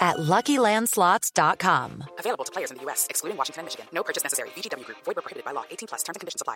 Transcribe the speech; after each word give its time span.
at 0.00 0.16
LuckyLandSlots.com. 0.16 2.04
Available 2.18 2.44
to 2.44 2.52
players 2.52 2.70
in 2.70 2.76
the 2.76 2.84
U.S., 2.84 3.06
excluding 3.10 3.36
Washington 3.36 3.60
and 3.60 3.66
Michigan. 3.66 3.86
No 3.92 4.02
purchase 4.02 4.22
necessary. 4.22 4.50
VGW 4.50 4.84
Group. 4.84 4.98
Void 5.04 5.16
where 5.16 5.22
prohibited 5.22 5.44
by 5.44 5.52
law. 5.52 5.64
18 5.70 5.86
plus. 5.88 6.02
Terms 6.04 6.16
and 6.16 6.20
conditions 6.20 6.40
apply. 6.42 6.54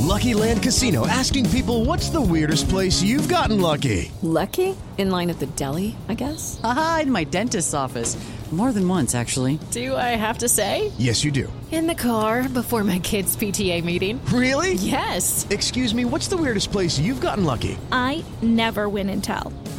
Lucky 0.00 0.34
Land 0.34 0.62
Casino 0.62 1.06
asking 1.06 1.48
people, 1.50 1.84
"What's 1.84 2.08
the 2.08 2.20
weirdest 2.20 2.68
place 2.68 3.00
you've 3.02 3.28
gotten 3.28 3.60
lucky?" 3.60 4.10
Lucky? 4.22 4.74
In 4.98 5.10
line 5.10 5.30
at 5.30 5.38
the 5.38 5.46
deli, 5.46 5.94
I 6.08 6.14
guess. 6.14 6.58
Aha, 6.64 7.00
in 7.02 7.12
my 7.12 7.22
dentist's 7.24 7.74
office. 7.74 8.16
More 8.50 8.72
than 8.72 8.88
once, 8.88 9.14
actually. 9.14 9.60
Do 9.70 9.94
I 9.94 10.16
have 10.16 10.38
to 10.38 10.48
say? 10.48 10.90
Yes, 10.98 11.22
you 11.22 11.30
do. 11.30 11.52
In 11.70 11.86
the 11.86 11.94
car 11.94 12.48
before 12.48 12.82
my 12.82 12.98
kids' 12.98 13.36
PTA 13.36 13.80
meeting. 13.84 14.20
Really? 14.32 14.74
Yes. 14.74 15.46
Excuse 15.50 15.94
me. 15.94 16.04
What's 16.04 16.26
the 16.26 16.36
weirdest 16.36 16.72
place 16.72 16.98
you've 16.98 17.20
gotten 17.20 17.44
lucky? 17.44 17.78
I 17.92 18.24
never 18.42 18.88
win 18.88 19.08
and 19.08 19.22
tell. 19.22 19.52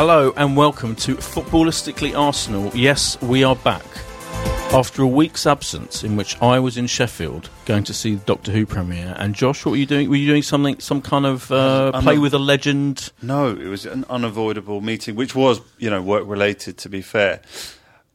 Hello 0.00 0.32
and 0.38 0.56
welcome 0.56 0.96
to 0.96 1.16
Footballistically 1.16 2.16
Arsenal. 2.16 2.74
Yes, 2.74 3.20
we 3.20 3.44
are 3.44 3.54
back. 3.54 3.84
After 4.72 5.02
a 5.02 5.06
week's 5.06 5.46
absence, 5.46 6.02
in 6.02 6.16
which 6.16 6.40
I 6.40 6.58
was 6.58 6.78
in 6.78 6.86
Sheffield 6.86 7.50
going 7.66 7.84
to 7.84 7.92
see 7.92 8.14
the 8.14 8.24
Doctor 8.24 8.50
Who 8.50 8.64
premiere, 8.64 9.14
and 9.18 9.34
Josh, 9.34 9.62
what 9.62 9.72
were 9.72 9.76
you 9.76 9.84
doing? 9.84 10.08
Were 10.08 10.16
you 10.16 10.26
doing 10.26 10.42
something, 10.42 10.80
some 10.80 11.02
kind 11.02 11.26
of 11.26 11.52
uh, 11.52 12.00
play 12.00 12.16
with 12.16 12.32
a 12.32 12.38
legend? 12.38 13.12
No, 13.20 13.48
it 13.50 13.66
was 13.66 13.84
an 13.84 14.06
unavoidable 14.08 14.80
meeting, 14.80 15.16
which 15.16 15.34
was, 15.34 15.60
you 15.76 15.90
know, 15.90 16.00
work 16.00 16.26
related. 16.26 16.78
To 16.78 16.88
be 16.88 17.02
fair, 17.02 17.42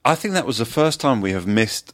I 0.03 0.15
think 0.15 0.33
that 0.33 0.47
was 0.47 0.57
the 0.57 0.65
first 0.65 0.99
time 0.99 1.21
we 1.21 1.33
have 1.33 1.45
missed 1.45 1.93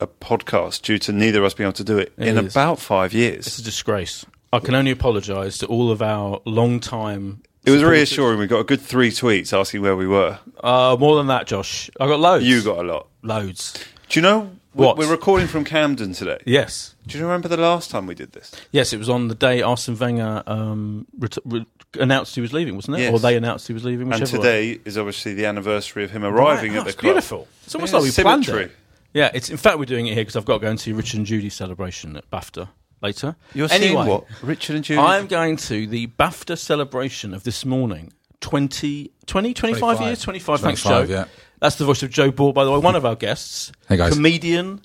a 0.00 0.06
podcast 0.06 0.82
due 0.82 0.98
to 0.98 1.12
neither 1.12 1.38
of 1.38 1.46
us 1.46 1.54
being 1.54 1.68
able 1.68 1.72
to 1.76 1.84
do 1.84 1.96
it, 1.96 2.12
It 2.18 2.28
in 2.28 2.44
is. 2.44 2.54
about 2.54 2.78
five 2.78 3.14
years. 3.14 3.46
It's 3.46 3.58
a 3.58 3.62
disgrace. 3.62 4.26
I 4.52 4.58
can 4.58 4.74
only 4.74 4.90
apologise 4.90 5.56
to 5.58 5.66
all 5.66 5.90
of 5.90 6.02
our 6.02 6.42
long-time. 6.44 7.40
It 7.64 7.70
was 7.70 7.82
reassuring. 7.84 8.38
We 8.38 8.46
got 8.46 8.60
a 8.60 8.64
good 8.64 8.80
three 8.80 9.10
tweets 9.10 9.52
asking 9.58 9.82
where 9.82 9.96
we 9.96 10.06
were. 10.06 10.38
Uh, 10.62 10.96
more 10.98 11.16
than 11.16 11.26
that, 11.26 11.46
Josh. 11.46 11.90
I 12.00 12.06
got 12.06 12.18
loads. 12.20 12.44
You 12.44 12.62
got 12.62 12.78
a 12.78 12.82
lot. 12.82 13.06
loads. 13.22 13.74
Do 14.08 14.18
you 14.18 14.22
know 14.22 14.50
we- 14.74 14.86
What? 14.86 14.96
we're 14.96 15.10
recording 15.10 15.46
from 15.46 15.64
Camden 15.64 16.14
today? 16.14 16.38
Yes, 16.46 16.94
Do 17.06 17.18
you 17.18 17.24
remember 17.24 17.48
the 17.48 17.56
last 17.58 17.90
time 17.90 18.06
we 18.06 18.14
did 18.14 18.32
this? 18.32 18.50
yes. 18.72 18.92
It 18.92 18.96
was 18.98 19.08
on 19.08 19.28
the 19.28 19.34
day 19.34 19.60
Arsene 19.62 19.96
Wenger 19.98 20.42
um, 20.46 21.06
ret- 21.18 21.36
re- 21.44 21.66
announced 21.98 22.34
he 22.34 22.40
was 22.40 22.52
leaving, 22.52 22.76
wasn't 22.76 22.96
it? 22.96 23.00
Yes. 23.02 23.12
Or 23.12 23.18
they 23.18 23.36
announced 23.36 23.66
he 23.66 23.72
was 23.74 23.84
leaving. 23.84 24.10
And 24.12 24.20
whichever 24.22 24.38
way. 24.40 24.44
today 24.74 24.80
is 24.84 24.96
obviously 24.96 25.34
the 25.34 25.44
anniversary 25.46 26.02
of 26.04 26.10
him 26.12 26.24
arriving 26.24 26.72
Right. 26.72 26.78
at 26.80 26.86
Oh, 26.86 26.90
the 26.90 26.92
club. 26.92 27.02
beautiful. 27.02 27.48
It's 27.64 27.74
almost 27.74 27.92
Yeah, 27.92 27.98
like 28.00 28.16
we 28.16 28.22
planned 28.22 28.44
symmetry. 28.46 28.64
it. 28.66 28.76
Yeah, 29.12 29.30
it's 29.34 29.50
in 29.50 29.56
fact 29.58 29.78
we're 29.78 29.84
doing 29.86 30.06
it 30.06 30.14
here 30.14 30.22
because 30.22 30.36
I've 30.36 30.44
got 30.44 30.54
to 30.54 30.60
go 30.60 30.68
and 30.70 30.80
see 30.80 30.92
Richard 30.92 31.18
and 31.18 31.26
Judy 31.26 31.50
celebration 31.50 32.16
at 32.16 32.30
BAFTA 32.30 32.68
later. 33.02 33.36
You're 33.54 33.68
anyway, 33.70 33.94
seeing 33.94 34.08
what? 34.08 34.24
Richard 34.42 34.76
and 34.76 34.84
Judy? 34.84 35.00
I'm 35.00 35.26
going 35.26 35.56
to 35.56 35.86
the 35.86 36.06
BAFTA 36.08 36.58
celebration 36.58 37.34
of 37.34 37.44
this 37.44 37.64
morning. 37.64 38.12
20, 38.40 39.10
20 39.26 39.54
25, 39.54 39.80
25. 39.80 40.06
years? 40.06 40.22
25, 40.22 40.60
thanks, 40.60 40.82
25, 40.82 41.08
Joe. 41.08 41.14
yeah. 41.14 41.24
That's 41.60 41.76
the 41.76 41.84
voice 41.84 42.02
of 42.02 42.10
Joe 42.10 42.30
Bor, 42.30 42.52
by 42.54 42.64
the 42.64 42.70
way, 42.70 42.78
one 42.78 42.96
of 42.96 43.04
our 43.04 43.16
guests. 43.16 43.70
Hey, 43.88 43.96
guys. 43.98 44.14
Comedian, 44.14 44.80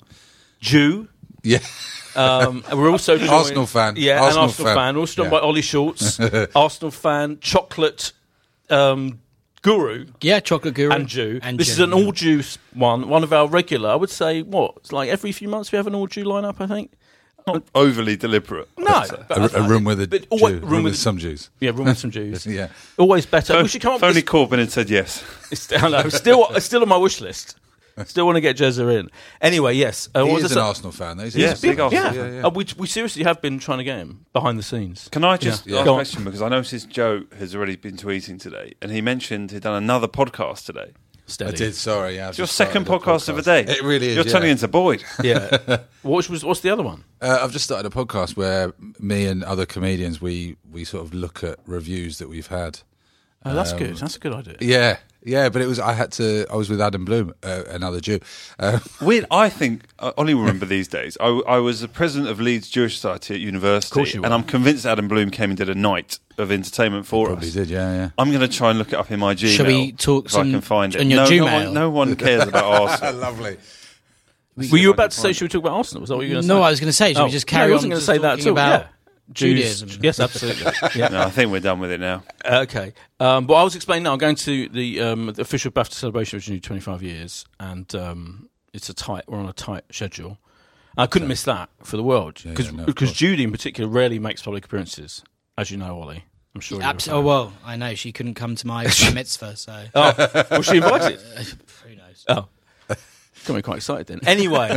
Jew. 0.60 1.08
Yeah. 1.42 1.58
Um, 2.14 2.64
and 2.68 2.78
we're 2.78 2.90
also 2.90 3.16
joined, 3.18 3.30
Arsenal 3.30 3.66
fan. 3.66 3.94
Yeah, 3.96 4.20
Arsenal 4.22 4.44
an 4.44 4.48
Arsenal 4.50 4.66
fan. 4.68 4.76
fan. 4.76 4.96
Also 4.96 5.22
done 5.22 5.32
Yeah. 5.32 5.38
by 5.38 5.44
Ollie 5.44 5.62
Schultz, 5.62 6.20
Arsenal 6.54 6.90
fan, 6.90 7.38
chocolate 7.40 8.12
um, 8.68 9.20
guru. 9.62 10.06
Yeah, 10.20 10.40
chocolate 10.40 10.74
guru 10.74 10.90
and 10.90 11.06
Jew. 11.08 11.40
And 11.42 11.58
this 11.58 11.68
Jew, 11.68 11.72
is 11.72 11.78
an 11.80 11.90
yeah. 11.90 11.96
all 11.96 12.12
Jew 12.12 12.42
one. 12.74 13.08
One 13.08 13.22
of 13.22 13.32
our 13.32 13.48
regular. 13.48 13.90
I 13.90 13.96
would 13.96 14.10
say 14.10 14.42
what? 14.42 14.74
It's 14.78 14.92
like 14.92 15.08
every 15.08 15.32
few 15.32 15.48
months 15.48 15.72
we 15.72 15.76
have 15.76 15.86
an 15.86 15.94
all 15.94 16.06
Jew 16.06 16.24
lineup. 16.24 16.56
I 16.60 16.66
think. 16.66 16.92
Not 17.46 17.62
overly 17.76 18.16
deliberate. 18.16 18.68
No, 18.76 19.04
A, 19.30 19.50
a 19.54 19.62
room 19.68 19.84
with 19.84 20.00
a 20.00 20.06
Jew, 20.08 20.24
always- 20.30 20.60
room, 20.62 20.82
with, 20.82 20.96
some 20.96 21.16
Jews. 21.18 21.48
Yeah, 21.60 21.70
room 21.70 21.84
with 21.84 21.98
some 21.98 22.10
Jews. 22.18 22.44
yeah. 22.46 22.68
Always 22.98 23.24
better. 23.24 23.52
Phone- 23.54 23.62
we 23.62 23.68
should 23.68 23.82
come 23.82 23.94
up 23.94 24.00
with 24.02 24.16
Corbyn 24.24 24.58
had 24.58 24.72
said 24.72 24.90
yes. 24.90 25.22
I 25.72 25.88
know, 25.88 26.08
still, 26.08 26.48
still 26.60 26.82
on 26.82 26.88
my 26.88 26.96
wish 26.96 27.20
list. 27.20 27.56
Still 28.04 28.26
want 28.26 28.36
to 28.36 28.42
get 28.42 28.58
Jezza 28.58 28.98
in. 29.00 29.08
Anyway, 29.40 29.72
yes. 29.74 30.10
Uh, 30.14 30.22
He 30.24 30.30
what 30.30 30.42
was 30.42 30.50
is 30.50 30.52
an 30.52 30.58
Arsenal 30.62 30.92
fan, 30.92 31.16
though. 31.16 31.24
He's 31.24 31.34
Yeah, 31.36 31.52
a 31.54 31.56
big 31.56 31.80
Arsenal 31.80 32.04
Yeah, 32.04 32.12
fan. 32.12 32.14
Yeah, 32.32 32.36
yeah. 32.40 32.46
Uh, 32.46 32.50
we, 32.50 32.66
we 32.76 32.86
seriously 32.86 33.22
have 33.24 33.40
been 33.40 33.58
trying 33.58 33.78
to 33.78 33.84
get 33.84 33.96
him 33.96 34.26
behind 34.34 34.58
the 34.58 34.62
scenes. 34.62 35.08
Can 35.10 35.24
I 35.24 35.38
just 35.38 35.66
ask 35.66 35.86
a 35.86 35.94
question 35.94 36.22
because 36.24 36.42
I 36.42 36.48
noticed 36.50 36.90
Joe 36.90 37.24
has 37.38 37.54
already 37.54 37.76
been 37.76 37.96
tweeting 37.96 38.38
today, 38.38 38.74
and 38.82 38.90
he 38.92 39.00
mentioned 39.00 39.50
he'd 39.52 39.62
done 39.62 39.82
another 39.82 40.08
podcast 40.08 40.66
today. 40.66 40.90
Steady. 41.26 41.52
I 41.52 41.56
did, 41.56 41.74
sorry. 41.74 42.16
Yeah, 42.16 42.28
It's 42.28 42.38
your 42.38 42.46
second 42.46 42.84
started 42.84 43.04
a 43.04 43.10
podcast, 43.12 43.28
of 43.28 43.36
the 43.36 43.42
day. 43.42 43.60
It 43.62 43.82
really 43.82 44.08
is. 44.08 44.14
You're 44.16 44.26
yeah. 44.26 44.32
turning 44.32 44.50
into 44.50 44.68
Boyd. 44.68 45.02
Yeah. 45.22 45.58
what 46.02 46.28
was 46.28 46.44
what's 46.44 46.60
the 46.60 46.70
other 46.70 46.84
one? 46.84 47.04
Uh, 47.20 47.40
I've 47.42 47.50
just 47.52 47.64
started 47.64 47.90
a 47.92 47.94
podcast 47.94 48.36
where 48.36 48.72
me 49.00 49.26
and 49.26 49.42
other 49.42 49.66
comedians 49.66 50.20
we 50.20 50.56
we 50.70 50.84
sort 50.84 51.04
of 51.04 51.12
look 51.12 51.42
at 51.42 51.58
reviews 51.66 52.18
that 52.18 52.28
we've 52.28 52.46
had. 52.46 52.80
Oh, 53.44 53.54
that's 53.54 53.72
Um, 53.72 53.78
good. 53.78 53.96
That's 53.96 54.16
a 54.16 54.20
good 54.20 54.32
idea. 54.34 54.56
Yeah, 54.60 54.96
yeah, 55.26 55.48
but 55.48 55.60
it 55.60 55.66
was 55.66 55.78
I 55.80 55.92
had 55.92 56.12
to. 56.12 56.46
I 56.50 56.56
was 56.56 56.70
with 56.70 56.80
Adam 56.80 57.04
Bloom, 57.04 57.34
uh, 57.42 57.64
another 57.68 58.00
Jew. 58.00 58.20
Uh, 58.58 58.78
Weird. 59.02 59.26
I 59.30 59.48
think 59.50 59.82
I 59.98 60.12
only 60.16 60.34
remember 60.34 60.64
these 60.64 60.88
days. 60.88 61.18
I, 61.20 61.26
I 61.26 61.58
was 61.58 61.80
the 61.80 61.88
president 61.88 62.30
of 62.30 62.40
Leeds 62.40 62.70
Jewish 62.70 62.94
Society 62.94 63.34
at 63.34 63.40
university, 63.40 63.92
course 63.92 64.14
you 64.14 64.22
and. 64.22 64.32
I'm 64.32 64.44
convinced 64.44 64.86
Adam 64.86 65.08
Bloom 65.08 65.30
came 65.30 65.50
and 65.50 65.58
did 65.58 65.68
a 65.68 65.74
night 65.74 66.18
of 66.38 66.50
entertainment 66.52 67.06
for 67.06 67.26
probably 67.26 67.48
us. 67.48 67.54
did. 67.54 67.68
Yeah, 67.68 67.92
yeah. 67.92 68.10
I'm 68.16 68.28
going 68.30 68.40
to 68.40 68.48
try 68.48 68.70
and 68.70 68.78
look 68.78 68.88
it 68.92 68.94
up 68.96 69.10
in 69.10 69.18
my 69.20 69.34
Gmail. 69.34 69.56
Shall 69.56 69.66
we 69.66 69.92
talk 69.92 70.26
if 70.26 70.30
some- 70.32 70.48
I 70.48 70.50
can 70.52 70.60
find 70.60 70.94
it? 70.94 71.00
on 71.00 71.10
your 71.10 71.24
no, 71.24 71.28
no 71.28 71.44
one, 71.44 71.74
no 71.74 71.90
one 71.90 72.16
cares 72.24 72.46
about 72.46 72.64
Arsenal. 72.64 73.14
Lovely. 73.20 73.56
Were 74.56 74.78
you 74.78 74.90
about 74.90 75.10
to 75.10 75.20
say 75.20 75.32
should 75.34 75.44
we 75.44 75.48
talk 75.48 75.62
about 75.62 75.76
Arsenal? 75.76 76.00
Was 76.00 76.08
that 76.08 76.16
what 76.16 76.22
you 76.22 76.30
were 76.30 76.34
going 76.36 76.42
to 76.42 76.48
say? 76.48 76.54
No, 76.54 76.62
I 76.62 76.70
was 76.70 76.80
going 76.80 76.88
to 76.88 76.92
say, 76.94 77.12
should 77.12 77.20
Oh, 77.20 77.24
we 77.26 77.30
just 77.30 77.46
no, 77.46 77.58
carry 77.58 77.70
I 77.70 77.74
wasn't 77.74 77.90
going 77.90 78.00
to 78.00 78.06
say 78.06 78.18
that 78.18 78.38
at 78.40 78.46
all. 78.46 78.52
about 78.52 78.80
yeah. 78.82 78.86
Jews- 79.32 79.80
Judaism? 79.80 80.00
Yes, 80.02 80.20
absolutely. 80.20 80.72
yeah. 80.94 81.08
No, 81.08 81.22
I 81.22 81.30
think 81.30 81.50
we're 81.50 81.60
done 81.60 81.80
with 81.80 81.90
it 81.90 82.00
now. 82.00 82.22
Okay, 82.44 82.92
um, 83.20 83.46
but 83.46 83.54
I 83.54 83.64
was 83.64 83.74
explaining 83.74 84.04
now. 84.04 84.12
I'm 84.12 84.18
going 84.18 84.36
to 84.36 84.68
the, 84.68 85.00
um, 85.00 85.26
the 85.34 85.42
official 85.42 85.70
BAFTA 85.72 85.92
celebration, 85.94 86.36
which 86.36 86.46
is 86.46 86.50
new 86.50 86.60
25 86.60 87.02
years, 87.02 87.44
and 87.58 87.92
um, 87.94 88.48
it's 88.72 88.88
a 88.88 88.94
tight. 88.94 89.24
We're 89.26 89.38
on 89.38 89.48
a 89.48 89.52
tight 89.52 89.84
schedule. 89.90 90.38
I 90.96 91.06
couldn't 91.06 91.28
miss 91.28 91.42
that 91.42 91.68
for 91.82 91.96
the 91.96 92.02
world 92.02 92.40
because 92.42 92.66
yeah, 92.70 92.76
no, 92.78 92.84
because. 92.86 93.12
Judy 93.12 93.42
in 93.44 93.52
particular 93.52 93.90
rarely 93.90 94.18
makes 94.18 94.42
public 94.42 94.64
appearances, 94.64 95.22
as 95.58 95.70
you 95.70 95.76
know, 95.76 96.00
Ollie. 96.00 96.24
I'm 96.54 96.60
sure. 96.62 96.78
you're 96.78 96.88
Abs- 96.88 97.08
oh 97.08 97.20
well, 97.20 97.52
I 97.64 97.76
know 97.76 97.94
she 97.94 98.12
couldn't 98.12 98.34
come 98.34 98.54
to 98.56 98.66
my 98.66 98.84
mitzvah, 99.12 99.56
so 99.56 99.84
Oh, 99.94 100.46
was 100.52 100.64
she 100.66 100.76
invited? 100.78 101.20
who 101.84 101.96
knows? 101.96 102.24
Oh. 102.28 102.48
Got 103.46 103.54
me 103.54 103.62
quite 103.62 103.76
excited 103.76 104.06
then. 104.08 104.20
Anyway, 104.26 104.70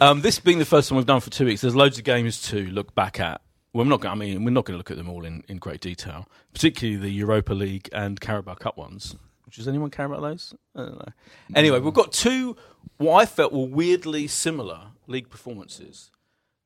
um, 0.00 0.20
this 0.20 0.40
being 0.40 0.58
the 0.58 0.64
first 0.64 0.90
one 0.90 0.96
we've 0.96 1.06
done 1.06 1.20
for 1.20 1.30
two 1.30 1.44
weeks, 1.44 1.60
there's 1.60 1.76
loads 1.76 1.96
of 1.98 2.02
games 2.04 2.42
to 2.48 2.66
look 2.66 2.92
back 2.94 3.20
at. 3.20 3.40
I'm 3.80 3.88
not. 3.88 4.00
Gonna, 4.00 4.14
I 4.14 4.18
mean, 4.18 4.44
we're 4.44 4.50
not 4.50 4.64
going 4.64 4.74
to 4.74 4.78
look 4.78 4.90
at 4.90 4.96
them 4.96 5.08
all 5.08 5.24
in, 5.24 5.44
in 5.48 5.58
great 5.58 5.80
detail, 5.80 6.28
particularly 6.52 6.96
the 6.96 7.10
Europa 7.10 7.52
League 7.52 7.88
and 7.92 8.20
Carabao 8.20 8.54
Cup 8.54 8.76
ones. 8.76 9.16
Does 9.50 9.68
anyone 9.68 9.90
care 9.90 10.06
about 10.06 10.22
those? 10.22 10.54
I 10.74 10.80
don't 10.80 10.98
know. 10.98 11.12
Anyway, 11.54 11.78
we've 11.78 11.94
got 11.94 12.12
two 12.12 12.56
what 12.98 13.14
I 13.22 13.26
felt 13.26 13.52
were 13.52 13.66
weirdly 13.66 14.26
similar 14.26 14.88
league 15.06 15.28
performances. 15.28 16.10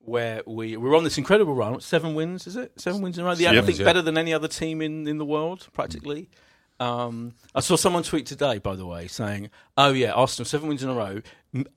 Where 0.03 0.43
we 0.47 0.79
we're 0.79 0.97
on 0.97 1.05
this 1.05 1.19
incredible 1.19 1.55
run, 1.55 1.79
seven 1.81 2.15
wins, 2.15 2.47
is 2.47 2.57
it? 2.57 2.73
Seven 2.81 3.03
wins 3.03 3.19
in 3.19 3.25
a 3.25 3.29
row. 3.29 3.35
The, 3.35 3.49
I 3.49 3.61
think 3.61 3.79
yeah. 3.79 3.85
better 3.85 4.01
than 4.01 4.17
any 4.17 4.33
other 4.33 4.49
team 4.49 4.81
in, 4.81 5.07
in 5.07 5.19
the 5.19 5.27
world, 5.27 5.69
practically. 5.75 6.31
Um, 6.81 7.35
I 7.55 7.61
saw 7.61 7.77
someone 7.77 8.03
tweet 8.03 8.25
today, 8.25 8.57
by 8.57 8.77
the 8.77 8.87
way, 8.87 9.09
saying, 9.09 9.51
"Oh 9.77 9.93
yeah, 9.93 10.13
Arsenal 10.13 10.47
seven 10.47 10.69
wins 10.69 10.83
in 10.83 10.89
a 10.89 10.95
row. 10.95 11.21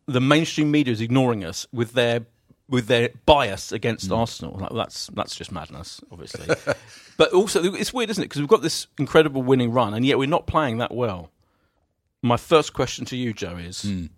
The 0.07 0.21
mainstream 0.21 0.71
media 0.71 0.93
is 0.93 1.01
ignoring 1.01 1.43
us 1.43 1.67
with 1.73 1.91
their 1.91 2.21
with 2.69 2.87
their 2.87 3.09
bias 3.25 3.71
against 3.71 4.09
mm. 4.09 4.17
Arsenal. 4.17 4.57
Like, 4.57 4.71
that's 4.73 5.07
that's 5.13 5.35
just 5.35 5.51
madness, 5.51 6.01
obviously. 6.11 6.55
but 7.17 7.33
also, 7.33 7.63
it's 7.73 7.93
weird, 7.93 8.09
isn't 8.09 8.23
it? 8.23 8.27
Because 8.27 8.41
we've 8.41 8.49
got 8.49 8.61
this 8.61 8.87
incredible 8.97 9.43
winning 9.43 9.71
run, 9.71 9.93
and 9.93 10.05
yet 10.05 10.17
we're 10.17 10.27
not 10.27 10.47
playing 10.47 10.77
that 10.77 10.93
well. 10.93 11.31
My 12.21 12.37
first 12.37 12.73
question 12.73 13.05
to 13.05 13.17
you, 13.17 13.33
Joe, 13.33 13.57
is: 13.57 13.83
mm. 13.83 14.09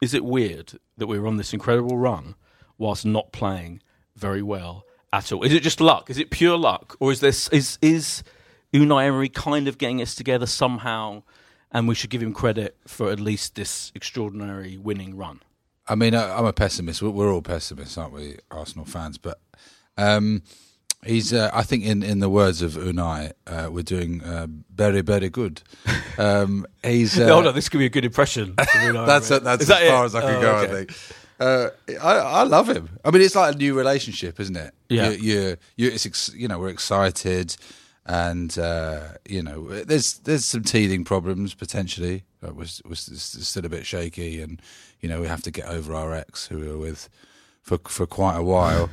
Is 0.00 0.14
it 0.14 0.24
weird 0.24 0.78
that 0.96 1.06
we're 1.06 1.26
on 1.26 1.36
this 1.36 1.52
incredible 1.52 1.98
run 1.98 2.34
whilst 2.78 3.04
not 3.04 3.32
playing 3.32 3.82
very 4.16 4.42
well 4.42 4.84
at 5.12 5.30
all? 5.30 5.42
Is 5.42 5.52
it 5.52 5.62
just 5.62 5.80
luck? 5.80 6.08
Is 6.08 6.18
it 6.18 6.30
pure 6.30 6.56
luck, 6.56 6.96
or 7.00 7.12
is 7.12 7.20
this 7.20 7.48
is 7.50 7.78
is 7.82 8.22
Unai 8.72 9.06
Emery 9.06 9.28
kind 9.28 9.68
of 9.68 9.76
getting 9.76 10.00
us 10.00 10.14
together 10.14 10.46
somehow, 10.46 11.22
and 11.70 11.86
we 11.86 11.94
should 11.94 12.10
give 12.10 12.22
him 12.22 12.32
credit 12.32 12.78
for 12.86 13.10
at 13.10 13.20
least 13.20 13.56
this 13.56 13.92
extraordinary 13.94 14.78
winning 14.78 15.16
run? 15.16 15.40
I 15.90 15.94
mean, 15.96 16.14
I, 16.14 16.38
I'm 16.38 16.46
a 16.46 16.52
pessimist. 16.52 17.02
We're, 17.02 17.10
we're 17.10 17.32
all 17.32 17.42
pessimists, 17.42 17.98
aren't 17.98 18.14
we, 18.14 18.36
Arsenal 18.50 18.84
fans? 18.86 19.18
But 19.18 19.40
um, 19.98 20.42
he's, 21.04 21.32
uh, 21.32 21.50
I 21.52 21.62
think, 21.64 21.84
in, 21.84 22.02
in 22.02 22.20
the 22.20 22.30
words 22.30 22.62
of 22.62 22.72
Unai, 22.74 23.32
uh, 23.46 23.68
we're 23.70 23.82
doing 23.82 24.22
uh, 24.22 24.46
very, 24.74 25.02
very 25.02 25.28
good. 25.28 25.62
Um, 26.18 26.66
he's. 26.84 27.18
Uh, 27.18 27.28
Hold 27.32 27.46
on, 27.46 27.54
this 27.54 27.70
could 27.70 27.78
be 27.78 27.86
a 27.86 27.90
good 27.90 28.04
impression. 28.04 28.52
Unai 28.58 29.06
that's 29.06 29.30
Emery. 29.30 29.44
that's 29.44 29.62
Is 29.62 29.70
as 29.70 29.78
that 29.78 29.88
far 29.88 30.02
it? 30.02 30.06
as 30.06 30.14
I 30.14 30.20
can 30.20 30.34
Oh, 30.34 30.40
go. 30.42 30.56
okay. 30.56 30.64
I 30.64 30.74
think. 30.74 30.92
Uh, 31.40 31.70
I, 32.02 32.18
I 32.18 32.42
love 32.42 32.68
him. 32.68 32.90
I 33.02 33.10
mean, 33.10 33.22
it's 33.22 33.34
like 33.34 33.54
a 33.54 33.56
new 33.56 33.72
relationship, 33.74 34.38
isn't 34.38 34.56
it? 34.56 34.74
Yeah. 34.90 35.10
you, 35.12 35.56
you 35.76 35.88
it's 35.88 36.04
ex, 36.04 36.30
you 36.34 36.46
know 36.46 36.58
we're 36.58 36.68
excited, 36.68 37.56
and 38.06 38.58
uh, 38.58 39.12
you 39.28 39.42
know 39.42 39.68
there's 39.84 40.18
there's 40.18 40.44
some 40.44 40.62
teething 40.62 41.04
problems 41.04 41.54
potentially. 41.54 42.24
It 42.42 42.54
was 42.54 42.82
was 42.88 43.00
still 43.00 43.66
a 43.66 43.68
bit 43.68 43.86
shaky, 43.86 44.40
and 44.40 44.60
you 45.00 45.08
know 45.08 45.20
we 45.20 45.26
have 45.26 45.42
to 45.42 45.50
get 45.50 45.66
over 45.66 45.94
our 45.94 46.12
ex 46.14 46.46
who 46.46 46.58
we 46.58 46.68
were 46.68 46.78
with 46.78 47.08
for 47.62 47.78
for 47.86 48.06
quite 48.06 48.36
a 48.36 48.42
while. 48.42 48.90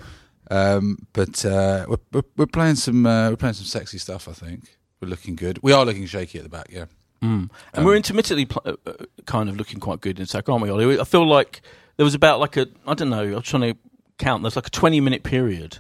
um, 0.52 0.98
but 1.14 1.44
uh, 1.46 1.86
we're, 1.88 1.98
we're 2.12 2.24
we're 2.38 2.46
playing 2.46 2.76
some 2.76 3.06
uh, 3.06 3.30
we're 3.30 3.38
playing 3.38 3.54
some 3.54 3.66
sexy 3.66 3.98
stuff. 3.98 4.28
I 4.28 4.34
think 4.34 4.78
we're 5.02 5.10
looking 5.10 5.36
good. 5.36 5.60
We 5.62 5.74
are 5.74 5.86
looking 5.86 6.06
shaky 6.06 6.40
at 6.40 6.44
the 6.44 6.50
back. 6.50 6.68
Yeah. 6.70 6.86
Mm. 7.22 7.50
And 7.74 7.86
we're 7.86 7.96
intermittently 7.96 8.46
pl- 8.46 8.62
uh, 8.66 8.76
uh, 8.86 8.94
kind 9.26 9.50
of 9.50 9.58
looking 9.58 9.80
quite 9.80 10.02
good 10.02 10.20
in 10.20 10.24
attack, 10.24 10.50
aren't 10.50 10.62
we, 10.62 10.70
Ollie? 10.70 11.00
I 11.00 11.04
feel 11.04 11.28
like 11.28 11.62
there 11.98 12.04
was 12.04 12.14
about 12.14 12.40
like 12.40 12.58
a, 12.58 12.68
I 12.86 12.94
don't 12.94 13.10
know, 13.10 13.36
I'm 13.36 13.42
trying 13.42 13.74
to 13.74 13.80
count, 14.20 14.44
there's 14.44 14.56
like 14.56 14.68
a 14.68 14.72
20 14.72 15.02
minute 15.02 15.24
period, 15.24 15.80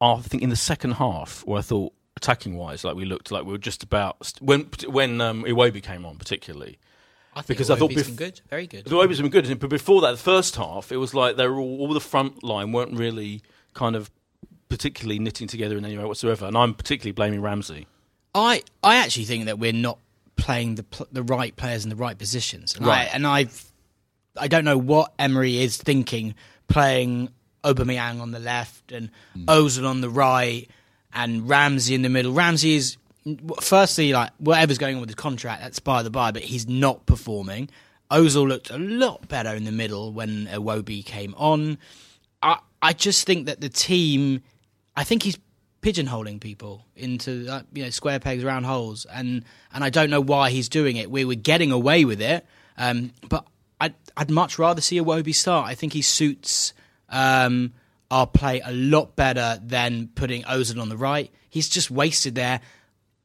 I 0.00 0.16
think 0.20 0.42
in 0.42 0.48
the 0.48 0.56
second 0.56 0.92
half, 0.92 1.44
where 1.46 1.58
I 1.58 1.62
thought, 1.62 1.92
attacking 2.18 2.56
wise, 2.56 2.84
like 2.84 2.96
we 2.96 3.04
looked 3.06 3.30
like 3.30 3.44
we 3.44 3.52
were 3.52 3.58
just 3.58 3.82
about, 3.82 4.24
st- 4.24 4.42
when 4.42 4.68
when 4.88 5.20
um, 5.20 5.44
Iwobi 5.44 5.82
came 5.82 6.04
on, 6.04 6.16
particularly. 6.18 6.78
I 7.34 7.40
think 7.42 7.58
Because 7.58 7.70
I 7.70 7.76
thought 7.76 7.90
Iwobi's 7.92 8.02
bef- 8.02 8.06
been 8.06 8.16
good, 8.16 8.40
very 8.50 8.66
good. 8.66 8.84
Iwobi's 8.86 9.20
been 9.20 9.30
good, 9.30 9.58
but 9.60 9.70
before 9.70 10.00
that, 10.02 10.10
the 10.10 10.16
first 10.16 10.56
half, 10.56 10.90
it 10.90 10.96
was 10.96 11.14
like 11.14 11.36
they 11.36 11.46
were 11.46 11.58
all, 11.60 11.80
all 11.80 11.94
the 11.94 12.00
front 12.00 12.42
line 12.42 12.72
weren't 12.72 12.98
really 12.98 13.42
kind 13.74 13.94
of 13.94 14.10
particularly 14.68 15.18
knitting 15.18 15.46
together 15.48 15.78
in 15.78 15.84
any 15.84 15.96
way 15.96 16.04
whatsoever. 16.04 16.46
And 16.46 16.56
I'm 16.58 16.74
particularly 16.74 17.12
blaming 17.12 17.40
Ramsey. 17.40 17.86
I 18.34 18.62
I 18.82 18.96
actually 18.96 19.24
think 19.26 19.46
that 19.46 19.58
we're 19.58 19.72
not 19.72 19.98
playing 20.36 20.74
the 20.74 20.82
pl- 20.82 21.08
the 21.12 21.22
right 21.22 21.54
players 21.56 21.84
in 21.84 21.90
the 21.90 21.96
right 21.96 22.18
positions, 22.18 22.74
and 22.76 22.84
Right. 22.86 23.08
I 23.08 23.14
and 23.14 23.26
I 23.26 23.46
I 24.36 24.48
don't 24.48 24.64
know 24.64 24.78
what 24.78 25.12
Emery 25.18 25.58
is 25.58 25.76
thinking 25.76 26.34
playing 26.68 27.30
Aubameyang 27.64 28.20
on 28.20 28.30
the 28.30 28.38
left 28.38 28.92
and 28.92 29.10
Ozil 29.36 29.86
on 29.88 30.00
the 30.00 30.10
right 30.10 30.68
and 31.12 31.48
Ramsey 31.48 31.94
in 31.94 32.02
the 32.02 32.08
middle. 32.08 32.32
Ramsey 32.32 32.76
is 32.76 32.96
firstly 33.60 34.12
like 34.12 34.30
whatever's 34.38 34.78
going 34.78 34.96
on 34.96 35.00
with 35.00 35.10
his 35.10 35.16
contract, 35.16 35.62
that's 35.62 35.78
by 35.78 36.02
the 36.02 36.10
by, 36.10 36.30
but 36.30 36.42
he's 36.42 36.68
not 36.68 37.06
performing. 37.06 37.68
Ozil 38.10 38.48
looked 38.48 38.70
a 38.70 38.78
lot 38.78 39.28
better 39.28 39.50
in 39.50 39.64
the 39.64 39.72
middle 39.72 40.12
when 40.12 40.46
Iwobi 40.46 41.04
came 41.04 41.34
on. 41.36 41.78
I 42.42 42.58
I 42.80 42.92
just 42.92 43.26
think 43.26 43.46
that 43.46 43.60
the 43.60 43.68
team, 43.68 44.42
I 44.96 45.04
think 45.04 45.22
he's 45.22 45.38
pigeonholing 45.82 46.40
people 46.40 46.84
into 46.96 47.46
uh, 47.48 47.62
you 47.72 47.84
know 47.84 47.90
square 47.90 48.18
pegs 48.18 48.44
round 48.44 48.66
holes, 48.66 49.06
and 49.12 49.44
and 49.72 49.84
I 49.84 49.90
don't 49.90 50.10
know 50.10 50.20
why 50.20 50.50
he's 50.50 50.68
doing 50.68 50.96
it. 50.96 51.10
We 51.10 51.24
were 51.24 51.34
getting 51.34 51.70
away 51.70 52.04
with 52.04 52.20
it, 52.20 52.46
um, 52.76 53.12
but 53.28 53.46
I'd 53.80 53.94
I'd 54.16 54.30
much 54.30 54.58
rather 54.58 54.80
see 54.80 54.98
Iwobi 54.98 55.34
start. 55.34 55.68
I 55.68 55.74
think 55.74 55.92
he 55.92 56.02
suits 56.02 56.72
um, 57.10 57.72
our 58.10 58.26
play 58.26 58.60
a 58.64 58.72
lot 58.72 59.16
better 59.16 59.58
than 59.62 60.08
putting 60.14 60.42
Ozil 60.44 60.80
on 60.80 60.88
the 60.88 60.96
right. 60.96 61.30
He's 61.50 61.68
just 61.68 61.90
wasted 61.90 62.34
there. 62.34 62.60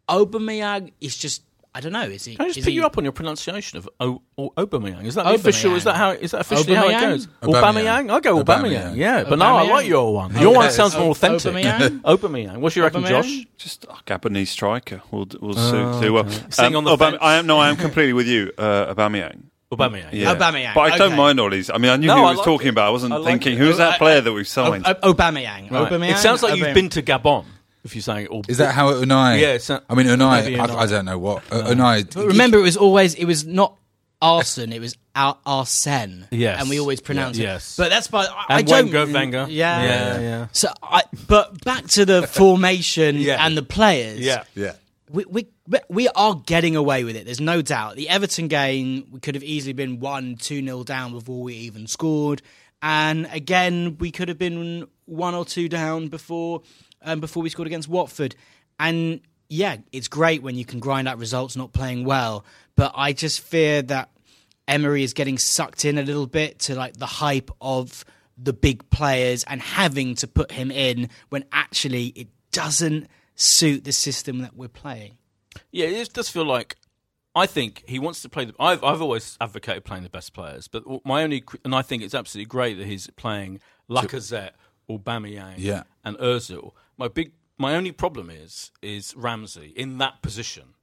Aubameyang 0.09 0.91
is 0.99 1.17
just 1.17 1.43
I 1.75 1.79
don't 1.79 1.91
know. 1.93 2.03
Is 2.03 2.23
he? 2.25 2.35
Can 2.35 2.45
I 2.45 2.49
just 2.49 2.59
is 2.59 2.65
pick 2.65 2.71
he, 2.73 2.75
you 2.75 2.85
up 2.85 2.99
on 2.99 3.03
your 3.03 3.13
pronunciation 3.13 3.79
of 3.79 3.89
o- 3.99 4.21
o- 4.37 4.51
Aubameyang? 4.51 5.05
Is 5.05 5.15
that 5.15 5.23
the 5.23 5.33
official? 5.33 5.73
Is 5.75 5.85
that 5.85 5.95
how? 5.95 6.11
Is 6.11 6.29
that 6.29 6.41
officially 6.41 6.75
how 6.75 6.87
it 6.87 6.93
Aubameyang? 6.93 7.01
goes? 7.09 7.27
Aubameyang. 7.41 7.63
Aubameyang. 7.63 8.11
I 8.11 8.19
go 8.19 8.43
Aubameyang. 8.43 8.63
Aubameyang. 8.91 8.95
Yeah, 8.95 9.23
but 9.23 9.39
no, 9.39 9.45
I 9.45 9.63
like 9.63 9.87
your 9.87 10.13
one. 10.13 10.37
Your 10.39 10.53
one 10.53 10.69
sounds 10.69 10.93
more 10.95 11.07
O- 11.07 11.11
authentic. 11.11 11.51
Aubameyang? 11.51 12.01
Aubameyang. 12.01 12.57
What's 12.57 12.75
your 12.75 12.85
reckon, 12.85 13.03
Josh? 13.05 13.47
Just 13.57 13.85
a 13.85 13.87
Gabonese 14.05 14.47
striker 14.49 15.01
will 15.09 15.25
will 15.41 15.55
Oh, 15.57 15.71
suit, 15.99 16.05
do 16.05 16.13
well. 16.13 16.25
okay. 16.27 16.43
Sitting 16.51 16.75
on 16.75 16.83
the 16.83 16.91
Aubame- 16.95 17.11
fence. 17.11 17.17
I 17.21 17.35
am 17.37 17.47
no, 17.47 17.57
I 17.57 17.69
am 17.69 17.75
completely 17.75 18.13
with 18.13 18.27
you, 18.27 18.51
uh, 18.59 18.93
Aubameyang. 18.93 19.45
Aubameyang. 19.77 20.09
Yeah. 20.13 20.35
Aubameyang, 20.35 20.71
oh, 20.71 20.75
but 20.75 20.81
I 20.93 20.97
don't 20.97 21.07
okay. 21.09 21.17
mind 21.17 21.39
all 21.39 21.49
these. 21.49 21.69
I 21.69 21.77
mean, 21.77 21.91
I 21.91 21.97
knew 21.97 22.07
No, 22.07 22.15
who 22.17 22.21
I 22.23 22.23
he 22.23 22.29
was 22.29 22.37
like 22.39 22.45
talking 22.45 22.67
it. 22.67 22.71
about. 22.71 22.87
I 22.87 22.91
wasn't 22.91 23.13
I 23.13 23.17
like 23.17 23.25
thinking 23.31 23.53
it. 23.53 23.57
who's 23.57 23.75
uh, 23.75 23.77
that 23.89 23.95
uh, 23.95 23.97
player 23.97 24.21
that 24.21 24.31
we've 24.33 24.45
uh, 24.45 24.49
signed. 24.49 24.83
Oh, 24.87 24.93
o- 24.93 25.09
O- 25.09 25.13
Aubameyang. 25.13 25.71
Right. 25.71 25.91
Aubameyang. 25.91 26.11
It 26.11 26.17
sounds 26.17 26.43
like 26.43 26.57
you've 26.57 26.73
been 26.73 26.89
to 26.89 27.01
Gabon. 27.01 27.45
If 27.83 27.95
you're 27.95 28.01
saying, 28.01 28.27
or, 28.27 28.43
Is 28.47 28.59
that 28.59 28.73
how 28.73 28.93
Unai? 28.93 29.41
Yeah, 29.41 29.53
it's 29.53 29.67
not- 29.67 29.83
I 29.89 29.95
mean, 29.95 30.07
Unai. 30.07 30.43
maybe 30.45 30.57
I, 30.59 30.65
I 30.65 30.85
don't 30.85 31.03
know 31.05 31.17
what 31.19 31.43
uh, 31.51 31.63
Unai. 31.63 32.13
But 32.13 32.27
remember, 32.27 32.57
it 32.57 32.61
was 32.61 32.77
always 32.77 33.13
it 33.15 33.25
was 33.25 33.45
not 33.45 33.75
Arsen, 34.21 34.73
it 34.73 34.79
was 34.79 34.95
Ar- 35.15 35.37
Arsene. 35.45 36.25
Yes. 36.31 36.61
and 36.61 36.69
we 36.69 36.79
always 36.79 37.01
pronounce 37.01 37.37
Yeah. 37.37 37.49
it. 37.49 37.53
Yes. 37.55 37.75
but 37.75 37.89
that's 37.89 38.07
by 38.07 38.23
I, 38.25 38.45
I 38.47 38.59
And 38.59 38.67
don't. 38.67 38.91
Wenger, 38.93 39.11
Wenger. 39.11 39.45
Yeah, 39.49 39.83
Yeah, 39.83 40.19
yeah. 40.21 40.47
So, 40.53 40.69
I 40.81 41.03
but 41.27 41.61
back 41.65 41.85
to 41.87 42.05
the 42.05 42.25
formation 42.25 43.15
Yeah. 43.19 43.45
and 43.45 43.57
the 43.57 43.63
players. 43.63 44.19
yeah, 44.21 44.43
yeah. 44.55 44.73
We, 45.13 45.25
we 45.25 45.47
we 45.89 46.09
are 46.09 46.41
getting 46.45 46.75
away 46.75 47.03
with 47.03 47.15
it. 47.15 47.25
There's 47.25 47.39
no 47.39 47.61
doubt. 47.61 47.95
The 47.95 48.09
Everton 48.09 48.47
game, 48.47 49.07
we 49.11 49.19
could 49.19 49.35
have 49.35 49.43
easily 49.43 49.73
been 49.73 49.99
one, 49.99 50.35
two 50.35 50.61
nil 50.61 50.83
down 50.83 51.13
before 51.13 51.43
we 51.43 51.53
even 51.53 51.85
scored, 51.87 52.41
and 52.81 53.29
again 53.31 53.97
we 53.99 54.11
could 54.11 54.27
have 54.27 54.39
been 54.39 54.87
one 55.05 55.35
or 55.35 55.45
two 55.45 55.69
down 55.69 56.07
before 56.07 56.63
um, 57.03 57.19
before 57.19 57.43
we 57.43 57.49
scored 57.49 57.67
against 57.67 57.87
Watford. 57.87 58.35
And 58.79 59.21
yeah, 59.49 59.77
it's 59.91 60.07
great 60.07 60.41
when 60.41 60.55
you 60.55 60.65
can 60.65 60.79
grind 60.79 61.07
out 61.07 61.19
results, 61.19 61.55
not 61.55 61.73
playing 61.73 62.05
well. 62.05 62.43
But 62.75 62.93
I 62.95 63.13
just 63.13 63.41
fear 63.41 63.83
that 63.83 64.09
Emery 64.67 65.03
is 65.03 65.13
getting 65.13 65.37
sucked 65.37 65.85
in 65.85 65.99
a 65.99 66.03
little 66.03 66.25
bit 66.25 66.57
to 66.59 66.75
like 66.75 66.97
the 66.97 67.05
hype 67.05 67.51
of 67.61 68.03
the 68.35 68.53
big 68.53 68.89
players 68.89 69.43
and 69.43 69.61
having 69.61 70.15
to 70.15 70.27
put 70.27 70.51
him 70.51 70.71
in 70.71 71.09
when 71.29 71.45
actually 71.51 72.07
it 72.07 72.29
doesn't 72.51 73.07
suit 73.35 73.83
the 73.83 73.91
system 73.93 74.39
that 74.39 74.55
we're 74.55 74.67
playing. 74.67 75.17
Yeah, 75.71 75.85
it 75.87 76.13
does 76.13 76.29
feel 76.29 76.45
like. 76.45 76.77
I 77.35 77.47
think 77.47 77.83
he 77.87 77.97
wants 77.97 78.21
to 78.21 78.29
play. 78.29 78.45
The, 78.45 78.53
I've 78.59 78.83
I've 78.83 79.01
always 79.01 79.37
advocated 79.41 79.83
playing 79.85 80.03
the 80.03 80.09
best 80.09 80.33
players, 80.33 80.67
but 80.67 80.83
my 81.03 81.23
only 81.23 81.43
and 81.65 81.73
I 81.73 81.81
think 81.81 82.03
it's 82.03 82.13
absolutely 82.13 82.45
great 82.47 82.77
that 82.77 82.85
he's 82.85 83.07
playing 83.15 83.59
Lacazette, 83.89 84.51
Aubameyang, 84.89 85.55
Yeah. 85.57 85.83
and 86.03 86.15
Özil. 86.19 86.73
My 86.95 87.07
big, 87.07 87.31
my 87.57 87.75
only 87.75 87.91
problem 87.91 88.29
is 88.29 88.71
is 88.83 89.15
Ramsey 89.15 89.73
in 89.75 89.97
that 89.97 90.21
position. 90.21 90.75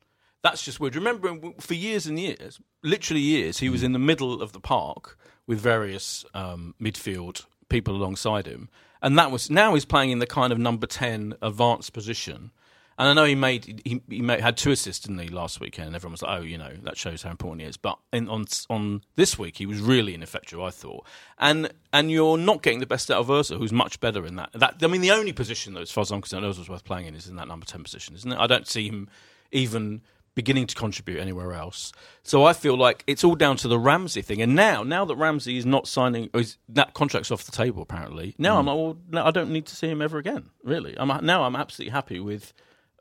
That's 0.42 0.64
just 0.64 0.80
weird. 0.80 0.96
Remember, 0.96 1.36
for 1.60 1.74
years 1.74 2.06
and 2.06 2.18
years, 2.18 2.58
literally 2.82 3.20
years, 3.20 3.58
he 3.58 3.68
was 3.68 3.82
in 3.84 3.92
the 3.92 3.98
middle 4.00 4.42
of 4.42 4.52
the 4.52 4.60
park 4.60 5.16
with 5.46 5.60
various 5.60 6.24
um, 6.34 6.74
midfield 6.82 7.44
people 7.68 7.94
alongside 7.94 8.46
him, 8.46 8.68
and 9.02 9.18
that 9.18 9.30
was 9.30 9.50
now 9.50 9.74
he's 9.74 9.84
playing 9.84 10.10
in 10.10 10.18
the 10.18 10.26
kind 10.26 10.52
of 10.52 10.58
number 10.58 10.86
ten 10.86 11.34
advanced 11.42 11.92
position. 11.92 12.50
And 12.98 13.08
I 13.08 13.14
know 13.14 13.24
he 13.24 13.34
made 13.34 13.80
he, 13.86 14.02
he 14.10 14.20
made, 14.20 14.40
had 14.40 14.58
two 14.58 14.72
assists 14.72 15.06
didn't 15.06 15.20
he 15.20 15.28
last 15.28 15.58
weekend. 15.58 15.86
And 15.86 15.96
everyone 15.96 16.12
was 16.12 16.20
like, 16.20 16.38
"Oh, 16.38 16.42
you 16.42 16.58
know, 16.58 16.74
that 16.82 16.98
shows 16.98 17.22
how 17.22 17.30
important 17.30 17.62
he 17.62 17.66
is." 17.66 17.78
But 17.78 17.98
in, 18.12 18.28
on 18.28 18.44
on 18.68 19.02
this 19.16 19.38
week, 19.38 19.56
he 19.56 19.64
was 19.64 19.80
really 19.80 20.14
ineffectual. 20.14 20.62
I 20.66 20.70
thought, 20.70 21.06
and 21.38 21.72
and 21.94 22.10
you're 22.10 22.36
not 22.36 22.62
getting 22.62 22.80
the 22.80 22.86
best 22.86 23.10
out 23.10 23.18
of 23.18 23.28
Ozil, 23.28 23.56
who's 23.56 23.72
much 23.72 24.00
better 24.00 24.26
in 24.26 24.36
that. 24.36 24.50
That 24.52 24.74
I 24.82 24.86
mean, 24.86 25.00
the 25.00 25.12
only 25.12 25.32
position 25.32 25.72
that, 25.74 25.80
as 25.80 25.90
far 25.90 26.02
as 26.02 26.10
I'm 26.10 26.20
concerned, 26.20 26.44
Ozil's 26.44 26.68
worth 26.68 26.84
playing 26.84 27.06
in 27.06 27.14
is 27.14 27.26
in 27.26 27.36
that 27.36 27.48
number 27.48 27.64
ten 27.64 27.82
position, 27.82 28.14
isn't 28.16 28.32
it? 28.32 28.38
I 28.38 28.46
don't 28.46 28.68
see 28.68 28.88
him 28.88 29.08
even 29.50 30.02
beginning 30.34 30.66
to 30.68 30.74
contribute 30.74 31.18
anywhere 31.18 31.52
else. 31.52 31.92
So 32.22 32.44
I 32.44 32.52
feel 32.52 32.76
like 32.76 33.02
it's 33.06 33.24
all 33.24 33.34
down 33.34 33.56
to 33.58 33.68
the 33.68 33.78
Ramsey 33.78 34.22
thing. 34.22 34.40
And 34.40 34.54
now, 34.54 34.82
now 34.82 35.04
that 35.04 35.16
Ramsey 35.16 35.56
is 35.58 35.66
not 35.66 35.86
signing, 35.88 36.30
is, 36.34 36.56
that 36.68 36.94
contract's 36.94 37.30
off 37.30 37.44
the 37.44 37.52
table 37.52 37.82
apparently. 37.82 38.34
Now 38.38 38.58
I'm 38.58 38.66
like, 38.66 38.76
well, 38.76 38.96
no, 39.10 39.24
I 39.24 39.30
don't 39.32 39.50
need 39.50 39.66
to 39.66 39.76
see 39.76 39.88
him 39.88 40.00
ever 40.00 40.18
again. 40.18 40.50
Really, 40.62 40.94
I'm 40.98 41.24
now 41.26 41.42
I'm 41.44 41.56
absolutely 41.56 41.90
happy 41.92 42.20
with 42.20 42.52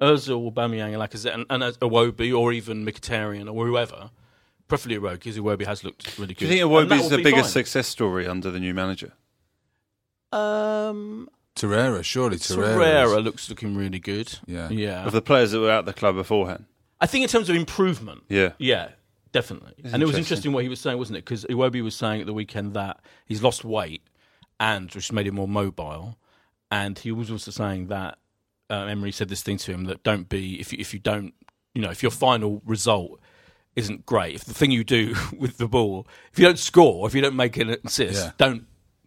Ozil, 0.01 0.51
Aubameyang, 0.51 0.93
and 0.93 0.95
Lacazette, 0.95 1.33
and, 1.35 1.45
and 1.49 1.61
Iwobi, 1.79 2.37
or 2.37 2.51
even 2.53 2.85
Mkhitaryan 2.85 3.53
or 3.53 3.65
whoever. 3.67 4.09
Preferably 4.67 4.97
Iwobi, 4.97 5.13
because 5.13 5.37
Iwobi 5.37 5.65
has 5.65 5.83
looked 5.83 6.17
really 6.17 6.33
Do 6.33 6.45
good. 6.45 6.53
you 6.53 6.61
think 6.61 6.61
And 6.61 6.91
that 6.91 6.95
Iwobi's 6.95 7.01
will 7.03 7.17
the 7.17 7.23
biggest 7.23 7.53
fine. 7.53 7.63
success 7.63 7.87
story 7.87 8.27
under 8.27 8.49
the 8.51 8.59
new 8.59 8.73
manager? 8.73 9.13
Um, 10.31 11.29
Torreira, 11.55 12.03
surely 12.03 12.37
Torreira. 12.37 12.75
Torreira 12.75 13.23
looks 13.23 13.49
looking 13.49 13.75
really 13.75 13.99
good. 13.99 14.37
Yeah. 14.45 14.69
yeah. 14.69 15.05
Of 15.05 15.11
the 15.13 15.21
players 15.21 15.51
that 15.51 15.59
were 15.59 15.71
at 15.71 15.85
the 15.85 15.93
club 15.93 16.15
beforehand? 16.15 16.65
I 17.01 17.05
think 17.07 17.23
in 17.23 17.29
terms 17.29 17.49
of 17.49 17.55
improvement, 17.55 18.23
Yeah. 18.29 18.51
yeah, 18.57 18.89
definitely. 19.31 19.73
It's 19.77 19.93
and 19.93 20.03
it 20.03 20.05
was 20.05 20.17
interesting. 20.17 20.51
what 20.51 20.63
he 20.63 20.69
was 20.69 20.79
saying, 20.79 20.97
wasn't 20.97 21.17
it? 21.17 21.25
Because 21.25 21.45
Iwobi 21.45 21.81
was 21.83 21.95
saying 21.95 22.21
at 22.21 22.27
the 22.27 22.33
weekend 22.33 22.73
that 22.73 22.99
he's 23.25 23.41
lost 23.41 23.63
weight 23.63 24.01
and 24.59 24.91
which 24.93 25.11
made 25.11 25.27
him 25.27 25.35
more 25.35 25.47
mobile, 25.47 26.17
and 26.71 26.99
he 26.99 27.11
was 27.11 27.31
also 27.31 27.51
saying 27.51 27.87
that 27.87 28.17
uh, 28.69 28.83
Emery 28.85 29.11
said 29.11 29.29
this 29.29 29.41
thing 29.41 29.57
to 29.57 29.71
him 29.71 29.85
that 29.85 30.03
don't 30.03 30.29
be 30.29 30.59
if 30.59 30.71
you, 30.73 30.77
if 30.79 30.93
you 30.93 30.99
don't 30.99 31.33
you 31.73 31.81
know 31.81 31.89
if 31.89 32.03
your 32.03 32.11
final 32.11 32.61
result 32.65 33.19
isn't 33.75 34.05
great 34.05 34.35
if 34.35 34.43
the 34.45 34.53
thing 34.53 34.69
you 34.69 34.83
do 34.83 35.15
with 35.37 35.57
the 35.57 35.67
ball 35.67 36.05
if 36.31 36.37
you 36.37 36.45
don't 36.45 36.59
score 36.59 37.07
if 37.07 37.15
you 37.15 37.21
don't 37.21 37.35
make 37.35 37.57
an 37.57 37.75
assist 37.83 38.23
Yeah. 38.25 38.31
don't 38.37 38.65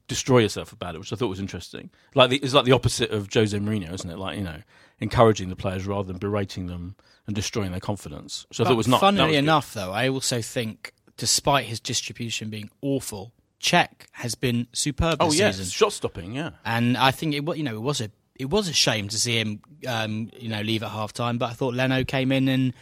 destroy 0.08 0.38
yourself 0.40 0.72
about 0.72 0.94
it 0.96 0.98
which 0.98 1.12
I 1.12 1.16
thought 1.16 1.28
was 1.28 1.38
interesting 1.38 1.90
like 2.16 2.30
the, 2.30 2.38
it's 2.38 2.54
like 2.54 2.64
the 2.64 2.72
opposite 2.72 3.10
of 3.10 3.28
Jose 3.32 3.56
Mourinho 3.56 3.92
isn't 3.94 4.10
it 4.10 4.18
like 4.18 4.36
you 4.36 4.42
know 4.44 4.62
encouraging 5.02 5.48
the 5.50 5.56
players 5.56 5.86
rather 5.86 6.06
than 6.06 6.18
berating 6.18 6.66
them 6.68 6.96
and 7.26 7.36
destroying 7.36 7.72
their 7.72 7.80
confidence 7.80 8.46
I 8.52 8.62
But 8.62 8.68
thought 8.68 8.76
was 8.76 8.88
not 8.88 9.00
Funnily 9.00 9.30
was 9.32 9.36
enough, 9.38 9.74
though, 9.74 9.92
I 9.92 10.08
also 10.08 10.40
think, 10.40 10.92
despite 11.16 11.66
his 11.66 11.80
distribution 11.80 12.48
being 12.48 12.70
awful, 12.80 13.32
Cech 13.60 14.06
has 14.12 14.34
been 14.34 14.66
superb 14.72 15.18
oh 15.20 15.32
yes 15.32 15.56
season. 15.58 15.70
shot 15.70 15.92
stopping 15.92 16.34
yeah 16.34 16.50
And 16.64 16.96
I 16.96 17.10
think 17.10 17.34
it, 17.34 17.56
you 17.56 17.62
know, 17.62 17.74
it 17.74 17.82
was 17.82 18.00
a 18.00 18.10
it 18.34 18.48
was 18.50 18.68
a 18.68 18.72
shame 18.72 19.08
to 19.08 19.18
see 19.18 19.38
him, 19.38 19.60
um, 19.86 20.30
you 20.36 20.48
know, 20.48 20.62
leave 20.62 20.82
at 20.82 20.90
half 20.90 21.12
time. 21.12 21.38
But 21.38 21.50
I 21.50 21.52
thought 21.52 21.74
Leno 21.74 22.02
came 22.02 22.32
in 22.32 22.48
and 22.48 22.72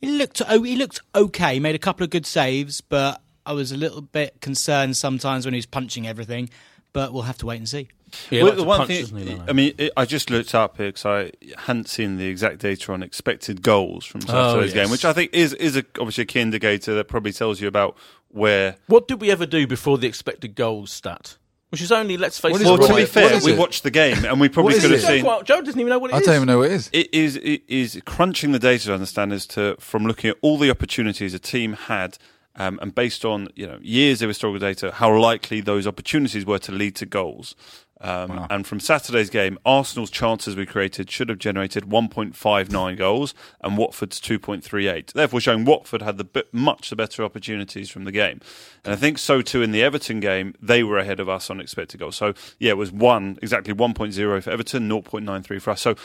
he 0.00 0.08
looked 0.18 0.42
oh, 0.46 0.62
he 0.62 0.76
looked 0.76 1.00
okay. 1.14 1.54
He 1.54 1.60
made 1.60 1.74
a 1.74 1.78
couple 1.78 2.04
of 2.04 2.10
good 2.10 2.26
saves, 2.26 2.80
but 2.80 3.22
I 3.46 3.52
was 3.52 3.72
a 3.72 3.76
little 3.76 4.02
bit 4.02 4.40
concerned 4.40 4.96
sometimes 4.96 5.46
when 5.46 5.54
he 5.54 5.58
was 5.58 5.66
punching 5.66 6.06
everything. 6.06 6.50
But 6.92 7.12
we'll 7.12 7.22
have 7.22 7.38
to 7.38 7.46
wait 7.46 7.56
and 7.58 7.68
see. 7.68 7.88
Yeah, 8.30 8.42
Well, 8.44 8.56
the 8.56 8.64
one 8.64 8.78
punch, 8.78 8.88
thing, 8.90 9.06
he, 9.16 9.24
Leno? 9.24 9.44
I 9.48 9.52
mean, 9.52 9.74
it, 9.78 9.92
I 9.96 10.04
just 10.04 10.30
looked 10.30 10.54
up 10.54 10.76
here 10.76 10.88
because 10.88 11.06
I 11.06 11.32
hadn't 11.58 11.88
seen 11.88 12.16
the 12.16 12.26
exact 12.26 12.58
data 12.58 12.92
on 12.92 13.02
expected 13.02 13.62
goals 13.62 14.04
from 14.04 14.20
Saturday's 14.22 14.54
Oh, 14.54 14.60
yes. 14.60 14.72
game, 14.74 14.90
which 14.90 15.04
I 15.04 15.12
think 15.12 15.32
is 15.34 15.52
is 15.54 15.76
a, 15.76 15.84
obviously 15.98 16.22
a 16.22 16.26
key 16.26 16.40
indicator 16.40 16.94
that 16.94 17.04
probably 17.08 17.32
tells 17.32 17.60
you 17.60 17.68
about 17.68 17.96
where. 18.28 18.76
What 18.86 19.08
did 19.08 19.20
we 19.20 19.30
ever 19.30 19.46
do 19.46 19.66
before 19.66 19.98
the 19.98 20.06
expected 20.06 20.54
goals 20.54 20.90
stat? 20.90 21.36
Which 21.70 21.82
is 21.82 21.92
only, 21.92 22.16
let's 22.16 22.38
face 22.38 22.52
What 22.52 22.62
it, 22.62 22.64
is 22.64 22.70
Well, 22.70 22.82
it? 22.82 22.88
to 22.88 22.94
be 22.94 23.04
fair, 23.04 23.40
we 23.44 23.52
it? 23.52 23.58
watched 23.58 23.82
the 23.82 23.90
game 23.90 24.24
and 24.24 24.40
we 24.40 24.48
probably 24.56 24.74
could 24.80 24.84
have 24.84 24.92
it? 24.92 25.02
Joe, 25.02 25.08
seen. 25.08 25.22
quite- 25.24 25.44
Joe 25.44 25.60
doesn't 25.60 25.78
even 25.78 25.90
know 25.90 25.98
what 25.98 26.10
it 26.10 26.14
I 26.14 26.18
is. 26.20 26.24
don't 26.26 26.36
even 26.36 26.46
know 26.46 26.58
what 26.60 26.70
it 26.70 26.72
is. 26.72 26.88
It 26.94 27.12
is 27.12 27.36
it 27.36 27.62
is 27.68 28.00
crunching 28.06 28.52
the 28.52 28.58
data 28.58 28.86
to 28.86 28.94
understand 28.94 29.34
as 29.34 29.46
to 29.48 29.76
from 29.78 30.04
looking 30.06 30.30
at 30.30 30.36
all 30.40 30.56
the 30.56 30.70
opportunities 30.70 31.34
a 31.34 31.38
team 31.38 31.74
had, 31.74 32.16
um, 32.56 32.78
and 32.80 32.94
based 32.94 33.26
on 33.26 33.48
you 33.54 33.66
know 33.66 33.78
years 33.82 34.22
of 34.22 34.28
historical 34.28 34.58
data, 34.58 34.92
how 34.92 35.14
likely 35.14 35.60
those 35.60 35.86
opportunities 35.86 36.46
were 36.46 36.58
to 36.60 36.72
lead 36.72 36.96
to 36.96 37.04
goals. 37.06 37.54
Um, 38.00 38.46
And 38.50 38.66
from 38.66 38.80
Saturday's 38.80 39.30
game, 39.30 39.58
Arsenal's 39.66 40.10
chances 40.10 40.54
we 40.54 40.66
created 40.66 41.10
should 41.10 41.28
have 41.28 41.38
generated 41.38 41.84
1.59 41.84 42.96
goals, 42.96 43.34
and 43.60 43.76
Watford's 43.76 44.20
2.38. 44.20 45.12
Therefore, 45.12 45.40
showing 45.40 45.64
Watford 45.64 46.02
had 46.02 46.16
the 46.18 46.24
bit, 46.24 46.52
much 46.54 46.90
the 46.90 46.96
better 46.96 47.24
opportunities 47.24 47.90
from 47.90 48.04
the 48.04 48.12
game. 48.12 48.40
And 48.84 48.94
I 48.94 48.96
think 48.96 49.18
so 49.18 49.42
too 49.42 49.62
in 49.62 49.72
the 49.72 49.82
Everton 49.82 50.20
game, 50.20 50.54
they 50.62 50.82
were 50.82 50.98
ahead 50.98 51.20
of 51.20 51.28
us 51.28 51.50
on 51.50 51.60
expected 51.60 51.98
goals. 52.00 52.16
So 52.16 52.34
yeah, 52.58 52.70
it 52.70 52.76
was 52.76 52.92
one 52.92 53.38
exactly 53.42 53.74
1.0 53.74 54.42
for 54.42 54.50
Everton, 54.50 54.88
0.93 54.88 55.60
for 55.60 55.70
us. 55.70 55.80
So 55.80 55.96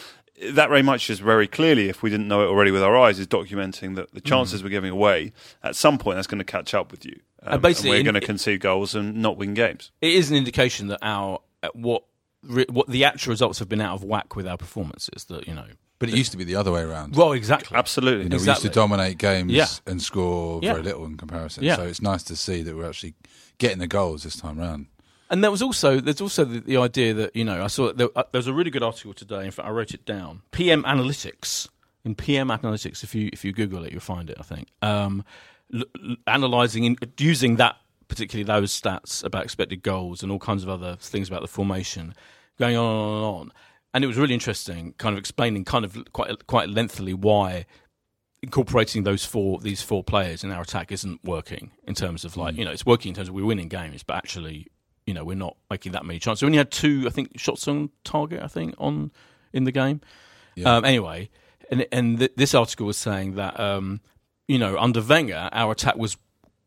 that 0.52 0.70
very 0.70 0.82
much 0.82 1.10
is 1.10 1.20
very 1.20 1.48
clearly, 1.48 1.90
if 1.90 2.02
we 2.02 2.10
didn't 2.10 2.28
know 2.28 2.42
it 2.44 2.48
already 2.48 2.72
with 2.72 2.82
our 2.82 2.98
eyes, 2.98 3.20
is 3.20 3.28
documenting 3.28 3.96
that 3.96 4.14
the 4.14 4.22
chances 4.22 4.64
we're 4.64 4.70
giving 4.70 4.92
away 4.92 5.32
at 5.62 5.76
some 5.76 5.98
point 6.00 6.16
that's 6.18 6.28
going 6.28 6.40
to 6.40 6.44
catch 6.44 6.74
up 6.74 6.92
with 6.92 7.06
you. 7.06 7.20
Um, 7.44 7.54
And 7.54 7.62
basically, 7.62 7.92
we're 7.92 8.04
going 8.04 8.16
to 8.16 8.22
concede 8.22 8.60
goals 8.62 8.96
and 8.96 9.16
not 9.18 9.38
win 9.38 9.54
games. 9.54 9.92
it 10.02 10.14
is 10.14 10.32
an 10.32 10.38
indication 10.38 10.88
that 10.88 11.00
our 11.04 11.40
what 11.74 12.04
re- 12.44 12.66
what 12.70 12.88
the 12.88 13.04
actual 13.06 13.32
results 13.32 13.60
have 13.60 13.70
been 13.70 13.82
out 13.82 13.96
of 13.96 14.04
whack 14.04 14.36
with 14.36 14.48
our 14.48 14.58
performances. 14.58 15.26
That 15.26 15.48
you 15.48 15.54
know, 15.54 15.66
But 16.00 16.10
it 16.10 16.16
used 16.16 16.32
to 16.32 16.38
be 16.38 16.44
the 16.44 16.56
other 16.56 16.72
way 16.72 16.82
around. 16.82 17.16
well, 17.16 17.32
exactly, 17.34 17.78
Absolutely. 17.78 18.24
You 18.24 18.30
know, 18.30 18.36
Exactly. 18.36 18.64
we 18.64 18.66
used 18.68 18.74
to 18.74 18.80
dominate 18.80 19.18
games 19.18 19.52
Yeah. 19.52 19.68
and 19.86 20.02
score 20.02 20.60
Yeah. 20.62 20.74
very 20.74 20.84
little 20.84 21.06
in 21.06 21.18
comparison. 21.18 21.64
Yeah. 21.64 21.78
So 21.78 21.84
it's 21.84 22.02
nice 22.02 22.24
to 22.24 22.36
see 22.36 22.62
that 22.64 22.76
we're 22.76 22.88
actually 22.90 23.14
getting 23.58 23.80
the 23.80 23.88
goals 23.88 24.24
this 24.24 24.36
time 24.36 24.58
round. 24.60 24.88
And 25.30 25.44
there 25.44 25.50
was 25.52 25.62
also 25.62 26.00
there's 26.00 26.22
also 26.22 26.44
the, 26.46 26.60
the 26.60 26.78
idea 26.78 27.14
that 27.16 27.36
you 27.36 27.44
know 27.46 27.64
I 27.64 27.68
saw 27.68 27.92
there, 27.94 28.10
uh, 28.16 28.24
there 28.32 28.40
was 28.40 28.48
a 28.48 28.54
really 28.54 28.70
good 28.72 28.84
article 28.84 29.14
today. 29.14 29.46
In 29.46 29.52
fact, 29.52 29.68
I 29.68 29.72
wrote 29.72 29.94
it 29.94 30.06
down. 30.06 30.42
PM 30.52 30.84
Analytics 30.84 31.70
in 32.06 32.14
PM 32.16 32.50
Analytics. 32.50 33.04
If 33.04 33.16
you 33.16 33.30
if 33.34 33.44
you 33.46 33.52
Google 33.54 33.84
it, 33.86 33.92
you'll 33.92 34.02
find 34.02 34.30
it. 34.30 34.38
I 34.40 34.44
think 34.44 34.68
um, 34.84 35.24
l- 35.74 35.86
l- 36.08 36.16
analyzing 36.28 36.84
in, 36.84 36.98
using 37.18 37.56
that 37.56 37.78
particularly 38.14 38.44
those 38.44 38.80
stats 38.80 39.24
about 39.24 39.44
expected 39.44 39.82
goals 39.82 40.22
and 40.22 40.32
all 40.32 40.38
kinds 40.38 40.62
of 40.62 40.70
other 40.70 40.96
things 40.98 41.28
about 41.28 41.42
the 41.42 41.48
formation, 41.48 42.14
going 42.60 42.78
on 42.78 42.86
and 42.86 43.02
on 43.02 43.16
and 43.16 43.26
on. 43.26 43.52
And 43.92 44.04
it 44.04 44.08
was 44.08 44.18
really 44.18 44.36
interesting, 44.36 44.94
kind 45.00 45.14
of 45.14 45.20
explaining 45.20 45.66
kind 45.66 45.84
of 45.84 45.98
quite 46.14 46.46
quite 46.46 46.70
lengthily 46.70 47.16
why 47.16 47.66
incorporating 48.44 49.04
those 49.04 49.26
four 49.26 49.60
these 49.60 49.82
four 49.82 50.04
players 50.04 50.44
in 50.44 50.52
our 50.52 50.62
attack 50.62 50.92
isn't 50.92 51.24
working 51.24 51.72
in 51.88 51.96
terms 51.96 52.24
of 52.24 52.38
like 52.38 52.56
you 52.56 52.66
know 52.66 52.72
it's 52.72 52.86
working 52.86 53.10
in 53.10 53.16
terms 53.16 53.30
of 53.30 53.34
we're 53.34 53.46
winning 53.46 53.70
games 53.70 54.04
but 54.04 54.18
actually 54.18 54.68
you 55.08 55.14
know 55.14 55.24
we're 55.24 55.34
not 55.34 55.56
making 55.72 55.94
that 55.94 56.06
many 56.06 56.20
chances. 56.20 56.42
We 56.42 56.48
only 56.48 56.58
had 56.58 56.70
two 56.70 57.06
i 57.08 57.10
think 57.10 57.40
shots 57.40 57.68
on 57.70 57.90
target 58.04 58.44
i 58.44 58.48
think 58.48 58.76
on 58.78 59.12
in 59.54 59.64
the 59.64 59.72
game. 59.72 60.02
Um, 60.66 60.84
anyway 60.84 61.30
and 61.72 61.88
and 61.92 62.20
th- 62.20 62.34
this 62.36 62.54
article 62.54 62.86
was 62.86 62.98
saying 62.98 63.36
that 63.36 63.60
um, 63.60 64.02
you 64.48 64.60
know 64.60 64.78
under 64.78 65.02
Wenger 65.02 65.50
our 65.52 65.72
attack 65.72 65.96
was 65.96 66.18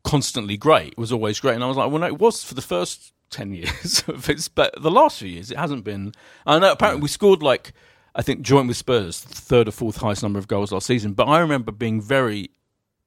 constantly 0.06 0.56
great 0.56 0.92
it 0.92 0.98
was 0.98 1.10
always 1.10 1.40
great 1.40 1.54
and 1.54 1.64
i 1.64 1.66
was 1.66 1.76
like 1.76 1.90
well 1.90 1.98
no 1.98 2.06
it 2.06 2.18
was 2.18 2.44
for 2.44 2.54
the 2.54 2.62
first 2.62 3.12
10 3.30 3.52
years 3.52 4.04
of 4.08 4.30
its 4.30 4.48
but 4.48 4.72
the 4.80 4.90
last 4.90 5.18
few 5.18 5.28
years 5.28 5.50
it 5.50 5.58
hasn't 5.58 5.82
been 5.84 6.12
i 6.46 6.58
know 6.58 6.72
apparently 6.72 7.02
we 7.02 7.08
scored 7.08 7.42
like 7.42 7.72
I 8.16 8.22
think 8.22 8.40
joint 8.40 8.66
with 8.66 8.78
Spurs, 8.78 9.20
third 9.20 9.68
or 9.68 9.72
fourth 9.72 9.98
highest 9.98 10.22
number 10.22 10.38
of 10.38 10.48
goals 10.48 10.72
last 10.72 10.86
season. 10.86 11.12
But 11.12 11.26
I 11.26 11.38
remember 11.38 11.70
being 11.70 12.00
very 12.00 12.50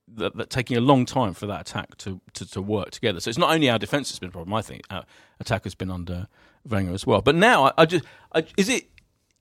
that, 0.07 0.35
that 0.37 0.51
taking 0.51 0.77
a 0.77 0.81
long 0.81 1.05
time 1.05 1.33
for 1.33 1.47
that 1.47 1.61
attack 1.61 1.97
to, 1.97 2.21
to, 2.33 2.49
to 2.51 2.61
work 2.61 2.91
together. 2.91 3.19
So 3.19 3.29
it's 3.29 3.37
not 3.37 3.51
only 3.51 3.69
our 3.69 3.79
defence 3.79 4.09
that's 4.09 4.19
been 4.19 4.29
a 4.29 4.31
problem. 4.31 4.53
I 4.53 4.61
think 4.61 4.83
our 4.91 5.05
attack 5.39 5.63
has 5.63 5.73
been 5.73 5.89
under 5.89 6.27
Wenger 6.63 6.93
as 6.93 7.07
well. 7.07 7.21
But 7.21 7.35
now 7.35 7.65
I, 7.65 7.71
I 7.79 7.85
just 7.85 8.05
I, 8.33 8.45
is 8.55 8.69
it 8.69 8.87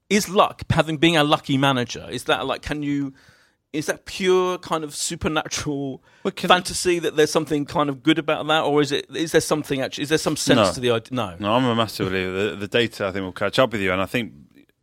is 0.08 0.28
luck 0.30 0.62
having 0.70 0.96
being 0.96 1.18
a 1.18 1.24
lucky 1.24 1.58
manager? 1.58 2.06
Is 2.10 2.24
that 2.24 2.46
like 2.46 2.62
can 2.62 2.82
you? 2.82 3.12
Is 3.72 3.86
that 3.86 4.06
pure 4.06 4.56
kind 4.58 4.82
of 4.82 4.94
supernatural 4.94 6.02
fantasy 6.36 6.98
that 7.00 7.16
there's 7.16 7.30
something 7.30 7.66
kind 7.66 7.90
of 7.90 8.02
good 8.02 8.18
about 8.18 8.46
that, 8.46 8.62
or 8.64 8.80
is 8.80 8.92
it? 8.92 9.06
Is 9.14 9.32
there 9.32 9.42
something 9.42 9.80
actually? 9.82 10.02
Is 10.04 10.08
there 10.08 10.16
some 10.18 10.36
sense 10.36 10.56
No. 10.68 10.72
to 10.72 10.80
the 10.80 10.90
idea? 10.90 11.14
No, 11.14 11.36
No, 11.38 11.54
I'm 11.54 11.64
a 11.64 11.74
massive 11.74 12.08
believer. 12.08 12.50
The, 12.50 12.56
the 12.56 12.68
data, 12.68 13.06
I 13.06 13.12
think, 13.12 13.24
will 13.24 13.32
catch 13.32 13.58
up 13.58 13.72
with 13.72 13.82
you. 13.82 13.92
And 13.92 14.00
I 14.00 14.06
think, 14.06 14.32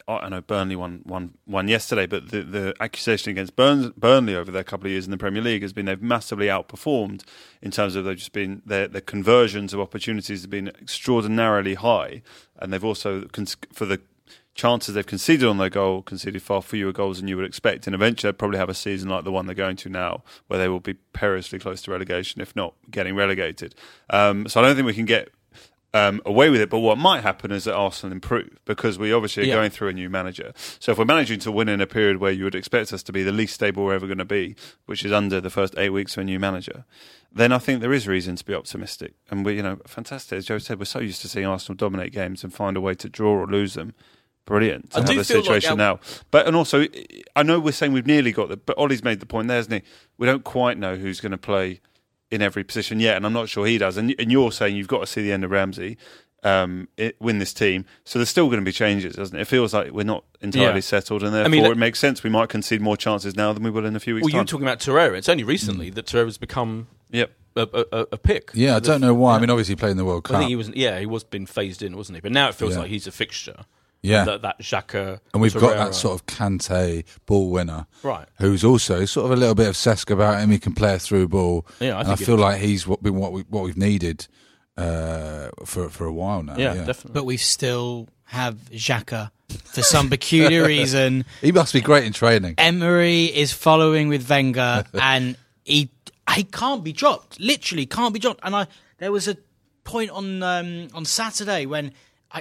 I 0.08 0.18
I 0.18 0.30
know 0.30 0.42
Burnley 0.42 0.76
won, 0.76 1.02
won, 1.04 1.34
won 1.48 1.68
yesterday, 1.68 2.06
but 2.06 2.30
the, 2.30 2.44
the 2.44 2.74
accusation 2.80 3.32
against 3.32 3.56
Burns, 3.56 3.90
Burnley 3.98 4.36
over 4.36 4.52
their 4.52 4.64
couple 4.64 4.86
of 4.86 4.92
years 4.92 5.06
in 5.06 5.12
the 5.12 5.18
Premier 5.18 5.42
League 5.42 5.64
has 5.64 5.74
been 5.74 5.86
they've 5.88 6.00
massively 6.02 6.46
outperformed 6.46 7.24
in 7.64 7.72
terms 7.72 7.96
of 7.96 8.06
they've 8.06 8.16
just 8.16 8.34
been, 8.34 8.62
their, 8.68 8.88
their 8.88 9.02
conversions 9.02 9.74
of 9.74 9.80
opportunities 9.80 10.42
have 10.42 10.52
been 10.52 10.68
extraordinarily 10.68 11.74
high. 11.74 12.22
And 12.60 12.72
they've 12.72 12.84
also, 12.86 13.28
for 13.74 13.86
the 13.88 14.00
chances 14.56 14.96
they've 14.96 15.06
conceded 15.06 15.48
on 15.48 15.58
their 15.58 15.70
goal, 15.70 16.02
conceded 16.02 16.42
far 16.42 16.62
fewer 16.62 16.92
goals 16.94 17.20
than 17.20 17.28
you 17.28 17.36
would 17.36 17.46
expect. 17.46 17.86
And 17.88 17.94
eventually 17.94 18.32
they'll 18.32 18.38
probably 18.38 18.58
have 18.58 18.70
a 18.70 18.74
season 18.74 19.10
like 19.10 19.24
the 19.26 19.32
one 19.32 19.46
they're 19.46 19.54
going 19.56 19.76
to 19.78 19.90
now, 19.90 20.24
where 20.48 20.58
they 20.58 20.70
will 20.70 20.80
be 20.80 20.94
perilously 21.14 21.60
close 21.60 21.82
to 21.84 21.92
relegation, 21.92 22.42
if 22.42 22.56
not 22.56 22.74
getting 22.90 23.16
relegated. 23.16 23.76
Um, 24.10 24.48
so 24.48 24.62
I 24.62 24.64
don't 24.64 24.76
think 24.76 24.86
we 24.86 24.94
can 24.94 25.06
get 25.06 25.30
um, 25.94 26.22
away 26.26 26.50
with 26.50 26.62
it. 26.62 26.70
But 26.70 26.80
what 26.80 26.98
might 26.98 27.22
happen 27.24 27.52
is 27.52 27.66
that 27.66 27.76
Arsenal 27.76 28.14
improve 28.14 28.58
because 28.66 28.98
we 28.98 29.12
obviously 29.14 29.44
are 29.44 29.48
Yeah. 29.48 29.56
going 29.56 29.70
through 29.72 29.90
a 29.90 29.94
new 29.94 30.10
manager. 30.10 30.54
So 30.80 30.94
if 30.94 30.98
we're 30.98 31.06
managing 31.06 31.40
to 31.40 31.52
win 31.52 31.70
in 31.70 31.80
a 31.82 31.88
period 31.88 32.18
where 32.18 32.32
you 32.32 32.46
would 32.46 32.56
expect 32.56 32.92
us 32.94 33.04
to 33.04 33.12
be 33.14 33.24
the 33.24 33.32
least 33.34 33.54
stable 33.56 33.84
we're 33.86 33.96
ever 33.96 34.08
going 34.08 34.18
to 34.18 34.26
be, 34.26 34.56
which 34.86 35.04
is 35.06 35.12
under 35.12 35.40
the 35.42 35.50
first 35.50 35.78
eight 35.78 35.92
weeks 35.92 36.16
of 36.18 36.22
a 36.22 36.26
new 36.26 36.40
manager, 36.40 36.86
then 37.32 37.52
I 37.52 37.58
think 37.60 37.82
there 37.82 37.94
is 37.94 38.08
reason 38.08 38.38
to 38.38 38.46
be 38.46 38.54
optimistic. 38.54 39.14
And 39.30 39.46
we, 39.46 39.56
you 39.58 39.64
know, 39.64 39.80
fantastic. 39.86 40.38
As 40.38 40.46
Joe 40.46 40.58
said, 40.60 40.80
we're 40.80 40.86
so 40.86 41.00
used 41.00 41.22
to 41.24 41.28
seeing 41.30 41.46
Arsenal 41.46 41.76
dominate 41.76 42.14
games 42.14 42.44
and 42.44 42.54
find 42.54 42.78
a 42.78 42.82
way 42.82 42.94
to 42.96 43.10
draw 43.10 43.34
or 43.34 43.48
lose 43.48 43.74
them. 43.74 43.94
Brilliant 44.46 44.92
to 44.92 44.98
I 44.98 45.00
have 45.02 45.10
do 45.10 45.16
the 45.16 45.24
feel 45.24 45.38
like 45.38 45.46
situation 45.46 45.78
now. 45.78 46.00
But 46.30 46.46
and 46.48 46.56
also, 46.56 46.86
I 47.36 47.42
know 47.44 47.60
we're 47.60 47.72
saying 47.72 47.94
we've 47.94 48.06
nearly 48.06 48.32
got 48.32 48.52
it, 48.52 48.66
but 48.66 48.78
Ollie's 48.78 49.04
made 49.04 49.20
the 49.20 49.26
point 49.26 49.48
there, 49.48 49.58
hasn't 49.58 49.84
he? 49.84 49.90
We 50.18 50.28
don't 50.28 50.44
quite 50.44 50.78
know 50.78 50.96
who's 50.96 51.20
going 51.20 51.32
to 51.32 51.38
play 51.38 51.82
in 52.30 52.42
every 52.44 52.64
position 52.64 53.00
yet, 53.00 53.18
and 53.18 53.26
I'm 53.26 53.34
not 53.34 53.50
sure 53.50 53.66
he 53.66 53.78
does. 53.80 53.98
And, 53.98 54.14
and 54.20 54.32
you're 54.32 54.52
saying 54.52 54.76
you've 54.76 54.88
got 54.88 55.00
to 55.00 55.08
see 55.08 55.22
the 55.24 55.32
end 55.32 55.44
of 55.44 55.52
Ramsey 55.52 55.98
um, 56.44 56.88
it, 56.96 57.16
win 57.20 57.40
this 57.40 57.54
team, 57.56 57.86
so 58.04 58.20
there's 58.20 58.30
still 58.30 58.46
going 58.48 58.60
to 58.60 58.66
be 58.66 58.72
changes, 58.72 59.16
doesn't 59.16 59.36
it? 59.36 59.42
It 59.42 59.46
feels 59.46 59.74
like 59.74 59.92
we're 59.92 60.04
not 60.04 60.26
entirely 60.42 60.76
Yeah. 60.76 60.80
settled, 60.82 61.24
and 61.24 61.34
therefore 61.34 61.50
mean, 61.50 61.66
it 61.66 61.78
makes 61.78 61.98
sense 61.98 62.22
we 62.24 62.30
might 62.30 62.50
concede 62.50 62.82
more 62.82 62.96
chances 62.98 63.36
now 63.36 63.52
than 63.52 63.64
we 63.64 63.72
will 63.72 63.86
in 63.86 63.96
a 63.96 64.00
few 64.00 64.14
weeks' 64.14 64.26
well, 64.26 64.30
you 64.30 64.36
were 64.38 64.42
time. 64.42 64.48
talking 64.48 64.68
about 64.68 64.78
Torreira. 64.80 65.18
It's 65.18 65.28
only 65.30 65.44
recently 65.44 65.90
that 65.90 66.06
Torreira's 66.06 66.38
become 66.38 66.88
yep. 67.10 67.32
a, 67.56 67.62
a, 67.74 67.86
a- 68.02 68.08
a 68.12 68.18
pick. 68.20 68.52
Yeah, 68.54 68.76
I 68.76 68.80
don't 68.80 69.02
know 69.02 69.16
why. 69.16 69.38
I 69.38 69.40
mean, 69.40 69.50
obviously 69.50 69.76
playing 69.76 69.98
the 69.98 70.06
World 70.06 70.28
I 70.28 70.30
Cup. 70.30 70.40
think 70.42 70.50
he 70.50 70.56
was. 70.56 70.70
Yeah, 70.70 71.00
he 71.00 71.08
was 71.08 71.24
been 71.24 71.48
phased 71.48 71.82
in, 71.82 71.98
wasn't 71.98 72.18
he? 72.18 72.22
But 72.22 72.32
now 72.32 72.50
it 72.50 72.54
feels 72.54 72.74
Yeah. 72.76 72.82
like 72.82 72.90
he's 72.90 73.08
a 73.08 73.12
fixture. 73.12 73.66
Yeah. 74.06 74.26
that, 74.26 74.42
that 74.44 74.60
Xhaka, 74.60 75.20
And 75.34 75.42
we've 75.42 75.54
got 75.54 75.76
that 75.76 75.96
sort 75.96 76.14
of 76.20 76.26
Kante 76.26 77.04
ball 77.26 77.50
winner, 77.50 77.88
Right. 78.04 78.28
Who's 78.40 78.64
also 78.64 79.06
sort 79.06 79.26
of 79.26 79.32
a 79.32 79.36
little 79.36 79.56
bit 79.56 79.68
of 79.68 79.76
Cesc 79.76 80.12
about 80.12 80.40
him. 80.42 80.52
He 80.52 80.60
can 80.60 80.74
play 80.74 80.96
a 80.96 81.00
through 81.00 81.28
ball. 81.30 81.66
Yeah, 81.80 81.96
I 81.96 82.00
and 82.00 82.08
think 82.10 82.22
I 82.22 82.26
feel 82.26 82.38
like 82.38 82.62
he's 82.62 82.88
what 82.88 83.02
been 83.02 83.16
what 83.16 83.32
we 83.32 83.42
what 83.50 83.64
we've 83.64 83.78
needed 83.78 84.28
uh, 84.78 85.50
for 85.66 85.90
for 85.90 86.06
a 86.06 86.14
while 86.14 86.44
now. 86.44 86.58
yeah, 86.58 86.74
definitely. 86.74 87.12
But 87.14 87.26
we 87.26 87.38
still 87.38 88.08
have 88.26 88.56
Xhaka 88.72 89.32
for 89.64 89.82
some 89.82 90.10
peculiar 90.10 90.66
reason. 90.68 91.26
He 91.42 91.52
must 91.52 91.74
be 91.74 91.82
great 91.82 92.04
in 92.06 92.14
training. 92.14 92.56
Emery 92.58 93.26
is 93.26 93.52
following 93.54 94.08
with 94.08 94.30
Wenger, 94.30 94.86
and 94.94 95.38
he 95.64 95.90
he 96.36 96.44
can't 96.44 96.84
be 96.84 96.94
dropped. 96.94 97.40
Literally 97.40 97.86
can't 97.86 98.14
be 98.14 98.20
dropped. 98.20 98.42
And 98.44 98.56
I 98.56 98.68
there 98.98 99.12
was 99.12 99.28
a 99.28 99.38
point 99.84 100.12
on 100.12 100.44
um, 100.44 100.88
on 100.94 101.06
Saturday 101.06 101.66
when 101.66 101.88
I, 101.88 101.92